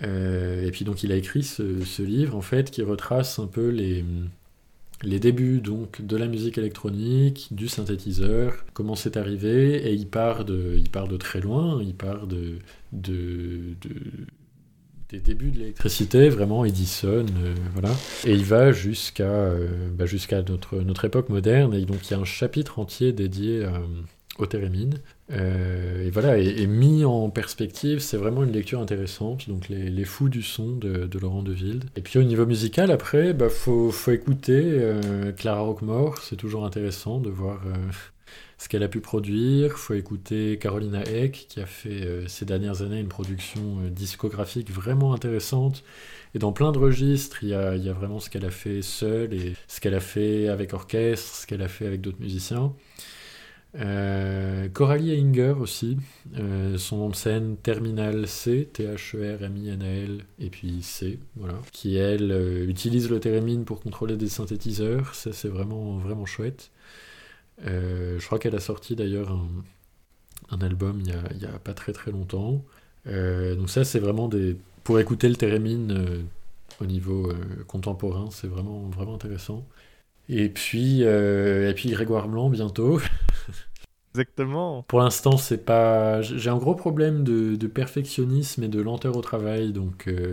Euh, 0.03 0.67
et 0.67 0.71
puis 0.71 0.85
donc 0.85 1.03
il 1.03 1.13
a 1.13 1.17
écrit 1.17 1.43
ce, 1.43 2.03
livre 2.03 2.37
en 2.37 2.43
fait 2.43 2.71
qui 2.71 2.83
retrace 2.83 3.39
un 3.39 3.47
peu 3.47 3.69
les, 3.69 4.05
les 5.03 5.19
débuts 5.19 5.61
donc 5.61 6.05
de 6.05 6.17
la 6.17 6.27
musique 6.27 6.59
électronique, 6.59 7.49
du 7.51 7.69
synthétiseur, 7.69 8.65
comment 8.75 8.95
c'est 8.95 9.17
arrivé, 9.17 9.89
et 9.89 9.95
il 9.95 10.07
part 10.07 10.45
de, 10.45 10.75
il 10.77 10.91
part 10.91 11.09
de 11.09 11.17
très 11.17 11.41
loin, 11.41 11.83
il 11.83 11.95
part 11.95 12.27
de, 12.27 12.59
de 12.93 13.75
des 15.09 15.21
débuts 15.21 15.53
de 15.53 15.59
l'électricité, 15.61 16.29
vraiment 16.29 16.65
Edison, 16.65 17.25
euh, 17.41 17.55
voilà, 17.73 17.95
et 18.25 18.33
il 18.33 18.45
va 18.45 18.73
jusqu'à 18.73 19.25
euh, 19.25 19.89
bah 19.97 20.05
jusqu'à 20.05 20.43
notre, 20.43 20.81
notre 20.81 21.05
époque 21.05 21.29
moderne, 21.29 21.75
et 21.75 21.85
donc 21.85 22.09
il 22.09 22.11
y 22.11 22.15
a 22.15 22.19
un 22.19 22.25
chapitre 22.25 22.81
entier 22.81 23.13
dédié 23.13 23.65
à, 23.65 23.81
au 24.39 24.47
Térémine. 24.47 24.95
Euh, 25.32 26.07
et 26.07 26.11
voilà, 26.11 26.39
et, 26.39 26.66
mis 26.66 27.05
en 27.05 27.30
perspective, 27.30 27.99
c'est 27.99 28.16
vraiment 28.16 28.45
une 28.45 28.53
lecture 28.53 28.80
intéressante. 28.80 29.49
Donc 29.49 29.68
les, 29.68 30.05
fous 30.05 30.28
du 30.28 30.43
son 30.43 30.76
de, 30.76 31.07
de, 31.07 31.18
Laurent 31.18 31.43
Deville. 31.43 31.80
Et 31.97 32.01
puis 32.01 32.18
au 32.18 32.22
niveau 32.22 32.47
musical, 32.47 32.91
après, 32.91 33.32
bah 33.32 33.49
faut, 33.49 33.93
écouter 34.09 34.62
euh, 34.62 35.32
Clara 35.32 35.61
Rockmore. 35.61 36.18
C'est 36.18 36.37
toujours 36.37 36.64
intéressant 36.64 37.18
de 37.18 37.30
voir 37.30 37.61
euh, 37.66 37.74
ce 38.59 38.68
qu'elle 38.68 38.82
a 38.82 38.89
pu 38.89 39.01
produire. 39.01 39.78
Faut 39.78 39.95
écouter 39.95 40.59
Carolina 40.59 41.03
Eck, 41.05 41.47
qui 41.49 41.61
a 41.61 41.66
fait 41.66 42.07
euh, 42.07 42.28
ces 42.28 42.45
dernières 42.45 42.82
années 42.82 43.01
une 43.01 43.09
production 43.09 43.78
discographique 43.91 44.70
vraiment 44.70 45.12
intéressante. 45.12 45.82
Et 46.34 46.39
dans 46.39 46.53
plein 46.53 46.70
de 46.70 46.78
registres, 46.78 47.43
il 47.43 47.49
il 47.49 47.84
y 47.84 47.89
a 47.89 47.93
vraiment 47.93 48.20
ce 48.20 48.28
qu'elle 48.28 48.45
a 48.45 48.51
fait 48.51 48.82
seule 48.82 49.32
et 49.32 49.55
ce 49.68 49.80
qu'elle 49.80 49.95
a 49.95 50.01
fait 50.01 50.49
avec 50.49 50.74
orchestre, 50.74 51.34
ce 51.34 51.47
qu'elle 51.47 51.62
a 51.62 51.68
fait 51.68 51.87
avec 51.87 52.03
d'autres 52.03 52.20
musiciens. 52.20 52.74
Euh, 53.79 54.68
Coralie 54.68 55.18
Inger 55.20 55.55
aussi, 55.61 55.99
euh, 56.39 56.79
son 56.79 56.97
nom 56.99 57.09
de 57.11 57.16
scène 57.16 57.57
Terminal 57.57 58.27
C, 58.27 58.68
T-H-E-R-M-I-N-A-L, 58.72 60.24
et 60.39 60.51
puis 60.51 60.83
C, 60.83 61.18
voilà, 61.37 61.59
qui 61.72 61.97
elle 61.97 62.33
euh, 62.33 62.66
utilise 62.66 63.11
le 63.11 63.20
thérémine 63.20 63.64
pour 63.64 63.81
contrôler 63.81 64.16
des 64.16 64.29
synthétiseurs, 64.29 65.14
ça 65.14 65.33
c'est 65.33 65.49
vraiment, 65.49 65.99
vraiment 65.99 66.24
chouette. 66.24 66.70
Euh, 67.66 68.18
je 68.18 68.27
crois 68.27 68.39
qu'elle 68.39 68.55
a 68.55 68.61
sorti 68.61 68.97
d'ailleurs 68.97 69.37
un, 70.51 70.61
album 70.61 71.01
il 71.01 71.09
y, 71.43 71.47
a, 71.47 71.59
pas 71.59 71.74
très 71.74 71.93
très 71.93 72.11
longtemps. 72.12 72.64
Donc 73.07 73.70
ça 73.70 73.85
c'est 73.85 73.99
vraiment 73.99 74.29
des... 74.29 74.57
Pour 74.85 75.01
écouter 75.01 75.29
le 75.29 75.37
thérémine 75.37 76.24
au 76.81 76.87
niveau 76.87 77.33
contemporain, 77.66 78.29
c'est 78.31 78.47
vraiment, 78.47 78.89
vraiment 78.91 79.14
intéressant. 79.14 79.66
Et 80.29 80.49
puis, 80.49 81.03
et 81.03 81.72
puis 81.74 81.91
Grégoire 81.91 82.29
Blanc 82.29 82.51
bientôt. 82.51 83.01
Exactement. 84.17 84.83
Pour 84.89 85.01
l'instant, 85.01 85.37
c'est 85.37 85.62
pas. 85.62 86.23
J'ai 86.23 86.49
un 86.49 86.57
gros 86.57 86.75
problème 86.75 87.23
de, 87.23 87.55
de, 87.55 87.67
perfectionnisme 87.67 88.62
et 88.62 88.69
de 88.69 88.81
lenteur 88.81 89.14
au 89.14 89.21
travail, 89.21 89.73
donc 89.73 90.09
euh... 90.09 90.33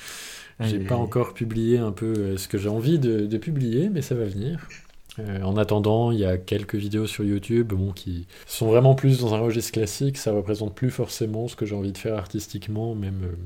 j'ai 0.60 0.78
pas 0.78 0.96
encore 0.96 1.34
publié 1.34 1.76
un 1.76 1.92
peu 1.92 2.06
euh, 2.06 2.36
ce 2.38 2.48
que 2.48 2.56
j'ai 2.56 2.70
envie 2.70 2.98
de, 2.98 3.26
de, 3.26 3.38
publier, 3.38 3.90
mais 3.90 4.00
ça 4.00 4.14
va 4.14 4.24
venir. 4.24 4.66
Euh, 5.18 5.42
en 5.42 5.58
attendant, 5.58 6.10
il 6.10 6.20
y 6.20 6.24
a 6.24 6.38
quelques 6.38 6.76
vidéos 6.76 7.06
sur 7.06 7.22
YouTube 7.22 7.68
bon, 7.74 7.92
qui 7.92 8.26
sont 8.46 8.66
vraiment 8.66 8.94
plus 8.94 9.20
dans 9.20 9.34
un 9.34 9.40
registre 9.40 9.72
classique. 9.72 10.16
Ça 10.16 10.32
représente 10.32 10.74
plus 10.74 10.90
forcément 10.90 11.48
ce 11.48 11.56
que 11.56 11.66
j'ai 11.66 11.74
envie 11.74 11.92
de 11.92 11.98
faire 11.98 12.16
artistiquement, 12.16 12.94
même, 12.94 13.24
euh, 13.24 13.36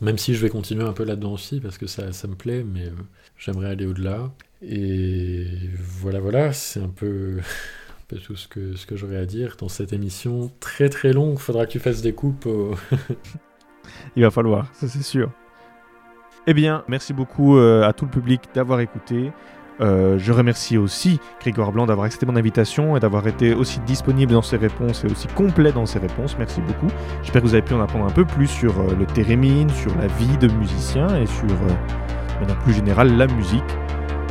même 0.00 0.16
si 0.16 0.34
je 0.34 0.40
vais 0.40 0.48
continuer 0.48 0.84
un 0.84 0.92
peu 0.92 1.02
là-dedans 1.02 1.32
aussi 1.32 1.58
parce 1.58 1.76
que 1.76 1.88
ça, 1.88 2.12
ça 2.12 2.28
me 2.28 2.36
plaît, 2.36 2.62
mais 2.62 2.84
j'aimerais 3.36 3.70
aller 3.70 3.86
au-delà. 3.86 4.30
Et 4.62 5.44
voilà, 5.76 6.20
voilà, 6.20 6.52
c'est 6.52 6.80
un 6.80 6.88
peu, 6.88 7.40
tout 8.16 8.36
ce 8.36 8.48
que, 8.48 8.74
ce 8.74 8.86
que 8.86 8.96
j'aurais 8.96 9.16
à 9.16 9.26
dire 9.26 9.56
dans 9.58 9.68
cette 9.68 9.92
émission 9.92 10.50
très 10.60 10.88
très 10.88 11.12
longue. 11.12 11.38
Faudra 11.38 11.66
que 11.66 11.72
tu 11.72 11.78
fasses 11.78 12.02
des 12.02 12.12
coupes. 12.12 12.46
Au... 12.46 12.74
Il 14.16 14.22
va 14.22 14.30
falloir, 14.30 14.68
ça 14.74 14.88
c'est 14.88 15.02
sûr. 15.02 15.30
Eh 16.46 16.54
bien, 16.54 16.84
merci 16.88 17.12
beaucoup 17.12 17.56
euh, 17.56 17.82
à 17.82 17.92
tout 17.92 18.04
le 18.04 18.10
public 18.10 18.42
d'avoir 18.54 18.80
écouté. 18.80 19.32
Euh, 19.80 20.18
je 20.18 20.32
remercie 20.32 20.76
aussi 20.76 21.18
Grégoire 21.40 21.72
Blanc 21.72 21.86
d'avoir 21.86 22.06
accepté 22.06 22.26
mon 22.26 22.36
invitation 22.36 22.96
et 22.96 23.00
d'avoir 23.00 23.26
été 23.26 23.54
aussi 23.54 23.80
disponible 23.80 24.32
dans 24.32 24.42
ses 24.42 24.56
réponses 24.56 25.04
et 25.04 25.10
aussi 25.10 25.26
complet 25.28 25.72
dans 25.72 25.86
ses 25.86 25.98
réponses. 25.98 26.36
Merci 26.38 26.60
beaucoup. 26.60 26.88
J'espère 27.22 27.42
que 27.42 27.46
vous 27.46 27.54
avez 27.54 27.62
pu 27.62 27.74
en 27.74 27.80
apprendre 27.80 28.06
un 28.06 28.10
peu 28.12 28.24
plus 28.24 28.46
sur 28.46 28.78
euh, 28.78 28.94
le 28.98 29.06
térémine, 29.06 29.70
sur 29.70 29.94
la 29.96 30.06
vie 30.06 30.36
de 30.38 30.48
musicien 30.52 31.08
et 31.16 31.26
sur, 31.26 31.44
euh, 31.44 32.54
plus 32.64 32.74
générale, 32.74 33.16
la 33.16 33.26
musique. 33.26 33.62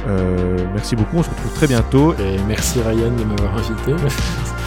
Euh, 0.08 0.58
merci 0.74 0.96
beaucoup, 0.96 1.18
on 1.18 1.24
se 1.24 1.30
retrouve 1.30 1.54
très 1.54 1.68
bientôt. 1.68 2.14
Et 2.14 2.38
merci 2.48 2.82
Ryan 2.82 3.12
de 3.12 3.24
m'avoir 3.24 3.58
invité. 3.58 3.94